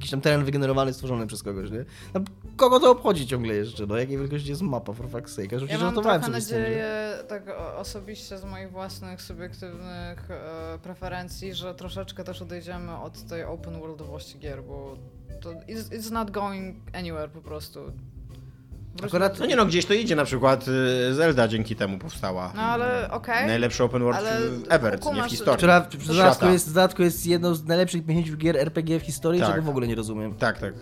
jakiś 0.00 0.10
tam 0.10 0.20
teren 0.20 0.44
wygenerowany, 0.44 0.92
stworzony 0.92 1.26
przez 1.26 1.42
kogoś, 1.42 1.70
nie? 1.70 1.84
No, 2.14 2.20
kogo 2.56 2.80
to 2.80 2.90
obchodzi 2.90 3.26
ciągle 3.26 3.54
jeszcze, 3.54 3.86
no? 3.86 3.96
Jakiej 3.96 4.18
wielkości 4.18 4.48
jest 4.48 4.62
mapa, 4.62 4.92
for 4.92 5.06
fuck's 5.06 5.28
sake? 5.28 5.56
Ja, 5.56 5.72
Ja 5.72 5.78
mam 5.78 5.94
trochę 5.94 6.20
tym, 6.20 6.32
nadzieję, 6.32 7.18
tak 7.28 7.42
osobiście 7.76 8.38
z 8.38 8.44
moich 8.44 8.70
własnych, 8.70 9.22
subiektywnych 9.22 10.30
e, 10.30 10.78
preferencji, 10.82 11.54
że 11.54 11.74
troszeczkę 11.74 12.24
też 12.24 12.42
odejdziemy 12.42 12.96
od 12.96 13.22
tej 13.22 13.44
open 13.44 13.80
worldowości 13.80 14.38
gier, 14.38 14.62
bo 14.62 14.96
to 15.40 15.50
it's, 15.50 15.90
it's 15.98 16.12
not 16.12 16.30
going 16.30 16.76
anywhere 16.92 17.28
po 17.28 17.40
prostu. 17.40 17.80
Akurat- 19.02 19.38
No 19.38 19.46
nie 19.46 19.56
no, 19.56 19.66
gdzieś 19.66 19.86
to 19.86 19.94
idzie, 19.94 20.16
na 20.16 20.24
przykład 20.24 20.66
y, 21.10 21.14
Zelda 21.14 21.48
dzięki 21.48 21.76
temu 21.76 21.98
powstała. 21.98 22.52
No 22.56 22.62
ale 22.62 23.10
okej. 23.10 23.46
Najlepszy 23.46 23.84
open 23.84 24.02
world 24.02 24.18
Ale 24.18 24.30
ever, 24.68 24.98
nie 25.14 25.22
w 25.22 25.26
historii. 25.26 25.56
Która 25.56 25.80
w 25.80 26.06
dodatku 26.06 26.46
jest, 26.46 26.68
w 26.70 26.72
dodatku 26.72 27.02
jest 27.02 27.26
jedną 27.26 27.54
z 27.54 27.64
najlepszych 27.64 28.06
50 28.06 28.36
gier 28.38 28.56
RPG 28.56 29.00
w 29.00 29.02
historii, 29.02 29.40
Tak. 29.40 29.50
czego 29.50 29.62
w 29.62 29.68
ogóle 29.68 29.86
nie 29.86 29.94
rozumiem. 29.94 30.34
Tak, 30.34 30.58
tak. 30.58 30.74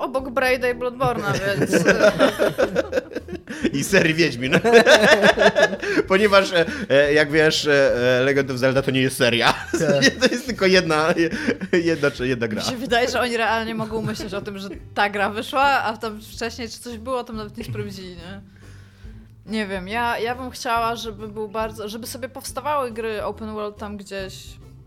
Obok 0.00 0.30
Braida 0.30 0.68
i 0.70 0.74
Bloodborne'a, 0.74 1.32
więc 1.46 1.84
I 3.72 3.84
serii 3.84 4.14
Wiedźmin. 4.14 4.52
Ponieważ, 6.08 6.52
e, 6.52 6.66
e, 6.90 7.12
jak 7.12 7.30
wiesz, 7.30 7.66
e, 7.66 8.20
Legend 8.24 8.50
of 8.50 8.56
Zelda 8.56 8.82
to 8.82 8.90
nie 8.90 9.00
jest 9.00 9.16
seria. 9.16 9.54
to 10.20 10.26
jest 10.30 10.46
tylko 10.46 10.66
jedna, 10.66 11.14
jedna, 11.72 12.10
czy 12.10 12.28
jedna 12.28 12.48
gra. 12.48 12.62
mi 12.62 12.68
się 12.68 12.76
wydaje, 12.76 13.08
że 13.08 13.20
oni 13.20 13.36
realnie 13.36 13.74
mogą 13.74 14.02
myśleć 14.02 14.34
o 14.34 14.40
tym, 14.40 14.58
że 14.58 14.68
ta 14.94 15.10
gra 15.10 15.30
wyszła, 15.30 15.62
a 15.82 15.96
tam 15.96 16.20
wcześniej 16.20 16.68
czy 16.68 16.78
coś 16.78 16.98
było, 16.98 17.24
tam 17.24 17.36
nawet 17.36 17.56
nie 17.56 17.64
sprawdzili, 17.64 18.08
nie? 18.08 18.40
Nie 19.46 19.66
wiem, 19.66 19.88
ja, 19.88 20.18
ja 20.18 20.34
bym 20.34 20.50
chciała, 20.50 20.96
żeby 20.96 21.28
był 21.28 21.48
bardzo, 21.48 21.88
żeby 21.88 22.06
sobie 22.06 22.28
powstawały 22.28 22.90
gry 22.90 23.24
open 23.24 23.54
world 23.54 23.76
tam 23.76 23.96
gdzieś 23.96 24.34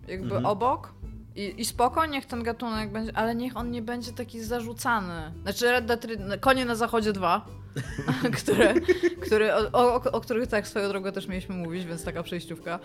jakby 0.07 0.25
Mhm. 0.25 0.45
obok 0.45 0.93
i, 1.35 1.61
i 1.61 1.65
spoko, 1.65 2.05
niech 2.05 2.25
ten 2.25 2.43
gatunek 2.43 2.91
będzie, 2.91 3.17
ale 3.17 3.35
niech 3.35 3.57
on 3.57 3.71
nie 3.71 3.81
będzie 3.81 4.11
taki 4.11 4.41
zarzucany. 4.43 5.31
Znaczy 5.43 5.71
Red 5.71 5.85
Dead, 5.85 6.05
Red- 6.05 6.39
Konie 6.39 6.65
na 6.65 6.75
Zachodzie 6.75 7.13
2, 7.13 7.45
które, 8.37 8.73
które, 9.21 9.55
o, 9.55 9.69
o, 9.73 10.11
o 10.11 10.21
których 10.21 10.47
tak 10.49 10.67
swoją 10.67 10.89
drogą 10.89 11.11
też 11.11 11.27
mieliśmy 11.27 11.55
mówić, 11.55 11.85
więc 11.85 12.03
taka 12.03 12.23
przejściówka. 12.23 12.79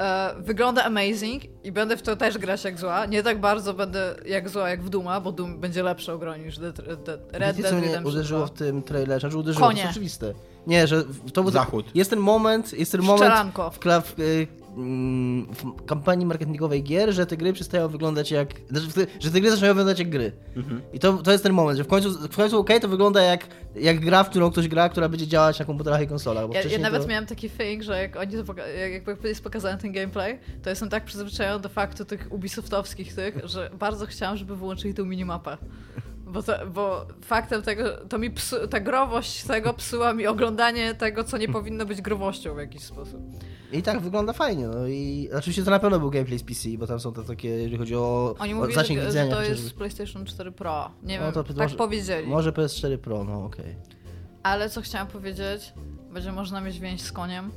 E, 0.00 0.34
wygląda 0.38 0.84
amazing 0.84 1.42
i 1.64 1.72
będę 1.72 1.96
w 1.96 2.02
to 2.02 2.16
też 2.16 2.38
grać 2.38 2.64
jak 2.64 2.78
zła. 2.78 3.06
Nie 3.06 3.22
tak 3.22 3.40
bardzo 3.40 3.74
będę 3.74 4.14
jak 4.26 4.48
zła 4.48 4.70
jak 4.70 4.82
w 4.82 4.88
Duma, 4.88 5.20
bo 5.20 5.32
Doom 5.32 5.60
będzie 5.60 5.82
lepszy 5.82 6.12
o 6.12 6.18
groni 6.18 6.44
niż 6.44 6.58
Red, 6.58 6.76
Dead, 6.80 7.20
Red 7.32 7.56
Wiecie, 7.56 7.62
Dead 7.62 7.70
co 7.70 7.76
mnie 7.76 7.86
Redemption 7.86 8.12
uderzyło 8.14 8.40
2. 8.40 8.46
w 8.46 8.50
tym 8.58 8.82
trailerze? 8.82 9.20
Znaczy 9.20 9.38
uderzyło, 9.38 9.66
to 9.66 9.68
Konie. 9.68 9.80
jest 9.80 9.90
oczywiste. 9.92 10.32
Nie, 10.66 10.86
że 10.86 11.04
to 11.32 11.42
był 11.42 11.50
Zachód. 11.52 11.86
Jest 11.94 12.10
ten 12.10 12.18
moment, 12.18 12.72
jest 12.72 12.92
ten 12.92 13.00
moment 13.02 13.20
Szczelanko. 13.32 13.70
w, 13.70 13.78
w, 13.78 14.20
y, 14.20 14.46
w 14.76 15.84
kampanii 15.86 16.26
marketingowej 16.26 16.82
gier, 16.82 17.12
że 17.12 17.26
te 17.26 17.36
gry 17.36 17.52
przestają 17.52 17.88
wyglądać 17.88 18.30
jak... 18.30 18.48
Znaczy, 18.68 18.86
że 19.20 19.30
te 19.30 19.40
gry 19.40 19.50
zaczynają 19.50 19.74
wyglądać 19.74 19.98
jak 19.98 20.10
gry. 20.10 20.32
Mhm. 20.56 20.82
I 20.92 20.98
to, 20.98 21.12
to 21.12 21.32
jest 21.32 21.44
ten 21.44 21.52
moment, 21.52 21.78
że 21.78 21.84
w 21.84 21.86
końcu, 21.86 22.10
w 22.28 22.36
końcu 22.36 22.58
okej, 22.58 22.80
to 22.80 22.88
wygląda 22.88 23.22
jak, 23.22 23.46
jak 23.74 24.00
gra, 24.00 24.24
w 24.24 24.30
którą 24.30 24.50
ktoś 24.50 24.68
gra, 24.68 24.88
która 24.88 25.08
będzie 25.08 25.26
działać 25.26 25.58
na 25.58 25.64
komputerach 25.64 26.02
i 26.02 26.06
konsolach. 26.06 26.48
Bo 26.48 26.54
Ja, 26.54 26.62
ja 26.62 26.78
nawet 26.78 27.02
to... 27.02 27.08
miałam 27.08 27.26
taki 27.26 27.50
thing, 27.50 27.82
że 27.82 28.02
jak 28.02 28.16
oni 28.16 28.32
to 28.32 28.44
poka- 28.44 28.66
jak, 28.78 29.06
jak 29.06 29.24
jest 29.24 29.44
pokazany 29.44 29.78
ten 29.78 29.92
gameplay, 29.92 30.38
to 30.62 30.70
jestem 30.70 30.88
tak 30.88 31.04
przyzwyczajona 31.04 31.58
do 31.58 31.68
faktu 31.68 32.04
tych 32.04 32.32
Ubisoftowskich 32.32 33.14
tych, 33.14 33.38
że 33.44 33.70
bardzo 33.78 34.06
chciałam, 34.06 34.36
żeby 34.36 34.56
wyłączyli 34.56 34.94
tą 34.94 35.04
minimapę. 35.04 35.56
Bo, 36.26 36.42
to, 36.42 36.66
bo 36.66 37.06
faktem 37.24 37.62
tego, 37.62 37.84
to 38.08 38.18
mi 38.18 38.30
psu, 38.30 38.68
ta 38.68 38.80
growość 38.80 39.44
tego 39.44 39.74
psuła 39.74 40.14
mi 40.14 40.26
oglądanie 40.26 40.94
tego, 40.94 41.24
co 41.24 41.38
nie 41.38 41.48
powinno 41.48 41.86
być 41.86 42.02
growością 42.02 42.54
w 42.54 42.58
jakiś 42.58 42.82
sposób. 42.82 43.20
I 43.72 43.82
tak 43.82 44.00
wygląda 44.00 44.32
fajnie, 44.32 44.68
no 44.68 44.86
i 44.86 45.28
oczywiście 45.36 45.64
to 45.64 45.70
na 45.70 45.78
pewno 45.78 45.98
był 45.98 46.10
gameplay 46.10 46.38
z 46.38 46.42
PC, 46.42 46.68
bo 46.78 46.86
tam 46.86 47.00
są 47.00 47.12
te 47.12 47.22
takie, 47.24 47.48
jeżeli 47.48 47.78
chodzi 47.78 47.96
o, 47.96 48.34
Oni 48.38 48.52
o 48.52 48.56
mówili, 48.56 48.74
zasięg 48.74 48.98
że, 49.00 49.02
że 49.04 49.08
widzenia. 49.10 49.30
to 49.34 49.40
chociażby. 49.40 49.62
jest 49.64 49.76
PlayStation 49.76 50.24
4 50.26 50.52
Pro. 50.52 50.90
Nie 51.02 51.18
No 51.18 51.24
wiem, 51.24 51.32
to 51.34 51.44
tak 51.44 51.56
może- 51.56 51.76
powiedzieli. 51.76 52.26
Może 52.26 52.52
PS4 52.52 52.98
Pro, 52.98 53.24
no 53.24 53.44
okej. 53.44 53.76
Ale 54.42 54.70
co 54.70 54.82
chciałam 54.82 55.06
powiedzieć, 55.08 55.72
będzie 56.12 56.32
można 56.32 56.60
mieć 56.60 56.78
więź 56.80 57.00
z 57.02 57.12
koniem. 57.12 57.50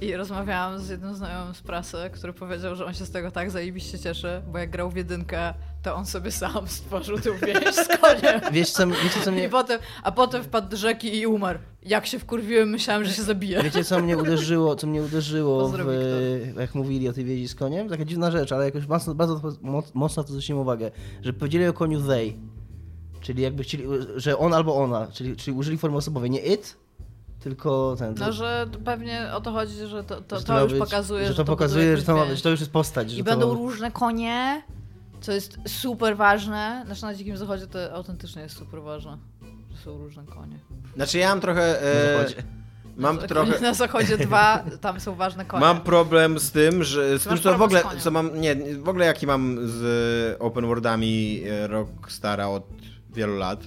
I 0.00 0.16
rozmawiałam 0.16 0.78
z 0.78 0.88
jednym 0.88 1.14
znajomym 1.14 1.54
z 1.54 1.62
prasy, 1.62 1.96
który 2.12 2.32
powiedział, 2.32 2.76
że 2.76 2.84
on 2.86 2.94
się 2.94 3.04
z 3.06 3.10
tego 3.10 3.30
tak 3.30 3.50
zajebiście 3.50 3.98
cieszy, 3.98 4.42
bo 4.52 4.58
jak 4.58 4.70
grał 4.70 4.90
w 4.90 4.96
jedynkę, 4.96 5.54
to 5.82 5.94
on 5.94 6.06
sobie 6.06 6.30
sam 6.30 6.68
stworzył 6.68 7.18
tę 7.20 7.30
więź 7.46 7.74
z 7.74 7.88
koniem. 7.88 8.40
Wiesz 8.52 8.70
co, 8.70 8.86
wiecie 8.86 9.20
co 9.24 9.30
I 9.30 9.34
mnie... 9.34 9.48
potem, 9.48 9.80
a 10.02 10.12
potem 10.12 10.42
wpadł 10.44 10.68
do 10.68 10.76
rzeki 10.76 11.16
i 11.18 11.26
umarł. 11.26 11.58
Jak 11.82 12.06
się 12.06 12.18
wkurwiłem, 12.18 12.68
myślałem, 12.70 13.04
że 13.04 13.12
się 13.12 13.22
zabije. 13.22 13.62
Wiecie 13.62 13.84
co 13.84 14.00
mnie 14.00 14.16
uderzyło, 14.18 14.76
co 14.76 14.86
mnie 14.86 15.02
uderzyło, 15.02 15.68
w, 15.68 16.54
jak 16.60 16.74
mówili 16.74 17.08
o 17.08 17.12
tej 17.12 17.24
wiedzi 17.24 17.48
z 17.48 17.54
koniem? 17.54 17.88
Taka 17.88 18.04
dziwna 18.04 18.30
rzecz, 18.30 18.52
ale 18.52 18.64
jakoś 18.64 18.86
bardzo, 18.86 19.14
bardzo 19.14 19.34
moc- 19.62 19.90
mocno 19.94 20.24
to 20.24 20.28
zwróciłem 20.28 20.62
uwagę, 20.62 20.90
że 21.22 21.32
powiedzieli 21.32 21.66
o 21.66 21.72
koniu 21.72 22.02
they, 22.02 22.32
czyli 23.20 23.42
jakby 23.42 23.62
chcieli, 23.62 23.84
że 24.16 24.38
on 24.38 24.54
albo 24.54 24.76
ona, 24.76 25.06
czyli, 25.12 25.36
czyli 25.36 25.56
użyli 25.56 25.78
formy 25.78 25.96
osobowej, 25.96 26.30
nie 26.30 26.40
it, 26.40 26.76
tylko 27.40 27.96
ten. 27.98 28.14
No, 28.18 28.32
że 28.32 28.66
pewnie 28.84 29.30
o 29.34 29.40
to 29.40 29.52
chodzi, 29.52 29.74
że 29.86 30.04
to, 30.04 30.20
to, 30.20 30.38
że 30.38 30.44
to 30.44 30.52
ma 30.52 30.60
już 30.60 30.72
być- 30.72 30.80
pokazuje, 30.82 31.26
że 31.26 31.34
to 31.34 31.44
buduje 31.44 31.56
pokazuje, 31.56 31.84
jakąś 31.86 32.00
że 32.00 32.06
to, 32.06 32.16
ma, 32.16 32.24
więź. 32.26 32.36
że 32.36 32.42
to 32.42 32.50
już 32.50 32.60
jest 32.60 32.72
postać. 32.72 33.10
że 33.10 33.16
I 33.16 33.24
to 33.24 33.30
będą 33.30 33.48
ma... 33.48 33.54
różne 33.54 33.90
konie, 33.90 34.62
co 35.22 35.32
jest 35.32 35.58
super 35.66 36.16
ważne. 36.16 36.82
Znaczy 36.86 37.02
na 37.02 37.14
Dzikim 37.14 37.36
Zachodzie 37.36 37.66
to 37.66 37.92
autentycznie 37.94 38.42
jest 38.42 38.56
super 38.56 38.82
ważne, 38.82 39.18
że 39.70 39.76
są 39.84 39.98
różne 39.98 40.24
konie. 40.26 40.58
Znaczy 40.96 41.18
ja 41.18 41.28
mam 41.28 41.40
trochę... 41.40 41.60
Na 41.60 41.88
E, 41.88 42.16
zachodzie. 42.18 42.42
mam 42.96 43.16
Na- 43.16 43.22
trochę... 43.26 43.60
Na 43.60 43.74
Zachodzie 43.74 44.18
dwa, 44.18 44.64
tam 44.80 45.00
są 45.00 45.14
ważne 45.14 45.44
konie. 45.44 45.60
Mam 45.60 45.80
problem 45.80 46.38
z 46.38 46.50
tym, 46.50 46.84
że 46.84 47.18
z 47.18 47.22
Ty 47.22 47.28
tym, 47.28 47.38
co 47.38 47.58
w 47.58 47.62
ogóle, 47.62 47.82
co 47.98 48.10
mam, 48.10 48.40
nie, 48.40 48.56
w 48.78 48.88
ogóle 48.88 49.06
jaki 49.06 49.26
mam 49.26 49.58
z 49.68 50.36
open 50.40 50.66
worldami 50.66 51.42
e, 51.50 51.66
Rockstara 51.66 52.48
od 52.48 52.64
wielu 53.14 53.36
lat, 53.36 53.64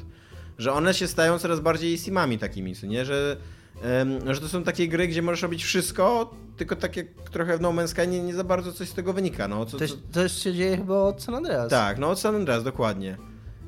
że 0.57 0.73
one 0.73 0.93
się 0.93 1.07
stają 1.07 1.39
coraz 1.39 1.59
bardziej 1.59 1.97
simami 1.97 2.37
takimi, 2.39 2.75
co 2.75 2.87
nie, 2.87 3.05
że, 3.05 3.37
że 4.33 4.41
to 4.41 4.47
są 4.47 4.63
takie 4.63 4.87
gry, 4.87 5.07
gdzie 5.07 5.21
możesz 5.21 5.41
robić 5.41 5.63
wszystko, 5.63 6.33
tylko 6.57 6.75
takie 6.75 7.03
trochę 7.31 7.57
w 7.57 7.61
No 7.61 7.69
Man's 7.69 7.87
Sky 7.87 8.07
nie, 8.07 8.19
nie 8.23 8.33
za 8.33 8.43
bardzo 8.43 8.73
coś 8.73 8.89
z 8.89 8.93
tego 8.93 9.13
wynika, 9.13 9.47
no. 9.47 9.65
Co, 9.65 9.77
To, 9.77 9.85
co, 10.11 10.23
już 10.23 10.31
się 10.31 10.53
dzieje 10.53 10.77
chyba 10.77 10.95
od 10.95 11.23
San 11.23 11.35
Andreas. 11.35 11.69
tak, 11.69 11.97
no 11.97 12.09
od 12.09 12.19
San 12.19 12.35
Andreas, 12.35 12.63
dokładnie. 12.63 13.17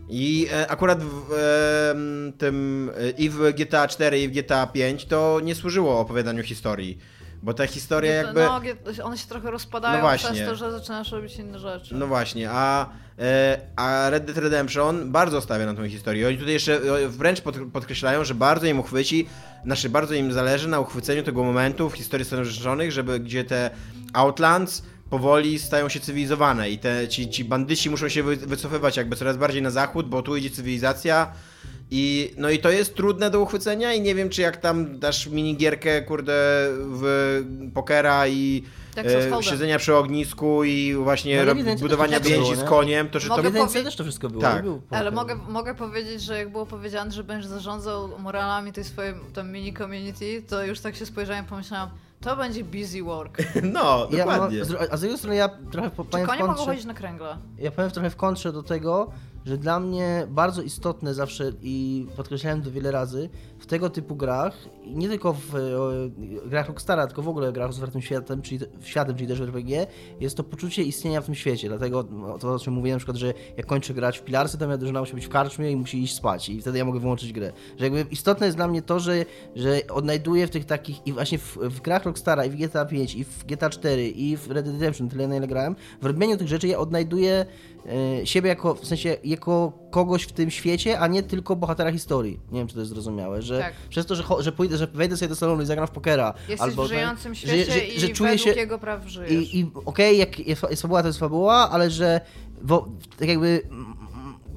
I 0.10 0.48
e, 0.54 0.68
akurat 0.72 1.04
w 1.04 1.34
em, 1.92 2.34
tym 2.38 2.92
e, 2.98 3.10
i 3.10 3.30
w 3.30 3.54
GTA 3.54 3.88
4 3.88 4.20
i 4.22 4.28
w 4.28 4.32
GTA 4.32 4.68
5 4.68 5.06
to 5.06 5.40
nie 5.44 5.56
służyło 5.56 6.00
opowiadaniu 6.00 6.44
historii, 6.44 6.98
bo 7.44 7.54
ta 7.54 7.68
historia 7.68 8.14
jakby... 8.14 8.44
No, 8.44 8.62
one 9.04 9.18
się 9.18 9.28
trochę 9.28 9.52
rozpadają 9.52 9.96
No 9.96 10.02
właśnie. 10.02 10.32
przez 10.32 10.48
to, 10.48 10.56
że 10.56 10.72
zaczynasz 10.72 11.12
robić 11.12 11.36
inne 11.36 11.60
rzeczy. 11.60 11.96
No 11.96 12.08
właśnie, 12.08 12.50
a, 12.52 12.86
e, 12.86 12.88
a 13.76 14.10
Red 14.10 14.26
Dead 14.26 14.38
Redemption 14.38 15.12
bardzo 15.12 15.42
stawia 15.42 15.66
na 15.66 15.74
tą 15.74 15.90
historię. 15.90 16.28
Oni 16.28 16.38
tutaj 16.38 16.54
jeszcze 16.54 16.76
e, 16.76 17.10
wręcz 17.10 17.42
pod, 17.42 17.56
podkreślają, 17.74 18.24
że 18.24 18.36
bardzo 18.36 18.68
im 18.68 18.80
uchwyci, 18.80 19.28
znaczy 19.66 19.90
bardzo 19.90 20.14
im 20.14 20.34
zależy 20.34 20.68
na 20.68 20.80
uchwyceniu 20.80 21.24
tego 21.24 21.44
momentu 21.44 21.90
w 21.90 21.94
historii 21.94 22.26
Stanów 22.26 22.46
Zjednoczonych, 22.48 22.92
żeby 22.92 23.20
gdzie 23.20 23.44
te 23.44 23.70
Outlands 24.14 24.84
powoli 25.10 25.60
stają 25.60 25.90
się 25.90 26.00
cywilizowane 26.00 26.70
i 26.70 26.78
te, 26.78 27.08
ci, 27.08 27.30
ci 27.30 27.46
bandyci 27.46 27.90
muszą 27.90 28.10
się 28.10 28.24
wy, 28.24 28.36
wycofywać 28.36 28.98
jakby 28.98 29.16
coraz 29.16 29.38
bardziej 29.38 29.62
na 29.62 29.72
zachód, 29.72 30.10
bo 30.10 30.22
tu 30.22 30.36
idzie 30.36 30.50
cywilizacja 30.50 31.32
i 31.92 32.34
no 32.38 32.50
i 32.50 32.60
to 32.60 32.70
jest 32.70 32.96
trudne 32.96 33.30
do 33.30 33.40
uchwycenia 33.40 33.94
i 33.94 34.02
nie 34.02 34.16
wiem 34.16 34.30
czy 34.30 34.42
jak 34.42 34.58
tam 34.58 35.00
dasz 35.00 35.28
minigierkę 35.28 36.02
kurde 36.02 36.34
w 36.72 37.44
pokera 37.74 38.28
i 38.28 38.64
Tak, 38.96 39.06
e, 39.06 39.44
siedzenia 39.44 39.78
przy 39.80 39.96
ognisku 39.96 40.64
i 40.64 40.96
właśnie 40.96 41.46
No, 41.46 41.54
rob- 41.54 41.80
budowania 41.80 42.20
więzi 42.20 42.56
z 42.56 42.60
nie? 42.62 42.66
koniem, 42.68 43.10
to 43.10 43.20
że 43.20 43.28
Mogę 43.30 43.52
to... 43.52 43.66
Powie- 43.66 43.84
też 43.84 43.96
to 43.96 44.04
wszystko 44.04 44.30
było. 44.30 44.42
Tak. 44.42 44.64
Był 44.64 44.82
Ale 44.90 45.12
mogę, 45.12 45.36
mogę 45.36 45.76
powiedzieć, 45.76 46.22
że 46.22 46.38
jak 46.38 46.52
było 46.52 46.66
powiedziane, 46.66 47.12
że 47.12 47.24
będziesz 47.24 47.48
zarządzał 47.50 48.20
moralami 48.20 48.74
tej 48.74 48.84
swojej 48.84 49.14
tam 49.34 49.52
mini 49.52 49.74
community, 49.74 50.42
to 50.50 50.66
już 50.66 50.80
tak 50.80 50.96
się 50.96 51.06
spojrzałem 51.06 51.46
i 51.46 51.48
pomyślałam, 51.48 51.90
to 52.22 52.36
będzie 52.36 52.64
busy 52.64 53.04
work. 53.04 53.38
No, 53.74 54.08
Ja 54.12 54.18
dokładnie. 54.18 54.62
a 54.92 54.98
z 54.98 55.00
drugiej 55.02 55.18
strony 55.18 55.36
ja 55.36 55.50
trochę 55.72 55.90
po- 55.90 56.04
Czy 56.06 56.10
powiem 56.12 56.26
w 56.26 56.30
konie 56.30 56.42
mogą 56.42 56.54
kontrze, 56.54 56.72
chodzić 56.72 56.86
na 56.86 56.94
kręgle? 56.94 57.38
ja 57.60 57.72
powiem 57.72 57.92
trochę 57.92 58.10
w 58.10 58.16
kontrze 58.16 58.54
do 58.54 58.64
tego, 58.64 59.12
że 59.48 59.58
dla 59.58 59.80
mnie 59.80 60.28
bardzo 60.30 60.62
istotne 60.62 61.14
zawsze 61.14 61.52
i 61.62 62.08
podkreślałem 62.16 62.62
to 62.62 62.72
wiele 62.72 62.92
razy 62.92 63.30
w 63.60 63.66
tego 63.66 63.90
typu 63.90 64.16
grach, 64.16 64.54
nie 64.86 65.08
tylko 65.08 65.34
w 65.34 65.56
e, 65.56 66.50
grach 66.50 66.68
Rockstara, 66.68 67.08
tylko 67.08 67.22
w 67.22 67.28
ogóle 67.28 67.52
w 67.52 67.54
grach 67.54 67.74
z 67.74 67.76
otwartym 67.76 68.02
światem, 68.02 68.42
czyli 68.42 68.60
w 68.80 68.88
światem, 68.88 69.16
czyli 69.16 69.28
też 69.28 69.40
w 69.40 69.44
RPG, 69.44 69.88
jest 70.20 70.38
to 70.38 70.44
poczucie 70.44 70.84
istnienia 70.84 71.22
w 71.22 71.26
tym 71.26 71.36
świecie. 71.36 71.68
Dlatego 71.68 72.06
no, 72.12 72.38
to, 72.38 72.54
o 72.54 72.60
czym 72.60 72.74
mówiłem 72.74 72.96
na 72.96 73.00
przykład, 73.00 73.18
że 73.18 73.34
jak 73.58 73.66
kończę 73.66 73.94
grać 73.94 74.20
w 74.20 74.24
Pilarsy, 74.24 74.58
to 74.58 74.66
moja 74.66 74.78
drużyna 74.78 75.00
musi 75.00 75.14
być 75.14 75.26
w 75.26 75.30
karczmie 75.30 75.72
i 75.72 75.76
musi 75.76 76.04
iść 76.04 76.16
spać 76.16 76.50
i 76.50 76.62
wtedy 76.62 76.78
ja 76.78 76.86
mogę 76.86 77.00
wyłączyć 77.00 77.34
grę. 77.34 77.52
Że 77.78 77.86
jakby 77.86 78.06
istotne 78.12 78.46
jest 78.46 78.58
dla 78.58 78.68
mnie 78.68 78.82
to, 78.82 79.00
że, 79.00 79.26
że 79.56 79.82
odnajduję 79.94 80.48
w 80.48 80.50
tych 80.50 80.66
takich 80.66 81.08
i 81.08 81.14
właśnie 81.14 81.38
w, 81.38 81.58
w 81.58 81.82
grach 81.82 82.06
Rockstara 82.06 82.46
i 82.46 82.50
w 82.50 82.56
GTA 82.56 82.86
5 82.86 83.16
i 83.16 83.24
w 83.24 83.46
GTA 83.46 83.70
4 83.70 84.08
i 84.08 84.38
w 84.38 84.52
Red 84.52 84.66
Dead 84.66 84.76
Redemption, 84.76 85.10
tyle 85.10 85.28
na 85.28 85.36
ile 85.36 85.48
grałem, 85.48 85.76
w 86.02 86.06
robieniu 86.06 86.38
tych 86.38 86.48
rzeczy 86.48 86.68
ja 86.68 86.80
odnajduję 86.80 87.46
siebie 88.24 88.50
jako, 88.50 88.76
w 88.76 88.86
sensie, 88.88 89.18
jako 89.24 89.72
kogoś 89.92 90.24
w 90.24 90.32
tym 90.32 90.52
świecie, 90.52 91.00
a 91.00 91.08
nie 91.08 91.24
tylko 91.24 91.56
bohatera 91.56 91.92
historii. 91.92 92.40
Nie 92.52 92.60
wiem, 92.60 92.68
czy 92.68 92.74
to 92.74 92.80
jest 92.80 92.92
zrozumiałe, 92.92 93.42
że 93.42 93.60
Tak. 93.60 93.74
przez 93.90 94.06
to, 94.06 94.16
że, 94.16 94.24
że 94.40 94.52
pójdę, 94.52 94.78
że 94.78 94.88
wejdę 94.88 95.18
sobie 95.18 95.30
do 95.30 95.36
salonu 95.36 95.62
i 95.62 95.66
zagram 95.66 95.88
w 95.88 95.92
pokera, 95.92 96.34
Jesteś 96.50 96.70
albo 96.70 96.86
w 96.86 96.88
żyjącym 96.88 97.36
że- 97.36 97.40
świecie 97.42 97.72
że, 97.72 97.80
i 97.80 98.00
że 98.00 98.10
czuję 98.10 98.32
według 98.32 98.54
się 98.56 98.60
jego 98.60 98.80
praw 98.80 99.08
żyjesz. 99.08 99.32
i, 99.54 99.60
i 99.60 99.72
okej, 99.86 100.18
jak 100.18 100.40
jest, 100.40 100.66
jest 100.70 100.82
fabuła, 100.82 101.02
to 101.02 101.08
jest 101.08 101.20
fabuła, 101.20 101.70
ale 101.70 101.92
że 101.92 102.22
wo, 102.62 102.88
tak 103.20 103.28
jakby 103.30 103.62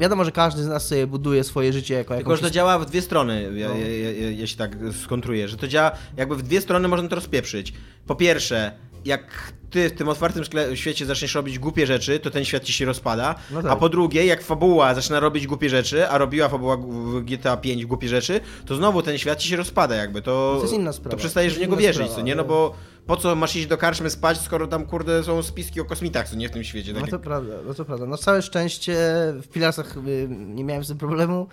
wiadomo, 0.01 0.25
że 0.25 0.33
każdy 0.33 0.63
z 0.63 0.67
nas 0.69 0.87
sobie 0.89 1.07
buduje 1.07 1.45
swoje 1.45 1.73
życie 1.73 1.95
jako 1.95 2.15
Tylko, 2.15 2.31
jakąś 2.31 2.39
że 2.45 2.49
to 2.51 2.55
działa 2.55 2.79
w 2.79 2.87
dwie 2.87 3.03
strony, 3.03 3.43
ja, 3.55 3.69
No. 3.69 3.75
ja, 3.75 3.89
ja, 3.89 4.11
ja, 4.13 4.31
ja 4.31 4.47
się 4.47 4.57
tak 4.57 4.77
skontruję, 5.05 5.49
że 5.49 5.57
to 5.57 5.69
działa 5.69 5.91
jakby 6.17 6.37
w 6.37 6.43
dwie 6.43 6.61
strony 6.61 6.89
można 6.89 7.09
to 7.09 7.15
rozpieprzyć. 7.15 7.73
Po 8.07 8.15
pierwsze, 8.15 8.73
jak 9.05 9.53
ty 9.71 9.89
w 9.89 9.93
tym 9.93 10.09
otwartym 10.09 10.45
świecie 10.75 11.07
zaczniesz 11.07 11.35
robić 11.35 11.59
głupie 11.59 11.87
rzeczy, 11.87 12.19
to 12.21 12.31
ten 12.31 12.45
świat 12.45 12.65
ci 12.65 12.73
się 12.73 12.85
rozpada, 12.85 13.35
No 13.51 13.63
tak. 13.63 13.73
a 13.73 13.77
po 13.77 13.89
drugie, 13.89 14.27
jak 14.27 14.43
fabuła 14.43 14.95
zaczyna 14.95 15.21
robić 15.21 15.47
głupie 15.47 15.69
rzeczy, 15.71 16.09
a 16.09 16.19
robiła 16.19 16.49
fabuła 16.49 16.77
GTA 17.23 17.57
5 17.57 17.87
głupie 17.87 18.09
rzeczy, 18.09 18.41
to 18.67 18.77
znowu 18.77 19.03
ten 19.03 19.19
świat 19.19 19.39
ci 19.39 19.49
się 19.49 19.57
rozpada 19.57 19.95
jakby, 19.97 20.23
to, 20.23 20.55
To 20.57 20.63
jest 20.63 20.75
inna 20.75 20.93
sprawa. 20.93 21.11
to 21.11 21.17
przestajesz 21.17 21.53
To 21.53 21.59
w 21.59 21.61
niego 21.61 21.77
wierzyć, 21.77 22.03
sprawa, 22.03 22.15
co 22.15 22.23
nie? 22.27 22.35
No 22.35 22.41
ale- 22.43 22.49
bo 22.49 22.75
po 23.11 23.17
co 23.17 23.37
masz 23.37 23.57
iść 23.57 23.67
do 23.67 23.79
karczmy 23.79 24.11
spać, 24.11 24.41
skoro 24.41 24.67
tam 24.67 24.87
kurde 24.87 25.25
są 25.25 25.43
spiski 25.43 25.81
o 25.81 25.85
kosmitach, 25.85 26.29
co 26.29 26.37
nie 26.37 26.49
w 26.49 26.53
tym 26.53 26.65
świecie. 26.65 26.93
No 26.93 27.01
Tak 27.01 27.11
to 27.11 27.19
prawda, 27.19 27.55
no 27.67 27.75
to 27.75 27.85
prawda. 27.85 28.07
No 28.07 28.17
całe 28.17 28.43
szczęście 28.43 28.95
w 29.43 29.49
Pilarsach 29.53 29.97
y, 29.97 30.29
nie 30.31 30.65
miałem 30.65 30.85
z 30.85 30.89
tym 30.89 30.99
problemu. 30.99 31.47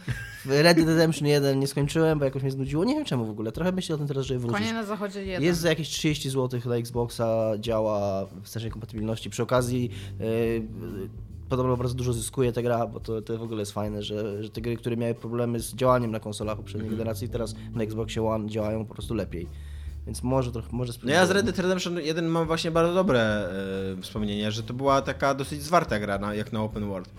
W 0.46 0.50
Red 0.50 0.78
Dead 0.78 0.88
Redemption 0.88 1.28
1 1.28 1.60
nie 1.60 1.68
skończyłem, 1.68 2.20
bo 2.20 2.26
jakoś 2.26 2.42
mnie 2.42 2.52
znudziło. 2.52 2.84
Nie 2.84 2.96
wiem 2.96 3.06
czemu 3.06 3.26
w 3.26 3.30
ogóle. 3.30 3.52
Trochę 3.52 3.72
myślę 3.72 3.96
o 3.96 3.98
tym 3.98 4.08
teraz, 4.08 4.26
żeby 4.26 4.40
wrócić. 4.40 4.60
Konie 4.60 4.74
na 4.74 4.84
zachodzie 4.84 5.26
jeden. 5.26 5.44
Jest 5.44 5.60
za 5.60 5.70
jakieś 5.70 5.90
30 5.90 6.30
zł 6.30 6.60
dla 6.60 6.76
Xboxa, 6.76 7.52
działa 7.60 8.26
w 8.26 8.44
wstecznej 8.44 8.72
kompatybilności. 8.72 9.30
Przy 9.30 9.44
okazji 9.44 9.90
yy, 10.20 10.68
podobno 11.50 11.78
bardzo 11.78 11.96
dużo 11.96 12.14
zyskuje 12.14 12.52
ta 12.52 12.62
gra, 12.62 12.88
bo 12.88 13.00
to, 13.00 13.22
to 13.22 13.38
w 13.38 13.44
ogóle 13.44 13.60
jest 13.60 13.72
fajne, 13.72 14.04
że, 14.04 14.44
że 14.44 14.50
te 14.50 14.62
gry, 14.62 14.78
które 14.78 14.98
miały 14.98 15.14
problemy 15.14 15.60
z 15.60 15.74
działaniem 15.74 16.12
na 16.12 16.20
konsolach 16.20 16.58
poprzedniej 16.58 16.88
Mhm. 16.88 16.98
generacji, 16.98 17.30
teraz 17.30 17.56
na 17.74 17.84
Xboxie 17.84 18.28
One 18.28 18.50
działają 18.50 18.86
po 18.86 18.94
prostu 18.94 19.14
lepiej. 19.14 19.48
Więc 20.08 20.24
może 20.24 20.52
trochę, 20.52 20.68
może 20.72 20.94
No 21.04 21.12
ja 21.12 21.26
z 21.26 21.32
Red 21.32 21.46
Dead 21.46 21.60
Redemption 21.60 22.00
1 22.00 22.28
mam 22.28 22.48
właśnie 22.48 22.72
bardzo 22.72 22.94
dobre 22.94 23.20
e, 23.20 24.02
wspomnienia, 24.02 24.52
że 24.52 24.64
to 24.64 24.74
była 24.74 25.02
taka 25.02 25.34
dosyć 25.34 25.64
zwarta 25.64 26.00
gra, 26.00 26.18
na, 26.18 26.34
jak 26.34 26.54
na 26.54 26.62
open 26.62 26.88
world. 26.88 27.10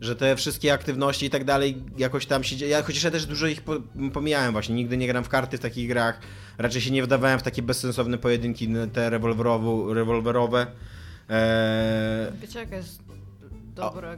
Że 0.00 0.16
te 0.16 0.36
wszystkie 0.36 0.72
aktywności 0.72 1.26
i 1.26 1.30
tak 1.30 1.44
dalej 1.44 1.82
jakoś 1.98 2.26
tam 2.26 2.44
się 2.44 2.56
dzieje. 2.56 2.70
Ja 2.70 2.82
chociaż 2.82 3.02
ja 3.02 3.10
też 3.10 3.26
dużo 3.26 3.46
ich 3.46 3.62
po, 3.62 3.76
pomijałem 4.12 4.52
właśnie. 4.52 4.74
Nigdy 4.74 4.96
nie 4.96 5.06
gram 5.06 5.24
w 5.24 5.28
karty 5.28 5.58
w 5.58 5.60
takich 5.60 5.88
grach. 5.88 6.20
Raczej 6.58 6.82
się 6.82 6.90
nie 6.90 7.02
wdawałem 7.02 7.38
w 7.38 7.42
takie 7.42 7.62
bezsensowne 7.62 8.18
pojedynki 8.18 8.68
te 8.92 9.10
rewolwerowe. 9.10 10.66
E, 11.30 12.32
Wiecie 12.40 12.58
jaka 12.58 12.76
jest 12.76 13.02
dobra... 13.74 14.16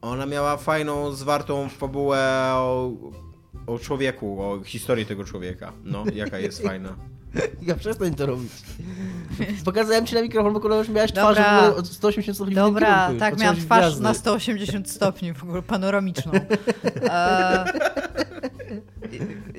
ona 0.00 0.26
miała 0.26 0.56
fajną, 0.56 1.12
zwartą 1.12 1.68
fabułę 1.68 2.52
o, 2.54 2.92
o 3.66 3.78
człowieku, 3.78 4.42
o 4.42 4.60
historii 4.64 5.06
tego 5.06 5.24
człowieka. 5.24 5.72
No, 5.84 6.04
jaka 6.14 6.38
jest 6.38 6.62
fajna. 6.68 6.96
Ja 7.62 7.74
przestań 7.74 8.14
to 8.14 8.26
robić. 8.26 8.52
Pokazałem 9.64 10.06
ci 10.06 10.14
na 10.14 10.22
mikrofon, 10.22 10.52
bo 10.52 10.60
kurwa 10.60 10.76
już 10.76 10.88
miałaś 10.88 11.12
Dobra. 11.12 11.32
twarz 11.34 11.74
od 11.78 11.88
180 11.88 12.36
stopni 12.36 12.54
Dobra, 12.54 12.96
kierunku. 13.06 13.20
tak, 13.20 13.38
miałam 13.40 13.56
twarz 13.56 13.80
gwiazdy. 13.84 14.02
na 14.02 14.14
180 14.14 14.90
stopni, 14.90 15.32
w 15.32 15.42
ogóle 15.42 15.62
panoramiczną. 15.62 16.32
E, 17.10 17.64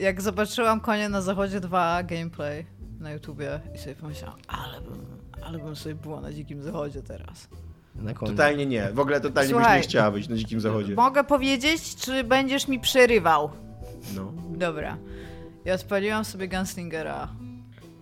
jak 0.01 0.21
zobaczyłam 0.21 0.79
Konie 0.81 1.09
na 1.09 1.21
Zachodzie 1.21 1.59
2 1.59 2.03
gameplay 2.03 2.65
na 2.99 3.11
YouTubie 3.11 3.59
i 3.75 3.77
sobie 3.77 3.95
pomyślałam, 3.95 4.39
ale 4.47 4.81
bym, 4.81 5.05
ale 5.43 5.57
bym 5.59 5.75
sobie 5.75 5.95
była 5.95 6.21
na 6.21 6.33
Dzikim 6.33 6.61
Zachodzie 6.63 7.01
teraz. 7.03 7.47
Na 7.95 8.13
koniec. 8.13 8.35
Totalnie 8.37 8.65
nie. 8.65 8.89
W 8.93 8.99
ogóle 8.99 9.21
totalnie 9.21 9.49
byś 9.53 9.57
Słuchaj. 9.57 9.77
nie 9.81 9.83
chciała 9.87 10.11
być 10.11 10.27
na 10.27 10.35
dzikim 10.35 10.59
zachodzie. 10.61 10.95
Mogę 10.95 11.23
powiedzieć, 11.23 11.95
czy 11.95 12.23
będziesz 12.23 12.67
mi 12.67 12.79
przerywał? 12.79 13.49
No. 14.15 14.33
Dobra. 14.57 14.97
Ja 15.65 15.73
odpaliłam 15.73 16.25
sobie 16.25 16.47
Gunslingera. 16.47 17.27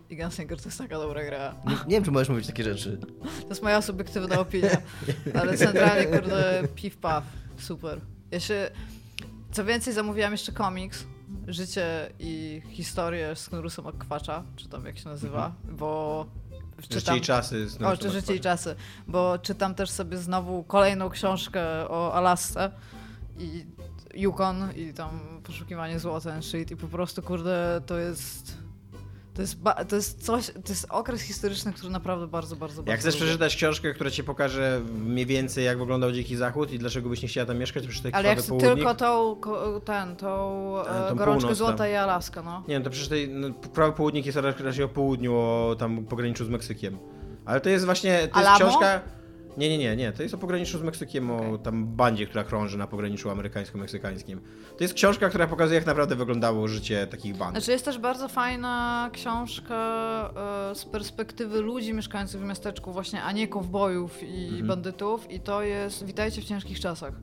I 0.10 0.18
Gunslinger 0.18 0.58
to 0.62 0.66
jest 0.66 0.78
taka 0.78 1.00
dobra 1.00 1.26
gra. 1.26 1.56
Nie, 1.66 1.72
nie 1.72 1.96
wiem, 1.96 2.04
czy 2.04 2.12
możesz 2.12 2.30
mówić 2.30 2.48
takie 2.48 2.64
rzeczy. 2.64 2.98
To 3.42 3.50
jest 3.50 3.64
moja 3.64 3.82
subiektywna 3.82 4.40
opinia. 4.46 4.78
Ale 5.40 5.58
centralnie, 5.58 6.06
kurde, 6.06 6.64
piw 6.76 6.98
paw. 6.98 7.24
Super. 7.58 8.02
Ja 8.32 8.40
się... 8.40 8.72
Co 9.52 9.66
więcej, 9.66 9.94
zamówiłam 9.94 10.32
jeszcze 10.32 10.52
komiks. 10.52 11.06
Życie 11.48 12.12
i 12.20 12.62
historię 12.70 13.36
z 13.36 13.50
Knurusa 13.50 13.82
Kwacza, 14.00 14.44
czy 14.56 14.70
tam 14.70 14.86
jak 14.86 14.98
się 14.98 15.10
nazywa, 15.10 15.54
bo... 15.72 16.26
Życie 16.92 17.18
i 17.18 17.22
czasy. 17.22 17.68
O, 17.86 17.98
czy 17.98 18.10
Życie 18.10 18.36
i 18.36 18.40
czasy, 18.40 18.76
bo 19.08 19.40
czytam 19.40 19.76
też 19.76 19.90
sobie 19.90 20.18
znowu 20.18 20.64
kolejną 20.64 21.10
książkę 21.10 21.90
o 21.90 22.14
Alasce 22.14 22.72
i 23.38 23.66
Yukon 24.14 24.74
i 24.76 24.94
tam 24.94 25.20
poszukiwanie 25.48 26.00
złota 26.00 26.34
and 26.34 26.46
shit 26.46 26.72
i 26.72 26.76
po 26.76 26.88
prostu, 26.88 27.22
kurde, 27.22 27.82
to 27.86 27.98
jest... 27.98 28.66
To 29.34 29.42
jest, 29.42 29.58
to 29.90 29.96
jest 29.96 30.24
coś, 30.26 30.46
to 30.48 30.70
jest 30.70 30.86
okres 30.90 31.22
historyczny, 31.22 31.74
który 31.74 31.92
naprawdę 31.92 32.28
bardzo, 32.28 32.56
bardzo, 32.56 32.76
bardzo 32.76 32.92
Jak 32.92 33.00
chcesz 33.00 33.14
lubię. 33.16 33.26
przeczytać 33.26 33.56
książkę, 33.56 33.94
która 33.94 34.12
ci 34.12 34.24
pokaże 34.24 34.82
mniej 34.98 35.26
więcej 35.26 35.66
jak 35.66 35.78
wyglądał 35.80 36.12
Dziki 36.12 36.36
Zachód 36.36 36.72
i 36.72 36.80
dlaczego 36.80 37.10
byś 37.10 37.22
nie 37.22 37.28
chciała 37.28 37.48
tam 37.48 37.58
mieszkać, 37.58 37.84
to 37.84 37.90
przeczytaj 37.90 38.12
Ale 38.16 38.30
jak 38.30 38.44
Południk. 38.44 38.74
tylko 38.76 38.96
tą, 38.96 39.42
ten, 39.86 40.16
tą 40.16 40.74
A, 40.80 41.06
e, 41.06 41.10
tą 41.10 41.16
gorączkę 41.16 41.42
północ 41.42 41.58
złota 41.58 41.78
tam. 41.78 41.90
i 41.90 41.94
Alaska, 41.94 42.42
no. 42.42 42.64
Nie, 42.68 42.80
no 42.80 42.86
to 42.86 42.92
przeczytaj, 42.92 43.30
no, 43.30 43.54
Prawy 43.54 43.94
Południk 43.94 44.26
jest 44.26 44.38
raczej 44.38 44.84
o 44.84 44.88
południu, 44.90 45.36
o 45.36 45.76
tam 45.80 46.06
pograniczu 46.06 46.46
z 46.46 46.50
Meksykiem. 46.50 46.98
Ale 47.46 47.62
to 47.62 47.70
jest 47.70 47.86
właśnie, 47.86 48.18
to 48.18 48.24
jest 48.24 48.36
Alamo? 48.50 48.58
książka... 48.58 49.02
Nie, 49.58 49.70
nie, 49.70 49.78
nie, 49.78 49.96
nie, 49.96 50.12
to 50.12 50.24
jest 50.24 50.36
o 50.36 50.38
pograniczu 50.38 50.80
z 50.80 50.82
Meksykiem, 50.82 51.32
o 51.32 51.38
Okej. 51.38 51.60
tam 51.60 51.86
bandzie, 51.88 52.26
która 52.28 52.44
krąży 52.44 52.78
na 52.78 52.88
pograniczu 52.88 53.30
amerykańsko-meksykańskim. 53.30 54.40
To 54.78 54.84
jest 54.84 54.94
książka, 54.94 55.30
która 55.30 55.48
pokazuje 55.48 55.76
jak 55.76 55.86
naprawdę 55.88 56.16
wyglądało 56.16 56.68
życie 56.68 57.08
takich 57.08 57.38
band. 57.38 57.52
Znaczy 57.52 57.72
jest 57.72 57.86
też 57.86 57.98
bardzo 57.98 58.28
fajna 58.28 59.10
książka 59.14 59.76
e, 60.72 60.76
z 60.76 60.86
perspektywy 60.86 61.62
ludzi 61.62 61.94
mieszkających 61.94 62.42
w 62.42 62.44
miasteczku 62.46 62.92
właśnie, 62.92 63.24
a 63.24 63.32
nie 63.32 63.48
kowbojów 63.48 64.24
i 64.24 64.46
Mhm. 64.48 64.68
bandytów 64.68 65.32
i 65.32 65.40
to 65.40 65.62
jest 65.64 66.06
Witajcie 66.06 66.42
w 66.42 66.46
ciężkich 66.46 66.80
czasach. 66.80 67.14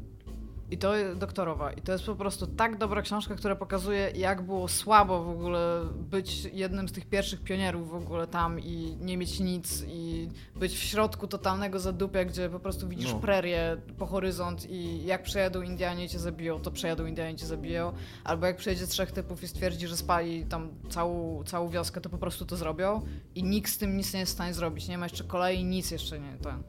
I 0.73 0.79
to 0.79 0.93
doktorowa. 1.17 1.73
I 1.73 1.83
to 1.83 1.93
jest 1.93 2.05
po 2.05 2.15
prostu 2.15 2.47
tak 2.47 2.79
dobra 2.79 3.03
książka, 3.03 3.35
która 3.35 3.57
pokazuje, 3.57 4.11
jak 4.15 4.43
było 4.43 4.69
słabo 4.69 5.25
w 5.25 5.29
ogóle 5.29 5.81
być 5.95 6.45
jednym 6.45 6.89
z 6.89 6.93
tych 6.93 7.07
pierwszych 7.07 7.41
pionierów 7.43 7.91
w 7.91 7.95
ogóle 7.95 8.27
tam 8.27 8.61
i 8.61 8.97
nie 9.01 9.17
mieć 9.17 9.41
nic 9.41 9.85
i 9.89 10.29
być 10.57 10.73
w 10.73 10.79
środku 10.83 11.27
totalnego 11.27 11.81
zadupia, 11.81 12.25
gdzie 12.25 12.49
po 12.49 12.61
prostu 12.61 12.89
widzisz 12.89 13.13
No. 13.13 13.19
prerię 13.21 13.77
po 13.99 14.07
horyzont 14.07 14.71
i 14.71 15.05
jak 15.05 15.23
przejadą 15.23 15.63
Indianie 15.63 16.05
i 16.05 16.09
cię 16.09 16.19
zabiją, 16.19 16.61
to 16.61 16.71
przejadą 16.71 17.07
Indianie 17.07 17.33
i 17.33 17.37
cię 17.37 17.47
zabiją. 17.47 17.93
Albo 18.25 18.47
jak 18.47 18.57
przyjedzie 18.57 18.87
trzech 18.87 19.13
typów 19.13 19.43
i 19.43 19.49
stwierdzi, 19.49 19.87
że 19.89 19.97
spali 19.97 20.45
tam 20.47 20.69
całą, 20.91 21.45
całą 21.45 21.69
wioskę, 21.69 22.01
to 22.01 22.09
po 22.11 22.19
prostu 22.19 22.45
to 22.47 22.57
zrobią 22.57 23.03
i 23.35 23.45
nikt 23.45 23.71
z 23.73 23.79
tym 23.79 23.97
nic 23.97 24.15
nie 24.15 24.21
jest 24.21 24.33
w 24.33 24.35
stanie 24.35 24.55
zrobić. 24.55 24.89
Nie 24.89 24.99
ma 24.99 25.05
jeszcze 25.05 25.25
kolei, 25.25 25.65
nic 25.65 25.91
jeszcze 25.91 26.21
nie 26.21 26.37
ten. 26.43 26.63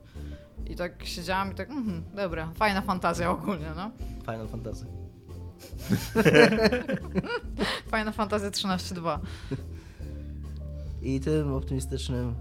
I 0.70 0.76
tak 0.76 1.06
siedziałam 1.06 1.52
i 1.52 1.56
tak, 1.56 1.70
mhm, 1.70 2.04
dobra, 2.16 2.52
fajna 2.56 2.82
fantazja 2.82 3.32
ogólnie, 3.32 3.72
no. 3.76 3.92
Final 4.22 4.48
Fantasy. 4.48 4.86
Fajna 7.88 8.12
fantazja 8.12 8.50
13.2. 8.78 9.20
I 11.02 11.20
tym 11.20 11.54
optymistycznym... 11.54 12.36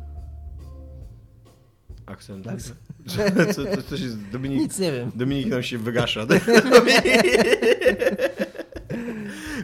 Akcent. 2.07 2.45
Tak. 2.45 2.57
Co, 3.07 3.55
co, 3.55 3.83
coś 3.83 4.01
jest, 4.01 4.29
Dominik, 4.29 4.61
Nic 4.61 4.79
nie 4.79 4.93
wiem. 4.93 5.11
Dominik 5.15 5.47
nam 5.47 5.63
się 5.63 5.79
wygasza. 5.79 6.27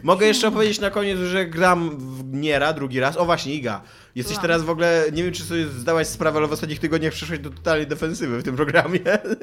Mogę 0.03 0.25
jeszcze 0.25 0.47
opowiedzieć 0.47 0.79
na 0.79 0.89
koniec, 0.89 1.19
że 1.19 1.45
gram 1.45 1.97
w 1.99 2.33
Niera 2.33 2.73
drugi 2.73 2.99
raz. 2.99 3.17
O 3.17 3.25
właśnie, 3.25 3.53
Iga. 3.53 3.81
Jesteś 4.15 4.35
Słucham. 4.35 4.41
teraz 4.49 4.63
w 4.63 4.69
ogóle, 4.69 5.03
nie 5.13 5.23
wiem 5.23 5.33
czy 5.33 5.43
sobie 5.43 5.67
zdałaś 5.67 6.07
sprawę, 6.07 6.37
ale 6.37 6.47
w 6.47 6.51
ostatnich 6.51 6.79
tygodniach 6.79 7.13
przeszłaś 7.13 7.39
do 7.39 7.49
totalnej 7.49 7.87
defensywy 7.87 8.39
w 8.39 8.43
tym 8.43 8.55
programie. 8.55 8.99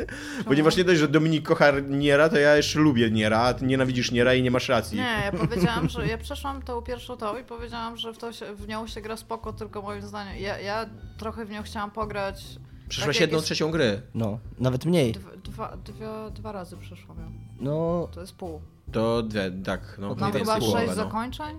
Ponieważ 0.49 0.77
nie 0.77 0.85
dość, 0.85 1.01
że 1.01 1.09
Dominik 1.09 1.49
kocha 1.49 1.71
Niera, 1.89 2.29
to 2.29 2.39
ja 2.39 2.57
jeszcze 2.57 2.79
lubię 2.79 3.11
Niera, 3.11 3.39
a 3.41 3.55
ty 3.55 3.65
nienawidzisz 3.65 4.11
Niera 4.11 4.35
i 4.35 4.43
nie 4.43 4.51
masz 4.51 4.69
racji. 4.69 4.97
Nie, 4.99 5.23
ja 5.25 5.33
powiedziałam, 5.33 5.89
że 5.95 6.07
ja 6.07 6.19
przeszłam 6.19 6.63
tą 6.63 6.83
pierwszą 6.83 7.17
tą 7.17 7.39
i 7.39 7.45
powiedziałam, 7.45 7.97
że 7.97 8.13
w, 8.13 8.19
to 8.19 8.33
się, 8.33 8.55
w 8.55 8.69
nią 8.69 8.87
się 8.87 9.01
gra 9.01 9.17
spoko, 9.17 9.53
tylko 9.53 9.83
moim 9.83 10.03
zdaniem. 10.03 10.37
Ja, 10.37 10.59
ja 10.61 10.87
trochę 11.19 11.45
w 11.45 11.51
nią 11.51 11.63
chciałam 11.63 11.91
pograć. 11.91 12.45
Przeszłaś 12.89 13.17
tak 13.17 13.21
jedną 13.21 13.37
jest- 13.37 13.47
trzecią 13.47 13.71
gry. 13.71 14.03
No, 14.15 14.39
nawet 14.59 14.85
mniej. 14.85 15.13
Dwa, 15.13 15.31
dwa, 15.37 15.77
dwa, 15.77 16.31
dwa 16.31 16.53
razy 16.53 16.77
przeszłam 16.77 17.19
ją. 17.19 17.33
No, 17.61 18.09
To 18.15 18.21
jest 18.21 18.35
pół. 18.35 18.61
To 18.93 19.23
dwie, 19.23 19.51
tak, 19.65 19.97
no. 19.99 20.15
Mam 20.15 20.31
mniej 20.31 20.45
chyba 20.45 20.55
sześć 20.55 20.67
połowę, 20.67 20.87
no. 20.87 20.95
zakończeń? 20.95 21.57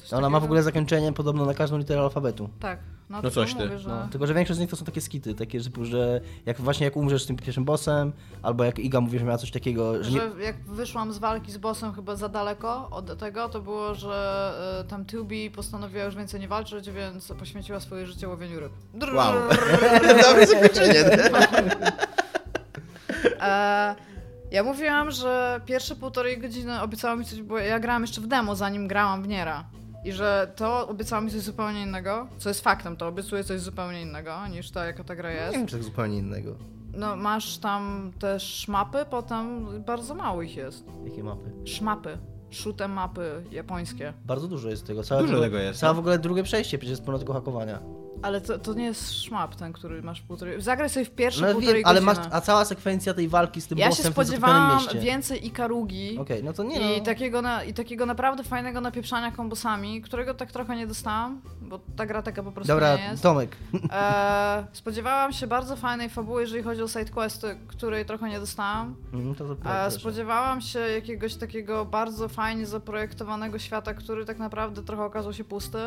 Coś 0.00 0.12
ona 0.12 0.30
ma 0.30 0.40
w 0.40 0.44
ogóle 0.44 0.62
zakończenie 0.62 1.12
podobno 1.12 1.46
na 1.46 1.54
każdą 1.54 1.78
literę 1.78 2.00
alfabetu. 2.00 2.48
Tak. 2.60 2.78
No, 3.10 3.16
No 3.16 3.22
to 3.22 3.30
coś 3.30 3.54
ty. 3.54 3.64
Mówię, 3.64 3.78
że... 3.78 3.88
No, 3.88 4.08
tylko, 4.10 4.26
że 4.26 4.34
większość 4.34 4.56
z 4.56 4.60
nich 4.60 4.70
to 4.70 4.76
są 4.76 4.84
takie 4.84 5.00
skity, 5.00 5.34
takie 5.34 5.60
typu, 5.60 5.84
że 5.84 6.20
jak 6.46 6.60
właśnie 6.60 6.84
jak 6.84 6.96
umrzesz 6.96 7.22
z 7.22 7.26
tym 7.26 7.36
pierwszym 7.36 7.64
bossem, 7.64 8.12
albo 8.42 8.64
jak 8.64 8.78
Iga 8.78 9.00
mówi, 9.00 9.18
że 9.18 9.24
miała 9.24 9.38
coś 9.38 9.50
takiego, 9.50 10.04
że 10.04 10.10
nie... 10.10 10.20
Że 10.20 10.42
jak 10.42 10.56
wyszłam 10.64 11.12
z 11.12 11.18
walki 11.18 11.52
z 11.52 11.58
bossem 11.58 11.92
chyba 11.92 12.16
za 12.16 12.28
daleko 12.28 12.88
od 12.90 13.18
tego, 13.18 13.48
to 13.48 13.60
było, 13.60 13.94
że 13.94 14.52
y, 14.80 14.88
tam 14.88 15.04
Tubi 15.04 15.50
postanowiła 15.50 16.04
już 16.04 16.16
więcej 16.16 16.40
nie 16.40 16.48
walczyć, 16.48 16.90
więc 16.90 17.32
poświęciła 17.38 17.80
swoje 17.80 18.06
życie 18.06 18.28
łowieniu 18.28 18.60
ryb. 18.60 18.72
Drrr. 18.94 19.14
Wow. 19.14 19.34
Dobre 20.28 20.46
zakończenie. 20.46 21.04
E, 23.40 23.94
ja 24.52 24.62
mówiłam, 24.64 25.10
że 25.10 25.60
pierwsze 25.66 25.96
półtorej 25.96 26.38
godziny 26.38 26.80
obiecała 26.82 27.16
mi 27.16 27.24
coś, 27.24 27.42
bo 27.42 27.58
ja 27.58 27.80
grałam 27.80 28.02
jeszcze 28.02 28.20
w 28.20 28.26
demo, 28.26 28.56
zanim 28.56 28.88
grałam 28.88 29.22
w 29.22 29.28
Niera. 29.28 29.64
I 30.04 30.12
że 30.12 30.52
to 30.56 30.88
obiecało 30.88 31.22
mi 31.22 31.30
coś 31.30 31.40
zupełnie 31.40 31.82
innego, 31.82 32.26
co 32.38 32.48
jest 32.50 32.60
faktem, 32.60 32.96
to 32.96 33.06
obiecuje 33.08 33.44
coś 33.44 33.60
zupełnie 33.60 34.02
innego 34.02 34.48
niż 34.48 34.70
ta, 34.70 34.84
jaka 34.84 35.04
ta 35.04 35.16
gra 35.16 35.30
Nie 35.30 35.36
jest. 35.36 35.52
wiem, 35.56 35.66
czy 35.66 35.76
tak 35.76 35.84
zupełnie 35.84 36.18
innego. 36.18 36.54
No 36.94 37.16
masz 37.16 37.58
tam 37.58 38.12
też 38.18 38.42
szmapy, 38.42 38.98
potem 39.10 39.66
bardzo 39.84 40.14
mało 40.14 40.42
ich 40.42 40.56
jest. 40.56 40.84
Jakie 41.04 41.22
mapy? 41.24 41.50
Szmapy. 41.64 42.18
Shoot'em 42.50 42.88
mapy 42.88 43.44
japońskie. 43.50 44.12
Bardzo 44.24 44.48
dużo 44.48 44.68
jest 44.68 44.86
tego. 44.86 45.02
Całe 45.02 45.22
Dużo 45.22 45.40
tego 45.40 45.58
jest, 45.58 45.80
Całe 45.80 45.90
no. 45.92 45.96
w 45.96 45.98
ogóle 45.98 46.18
drugie 46.18 46.42
przejście, 46.42 46.78
przecież 46.78 46.90
jest 46.90 47.04
pełno 47.04 47.18
tego 47.18 47.32
hakowania. 47.32 47.78
Ale 48.22 48.40
to, 48.40 48.58
to 48.58 48.74
nie 48.74 48.84
jest 48.84 49.12
szmap 49.12 49.54
ten, 49.54 49.72
który 49.72 50.02
masz 50.02 50.20
półtorej... 50.20 50.62
Zagraj 50.62 50.90
sobie 50.90 51.06
w 51.06 51.10
pierwsze 51.10 51.46
No, 51.46 51.52
półtorej 51.52 51.74
wiem, 51.74 51.86
ale 51.86 52.00
masz, 52.00 52.18
a 52.30 52.40
cała 52.40 52.64
sekwencja 52.64 53.14
tej 53.14 53.28
walki 53.28 53.60
z 53.60 53.66
tym 53.66 53.78
Ja 53.78 53.84
się 53.84 53.90
bossem 53.90 54.12
w 54.12 54.14
totalnym 54.14 54.80
spodziewałam 54.80 55.04
więcej 55.04 55.46
Ikarugi. 55.46 56.18
Okej, 56.18 56.44
no 56.44 56.52
to 56.52 56.62
nie 56.62 56.96
I, 56.96 56.98
no. 56.98 57.04
takiego 57.04 57.42
na, 57.42 57.64
I 57.64 57.74
takiego 57.74 58.06
naprawdę 58.06 58.44
fajnego 58.44 58.80
napieprzania 58.80 59.32
kombosami, 59.32 60.02
którego 60.02 60.34
tak 60.34 60.52
trochę 60.52 60.76
nie 60.76 60.86
dostałam, 60.86 61.40
bo 61.60 61.80
ta 61.96 62.06
gra 62.06 62.22
taka 62.22 62.42
po 62.42 62.52
prostu 62.52 62.72
Dobra, 62.72 62.96
nie 62.96 63.02
jest. 63.02 63.22
Tomek. 63.22 63.56
E, 63.92 64.66
spodziewałam 64.72 65.32
się 65.32 65.46
bardzo 65.46 65.76
fajnej 65.76 66.08
fabuły, 66.08 66.40
jeżeli 66.40 66.62
chodzi 66.62 66.82
o 66.82 66.88
sidequesty, 66.88 67.56
której 67.68 68.04
trochę 68.04 68.28
nie 68.28 68.40
dostałam. 68.40 68.94
Mhm, 69.12 69.34
to, 69.34 69.56
E, 69.86 69.90
spodziewałam 69.90 70.60
się 70.60 70.78
jakiegoś 70.78 71.34
takiego 71.34 71.84
bardzo 71.84 72.28
fajnie 72.28 72.66
zaprojektowanego 72.66 73.58
świata, 73.58 73.94
który 73.94 74.24
tak 74.24 74.38
naprawdę 74.38 74.82
trochę 74.82 75.04
okazał 75.04 75.32
się 75.32 75.44
pusty. 75.44 75.78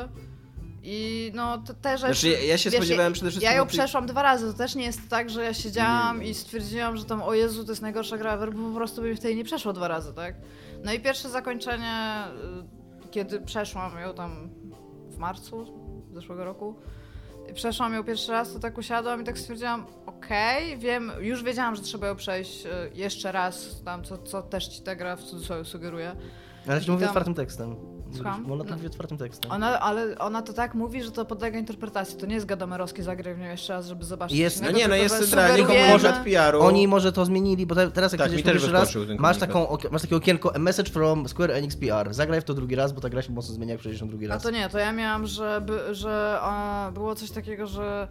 I 0.88 1.32
no 1.36 1.58
te, 1.58 1.74
te 1.74 1.98
rzeczy. 1.98 2.14
Znaczy, 2.14 2.30
ja- 2.30 2.44
ja 2.44 2.58
się 2.58 2.70
wiesz, 2.70 2.80
spodziewałem 2.80 3.14
przede 3.14 3.30
wszystkim 3.32 3.52
Ja 3.52 3.58
ją 3.58 3.64
tej- 3.68 3.80
przeszłam 3.80 4.06
dwa 4.06 4.22
razy. 4.22 4.52
To 4.52 4.58
też 4.58 4.76
nie 4.76 4.86
jest 4.86 5.10
tak, 5.10 5.30
że 5.30 5.44
ja 5.44 5.54
siedziałam 5.54 6.24
i 6.24 6.34
stwierdziłam, 6.34 6.98
że 6.98 7.06
tam 7.06 7.22
o 7.22 7.34
Jezu, 7.34 7.64
to 7.66 7.72
jest 7.72 7.82
najgorsza 7.82 8.18
gra 8.18 8.34
ever, 8.34 8.54
bo 8.54 8.70
po 8.70 8.76
prostu 8.76 9.02
bym 9.02 9.16
w 9.16 9.20
tej 9.20 9.36
nie 9.36 9.44
przeszło 9.44 9.74
dwa 9.74 9.88
razy, 9.88 10.14
tak? 10.14 10.36
No 10.84 10.94
i 10.94 11.00
pierwsze 11.00 11.30
zakończenie, 11.30 12.24
y, 13.06 13.08
kiedy 13.12 13.42
przeszłam 13.42 14.00
ją 14.00 14.14
tam 14.14 14.50
w 15.10 15.18
marcu 15.18 15.66
zeszłego 16.14 16.46
roku. 16.46 16.76
Przeszłam 17.54 17.94
ją 17.94 18.04
pierwszy 18.04 18.32
raz, 18.32 18.54
to 18.54 18.60
tak 18.60 18.78
usiadłam 18.78 19.22
i 19.22 19.24
tak 19.24 19.40
stwierdziłam, 19.40 19.86
okej, 20.06 20.78
wiem, 20.78 21.12
już 21.20 21.44
wiedziałam, 21.44 21.76
że 21.76 21.82
trzeba 21.82 22.08
ją 22.08 22.16
przejść 22.16 22.66
y, 22.66 22.70
jeszcze 22.94 23.32
raz, 23.32 23.82
tam, 23.86 24.04
co, 24.04 24.18
co 24.18 24.42
też 24.42 24.68
ci 24.68 24.82
ta 24.82 24.96
gra 24.96 25.16
w 25.16 25.24
cudzysłowie 25.24 25.66
sugeruje. 25.66 26.16
Ale 26.68 26.82
ci 26.82 26.92
mówię 26.92 27.06
otwartym 27.06 27.34
tekstem. 27.34 27.76
Słucham? 28.14 28.52
Ona 28.52 28.64
to 28.64 28.70
No. 28.70 28.76
mówi 28.76 28.88
otwartym 28.88 29.18
tekstem. 29.18 29.52
Ona, 29.52 29.80
ale 29.80 30.18
ona 30.18 30.42
to 30.42 30.54
tak 30.54 30.74
mówi, 30.76 31.04
że 31.04 31.12
to 31.12 31.26
podlega 31.26 31.60
interpretacji. 31.60 32.18
To 32.18 32.26
nie 32.26 32.36
jest 32.36 32.46
Gadomerowski, 32.46 33.04
zagraj 33.04 33.36
w 33.36 33.40
nią 33.40 33.46
jeszcze 33.46 33.74
raz, 33.74 33.88
żeby 33.88 34.06
zobaczyć. 34.06 34.38
Jest- 34.38 34.62
No 34.64 34.72
nie, 34.72 34.88
no 34.88 34.96
jest 34.96 35.20
centralnie 35.20 35.64
komunikat 35.64 36.24
PR-u. 36.24 36.62
Oni 36.62 36.88
może 36.88 37.12
to 37.12 37.26
zmienili, 37.26 37.66
bo 37.66 37.76
te, 37.76 37.92
teraz 37.92 38.12
jak 38.12 38.22
Tak, 38.22 38.32
mi 38.32 38.44
też 38.44 38.54
pierwszy 38.54 38.72
raz, 38.72 38.94
masz, 39.20 39.38
taką, 39.38 39.78
masz 39.92 40.02
takie 40.02 40.16
okienko 40.16 40.56
A 40.56 40.60
message 40.60 40.92
from 40.92 41.28
Square 41.30 41.52
Enix 41.52 41.76
PR. 41.76 42.14
Zagraj 42.14 42.42
w 42.42 42.44
to 42.44 42.54
drugi 42.54 42.76
raz, 42.76 42.92
bo 42.94 43.02
ta 43.02 43.10
gra 43.10 43.22
się 43.22 43.34
mocno 43.34 43.56
zmienia, 43.56 43.72
jak 43.72 43.80
przejdziesz 43.80 44.02
na 44.02 44.08
drugi 44.08 44.26
A 44.26 44.30
raz. 44.30 44.44
to 44.44 44.52
nie, 44.52 44.70
to 44.70 44.78
ja 44.80 44.92
miałam, 44.92 45.28
że, 45.28 45.62
by, 45.66 45.96
że 45.96 46.38
a, 46.42 46.92
było 46.94 47.16
coś 47.16 47.32
takiego, 47.32 47.68
że 47.68 48.08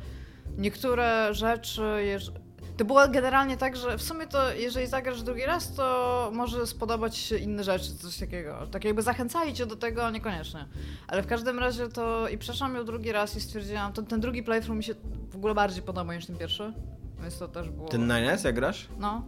niektóre 0.58 1.28
rzeczy. 1.34 1.82
Jeż... 2.04 2.32
To 2.76 2.84
było 2.84 3.08
generalnie 3.08 3.56
tak, 3.56 3.76
że 3.76 3.98
w 3.98 4.02
sumie 4.02 4.26
to 4.26 4.52
jeżeli 4.52 4.86
zagrasz 4.86 5.22
drugi 5.22 5.44
raz, 5.46 5.74
to 5.74 6.30
może 6.34 6.66
spodobać 6.66 7.16
się 7.16 7.36
inne 7.36 7.64
rzeczy, 7.64 7.94
coś 7.94 8.18
takiego. 8.18 8.66
Tak 8.70 8.84
jakby 8.84 9.02
zachęcali 9.02 9.54
cię 9.54 9.66
do 9.66 9.76
tego, 9.76 10.10
niekoniecznie. 10.10 10.66
Ale 11.08 11.22
w 11.22 11.26
każdym 11.26 11.58
razie 11.58 11.88
to 11.88 12.28
i 12.28 12.38
przeszłam 12.38 12.74
ją 12.74 12.84
drugi 12.84 13.12
raz 13.12 13.36
i 13.36 13.40
stwierdziłam, 13.40 13.92
ten, 13.92 14.06
ten 14.06 14.20
drugi 14.20 14.42
playthrough 14.42 14.76
mi 14.76 14.84
się 14.84 14.94
w 15.30 15.36
ogóle 15.36 15.54
bardziej 15.54 15.82
podoba 15.82 16.14
niż 16.14 16.26
ten 16.26 16.36
pierwszy. 16.36 16.72
Więc 17.20 17.38
to 17.38 17.48
też 17.48 17.70
było. 17.70 17.88
Ten 17.88 18.08
9S 18.08 18.44
jak 18.44 18.54
grasz? 18.54 18.88
No. 18.98 19.22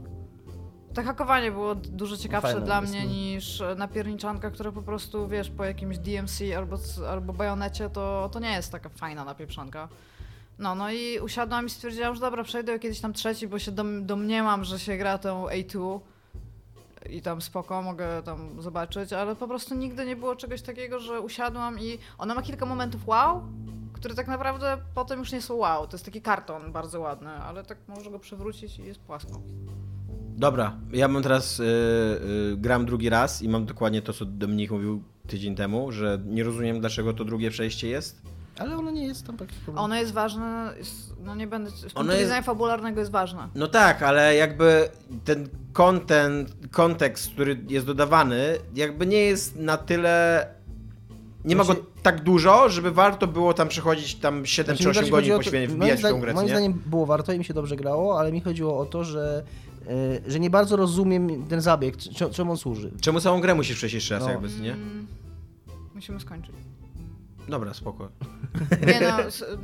To 0.95 1.03
hakowanie 1.03 1.53
było 1.53 1.75
dużo 1.75 2.17
ciekawsze 2.17 2.53
Fajne 2.53 2.67
dla 2.67 2.81
mnie 2.81 3.07
niż 3.07 3.63
napierniczanka, 3.77 4.51
która 4.51 4.73
po 4.73 4.83
prostu, 4.83 5.29
wiesz, 5.29 5.51
po 5.51 5.65
jakimś 5.65 5.99
DMC 5.99 6.41
albo, 6.57 6.77
albo 7.11 7.33
bajonecie, 7.33 7.91
to, 7.91 8.31
to 8.33 8.41
nie 8.41 8.53
jest 8.53 8.73
taka 8.73 8.89
fajna 8.89 9.25
napieprzanka. 9.25 9.89
No, 10.59 10.75
no 10.75 10.91
i 10.91 11.19
usiadłam 11.19 11.67
i 11.67 11.71
stwierdziłam, 11.71 12.15
że 12.15 12.21
dobra, 12.21 12.45
przejdę 12.45 12.79
kiedyś 12.79 13.01
tam 13.01 13.13
trzeci, 13.13 13.49
bo 13.49 13.59
się 13.59 13.73
dom, 13.73 14.07
domniemam, 14.07 14.65
że 14.65 14.79
się 14.79 14.97
gra 14.97 15.19
tą 15.19 15.47
A2 15.47 16.01
i 17.11 17.23
tam 17.23 17.43
spoko, 17.43 17.83
mogę 17.83 18.23
tam 18.23 18.63
zobaczyć, 18.63 19.13
ale 19.13 19.37
po 19.37 19.49
prostu 19.49 19.75
nigdy 19.75 20.07
nie 20.07 20.17
było 20.17 20.37
czegoś 20.37 20.63
takiego, 20.63 21.01
że 21.01 21.21
usiadłam 21.21 21.81
i 21.81 21.99
ona 22.19 22.35
ma 22.35 22.43
kilka 22.43 22.67
momentów 22.67 23.09
wow, 23.09 23.43
które 23.93 24.15
tak 24.15 24.29
naprawdę 24.29 24.79
potem 24.95 25.19
już 25.19 25.33
nie 25.33 25.43
są 25.43 25.55
wow. 25.55 25.87
To 25.87 25.95
jest 25.95 26.05
taki 26.05 26.23
karton 26.23 26.73
bardzo 26.73 27.01
ładny, 27.01 27.31
ale 27.31 27.65
tak 27.65 27.79
może 27.89 28.11
go 28.11 28.19
przewrócić 28.19 28.79
i 28.79 28.85
jest 28.85 29.01
płasko. 29.01 29.41
Dobra, 30.37 30.77
ja 30.93 31.09
mam 31.09 31.23
teraz, 31.23 31.61
y, 31.61 31.65
y, 32.53 32.57
gram 32.57 32.87
drugi 32.87 33.09
raz 33.09 33.43
i 33.43 33.49
mam 33.49 33.67
dokładnie 33.67 34.03
to, 34.03 34.13
co 34.13 34.25
Dominik 34.25 34.71
mówił 34.71 35.03
tydzień 35.27 35.55
temu, 35.55 35.93
że 35.93 36.21
nie 36.27 36.45
rozumiem, 36.45 36.81
dlaczego 36.81 37.13
to 37.13 37.25
drugie 37.25 37.51
przejście 37.51 37.89
jest. 37.89 38.36
Ale 38.59 38.77
ono 38.77 38.91
nie 38.91 39.07
jest 39.07 39.27
tam 39.27 39.37
taki 39.37 39.55
problem. 39.55 39.85
Ono 39.85 39.95
jest 39.97 40.13
ważne, 40.13 40.73
jest, 40.79 41.15
no 41.25 41.35
nie 41.35 41.47
będę. 41.47 41.71
Z 41.71 41.81
punktu 41.81 42.05
jest- 42.13 42.19
widzenia 42.23 42.43
fabularnego 42.43 43.01
jest 43.01 43.13
ważne. 43.13 43.49
No 43.55 43.67
tak, 43.69 44.03
ale 44.03 44.35
jakby 44.35 44.89
ten 45.25 45.49
content, 45.73 46.53
kontekst, 46.71 47.31
który 47.31 47.61
jest 47.69 47.87
dodawany, 47.87 48.59
jakby 48.75 49.07
nie 49.07 49.21
jest 49.21 49.57
na 49.57 49.77
tyle... 49.77 50.47
Nie 51.45 51.57
ma 51.57 51.63
go 51.65 51.67
Właśnie- 51.75 51.83
tak 52.03 52.23
dużo, 52.23 52.69
żeby 52.69 52.91
warto 52.91 53.27
było 53.27 53.55
tam 53.55 53.69
przechodzić 53.69 54.15
tam 54.15 54.47
7 54.47 54.77
Znaczy, 54.77 54.83
czy 54.83 54.89
mi 54.89 54.91
8 54.91 55.11
bardziej 55.11 55.11
godzin 55.11 55.33
to- 55.33 55.39
poświęcić, 55.39 55.77
wbijać 55.77 55.99
w 55.99 56.03
tą 56.03 56.21
grę, 56.21 56.35
Moim 56.35 56.47
nie? 56.47 56.53
zdaniem 56.53 56.73
było 56.87 57.07
warto 57.07 57.33
i 57.33 57.39
mi 57.39 57.45
się 57.45 57.55
dobrze 57.55 57.77
grało, 57.77 58.19
ale 58.21 58.33
mi 58.33 58.41
chodziło 58.41 58.79
o 58.79 58.87
to, 58.87 59.05
że, 59.05 59.43
y, 60.27 60.31
że 60.31 60.41
nie 60.41 60.51
bardzo 60.51 60.77
rozumiem 60.77 61.47
ten 61.47 61.61
zabieg, 61.61 61.97
czemu 62.33 62.51
on 62.51 62.57
służy. 62.59 62.91
Czemu 63.01 63.21
całą 63.21 63.41
grę 63.41 63.55
musisz 63.55 63.77
przejść 63.77 63.95
jeszcze 63.95 64.15
raz, 64.15 64.25
No. 64.25 64.31
jakby, 64.31 64.49
nie? 64.61 64.73
Mm, 64.73 65.07
musimy 65.95 66.21
skończyć. 66.21 66.55
Dobra, 67.49 67.75
spoko. 67.75 68.09
Nie 68.87 69.01
no, 69.01 69.17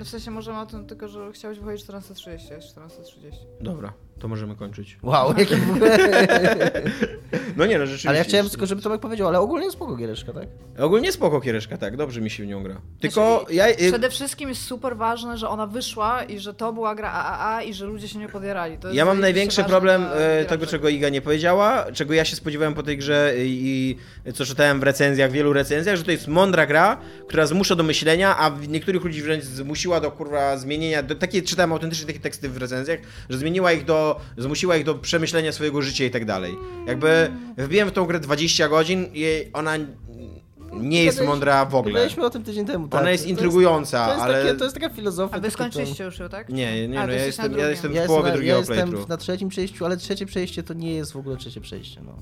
w 0.05 0.09
sensie 0.09 0.31
możemy 0.31 0.61
o 0.61 0.67
tym, 0.67 0.87
tylko 0.87 1.09
że 1.09 1.33
chciałeś 1.33 1.59
wychodzić 1.59 1.87
14.30, 1.87 2.53
jest 2.53 2.77
14.30. 2.77 3.37
Dobra, 3.61 3.93
to 4.23 4.29
możemy 4.29 4.57
kończyć. 4.57 4.99
Wow, 5.03 5.35
jaki 5.39 5.57
w 5.57 5.71
ogóle... 5.71 5.99
No 7.57 7.67
nie, 7.67 7.79
no 7.79 7.87
rzeczywiście. 7.87 8.09
Ale 8.09 8.19
ja 8.19 8.25
chciałem 8.25 8.49
tylko, 8.49 8.67
żeby 8.67 8.83
Tomek 8.83 9.01
powiedział, 9.01 9.29
ale 9.29 9.41
ogólnie 9.41 9.71
spoko 9.71 9.97
giereszka, 9.97 10.33
tak? 10.33 10.49
Ogólnie 10.79 11.13
spoko 11.13 11.41
kiereszka, 11.41 11.77
tak, 11.79 11.97
dobrze 11.97 12.21
mi 12.21 12.31
się 12.31 12.43
w 12.43 12.47
nią 12.47 12.63
gra. 12.63 12.81
Tylko 13.01 13.39
Znaczy, 13.39 13.55
ja... 13.55 13.69
y, 13.69 13.75
Przede 13.75 14.11
wszystkim 14.11 14.49
jest 14.49 14.63
super 14.63 14.97
ważne, 14.97 15.39
że 15.39 15.49
ona 15.49 15.67
wyszła 15.67 16.23
i 16.23 16.39
że 16.39 16.55
to 16.55 16.73
była 16.73 16.95
gra 16.95 17.11
AAA 17.13 17.63
i 17.63 17.75
że 17.75 17.87
ludzie 17.87 18.09
się 18.09 18.19
nie 18.19 18.25
jest 18.25 18.85
Ja 18.93 19.05
mam 19.05 19.21
największy 19.21 19.65
problem 19.65 20.03
dla 20.03 20.15
e, 20.15 20.45
tego, 20.45 20.67
czego 20.67 20.89
Iga 20.89 21.09
nie 21.09 21.21
powiedziała, 21.21 21.87
czego 21.93 22.15
ja 22.15 22.25
się 22.25 22.37
spodziewałem 22.37 22.75
po 22.75 22.83
tej 22.83 22.99
grze 22.99 23.35
i, 23.39 23.97
i 24.27 24.33
co 24.33 24.45
czytałem 24.45 24.81
w 24.81 24.83
recenzjach, 24.83 25.31
w 25.31 25.33
wielu 25.33 25.53
recenzjach, 25.53 25.97
że 25.97 26.05
to 26.05 26.11
jest 26.11 26.29
mądra 26.29 26.67
gra, 26.67 26.97
która 27.29 27.47
zmusza 27.47 27.75
do 27.77 27.83
myślenia, 27.83 28.37
a 28.39 28.51
w- 28.51 28.69
niektórych 28.69 29.05
ludzi 29.05 29.23
wręcz 29.23 29.45
zmusiła 29.45 30.01
do 30.01 30.11
kurwa 30.11 30.57
zmienienia, 30.57 31.03
do, 31.03 31.15
takie 31.15 31.43
czytałem 31.43 31.73
autentycznie 31.73 32.07
takie 32.07 32.21
teksty 32.21 32.49
w 32.49 32.57
recenzjach, 32.57 33.01
że 33.31 33.39
zmieniła 33.39 33.73
ich 33.73 33.85
do, 33.85 34.12
zmusiła 34.39 34.77
ich 34.77 34.85
do 34.85 34.95
przemyślenia 34.95 35.53
swojego 35.53 35.83
życia 35.83 36.05
i 36.05 36.11
tak 36.11 36.25
dalej. 36.25 36.55
Jakby 36.87 37.31
wbiłem 37.59 37.89
w 37.89 37.93
tą 37.93 38.05
grę 38.05 38.21
20 38.21 38.69
godzin 38.69 39.07
i 39.15 39.25
ona 39.53 39.73
nie 40.73 41.05
jest 41.05 41.25
mądra 41.25 41.65
w 41.65 41.75
ogóle. 41.75 41.95
Gadaliśmy 41.95 42.25
o 42.25 42.31
tym 42.31 42.43
tydzień 42.43 42.67
temu, 42.67 42.89
tak. 42.89 43.01
Ona 43.01 43.11
jest 43.11 43.25
To 43.25 43.31
intrygująca, 43.31 44.05
to 44.07 44.13
jest, 44.13 44.23
ale... 44.23 44.43
takie, 44.45 44.55
to 44.55 44.65
jest 44.65 44.77
taka 44.77 44.89
filozofia. 44.89 45.37
A 45.37 45.41
wy 45.41 45.51
skończyliście 45.51 46.05
już 46.05 46.19
ją, 46.19 46.29
tak? 46.29 46.49
Nie, 46.49 46.89
nie, 46.89 47.01
A, 47.01 47.07
no 47.07 47.13
ja 47.13 47.25
jestem, 47.25 47.59
ja 47.59 47.71
jestem 47.71 47.95
Ja 47.95 48.05
w 48.05 48.07
połowie 48.07 48.29
jestem, 48.29 48.47
ja 48.47 48.55
drugiego 48.55 48.59
jestem 48.59 48.77
playthrough. 48.77 49.09
na 49.09 49.17
trzecim 49.17 49.49
przejściu, 49.49 49.85
ale 49.85 49.97
trzecie 49.97 50.27
przejście 50.27 50.63
to 50.63 50.75
nie 50.75 50.95
jest 50.95 51.13
w 51.13 51.17
ogóle 51.17 51.37
trzecie 51.37 51.61
przejście, 51.61 52.01
no. 52.07 52.13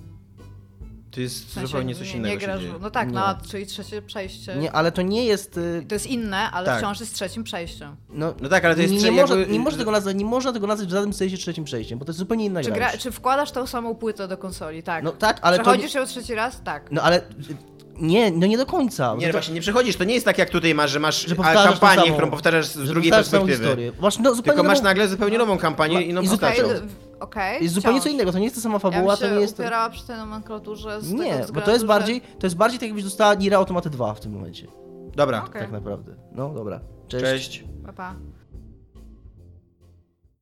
To 1.10 1.20
jest 1.20 1.46
W 1.46 1.52
sensie 1.52 1.66
zupełnie 1.66 1.94
coś 1.94 2.08
nie, 2.12 2.16
innego 2.18 2.34
Nie 2.34 2.40
się 2.40 2.46
grasz, 2.46 2.60
dzieje. 2.60 2.74
no 2.80 2.90
tak, 2.90 3.08
Nie. 3.08 3.14
no, 3.14 3.34
czyli 3.50 3.66
trzecie 3.66 4.02
przejście. 4.02 4.56
Nie, 4.56 4.72
ale 4.72 4.92
to 4.92 5.02
nie 5.02 5.24
jest... 5.24 5.56
y, 5.56 5.84
To 5.88 5.94
jest 5.94 6.06
inne, 6.06 6.50
ale 6.50 6.66
Tak. 6.66 6.78
wciąż 6.78 7.00
jest 7.00 7.14
trzecim 7.14 7.44
przejściem. 7.44 7.96
No, 8.10 8.34
No 8.40 8.48
tak, 8.48 8.64
ale 8.64 8.74
to 8.74 8.80
jest 8.82 8.94
nie, 8.94 9.00
nie, 9.02 9.10
może, 9.22 9.38
jakby- 9.38 9.52
nie, 9.52 9.58
można 9.60 9.78
tego 9.78 9.90
nazwać, 9.90 10.16
nie 10.16 10.24
można 10.24 10.52
tego 10.52 10.66
nazwać 10.66 10.88
w 10.88 10.90
żadnym 10.92 11.12
sensie 11.12 11.36
trzecim 11.36 11.64
przejściem, 11.64 11.98
bo 11.98 12.04
to 12.04 12.10
jest 12.10 12.18
zupełnie 12.18 12.44
inna 12.44 12.62
Czy, 12.62 12.72
gra. 12.72 12.90
czy 12.98 13.10
wkładasz 13.10 13.50
tą 13.52 13.66
samą 13.66 13.94
płytę 13.94 14.28
do 14.28 14.38
konsoli? 14.38 14.82
Tak. 14.82 15.04
No 15.04 15.12
tak, 15.12 15.38
ale 15.42 15.56
to... 15.56 15.62
Przechodzisz 15.62 15.94
ją 15.94 16.06
trzeci 16.06 16.34
raz? 16.34 16.62
Tak. 16.64 16.90
No 16.90 17.02
ale... 17.02 17.22
Nie, 18.00 18.30
no 18.30 18.46
nie 18.46 18.58
do 18.58 18.66
końca. 18.66 19.14
Nie, 19.18 19.26
to, 19.26 19.32
właśnie 19.32 19.54
nie 19.54 19.60
przechodzisz, 19.60 19.96
to 19.96 20.04
nie 20.04 20.14
jest 20.14 20.26
tak 20.26 20.38
jak 20.38 20.50
tutaj 20.50 20.74
masz, 20.74 20.90
że 20.90 21.00
masz 21.00 21.26
Że 21.26 21.36
kampanię, 21.36 22.02
samą- 22.02 22.12
którą 22.12 22.30
powtarzasz 22.30 22.66
z 22.66 22.88
drugiej 22.88 23.12
perspektywy. 23.12 23.56
historię. 23.56 23.92
Masz 24.00 24.18
no, 24.18 24.34
zupełnie 24.34 24.56
Tylko 24.56 24.68
masz 24.68 24.78
nową- 24.78 24.84
nagle 24.84 25.08
zupełnie 25.08 25.38
nową 25.38 25.58
kampanię 25.58 26.02
i 26.02 26.08
zupełnie- 26.28 26.28
postacią. 26.30 26.62
Okej, 27.20 27.62
Jest 27.62 27.74
zupełnie 27.74 28.00
wciąż. 28.00 28.10
co 28.10 28.14
innego, 28.14 28.32
to 28.32 28.38
nie 28.38 28.44
jest 28.44 28.56
ta 28.56 28.62
sama 28.62 28.74
Ja 28.74 28.78
fabuła, 28.78 29.16
się 29.16 29.22
to 29.28 29.34
nie 29.34 29.40
jest... 29.40 29.58
upierała 29.60 29.90
przy 29.90 30.06
tej 30.06 30.16
nomenklaturze 30.16 31.00
z 31.02 31.10
tego 31.10 31.22
Nie, 31.22 31.32
bo 31.32 31.38
względu, 31.44 31.60
to 31.64 31.70
jest 31.70 31.80
że- 31.82 31.86
bardziej, 31.88 32.20
to 32.20 32.46
jest 32.46 32.56
bardziej 32.56 32.78
tak 32.80 32.88
jakbyś 32.88 33.04
dostała 33.04 33.34
Nier 33.34 33.54
Automata 33.54 33.90
2 33.90 34.14
w 34.14 34.20
tym 34.20 34.32
momencie. 34.32 34.66
Dobra, 35.16 35.44
Okej. 35.44 35.62
Tak 35.62 35.72
naprawdę. 35.72 36.14
No 36.32 36.48
dobra. 36.54 36.80
Cześć. 37.08 37.24
cześć. 37.24 37.64
Pa, 37.86 37.92
pa. 37.92 38.14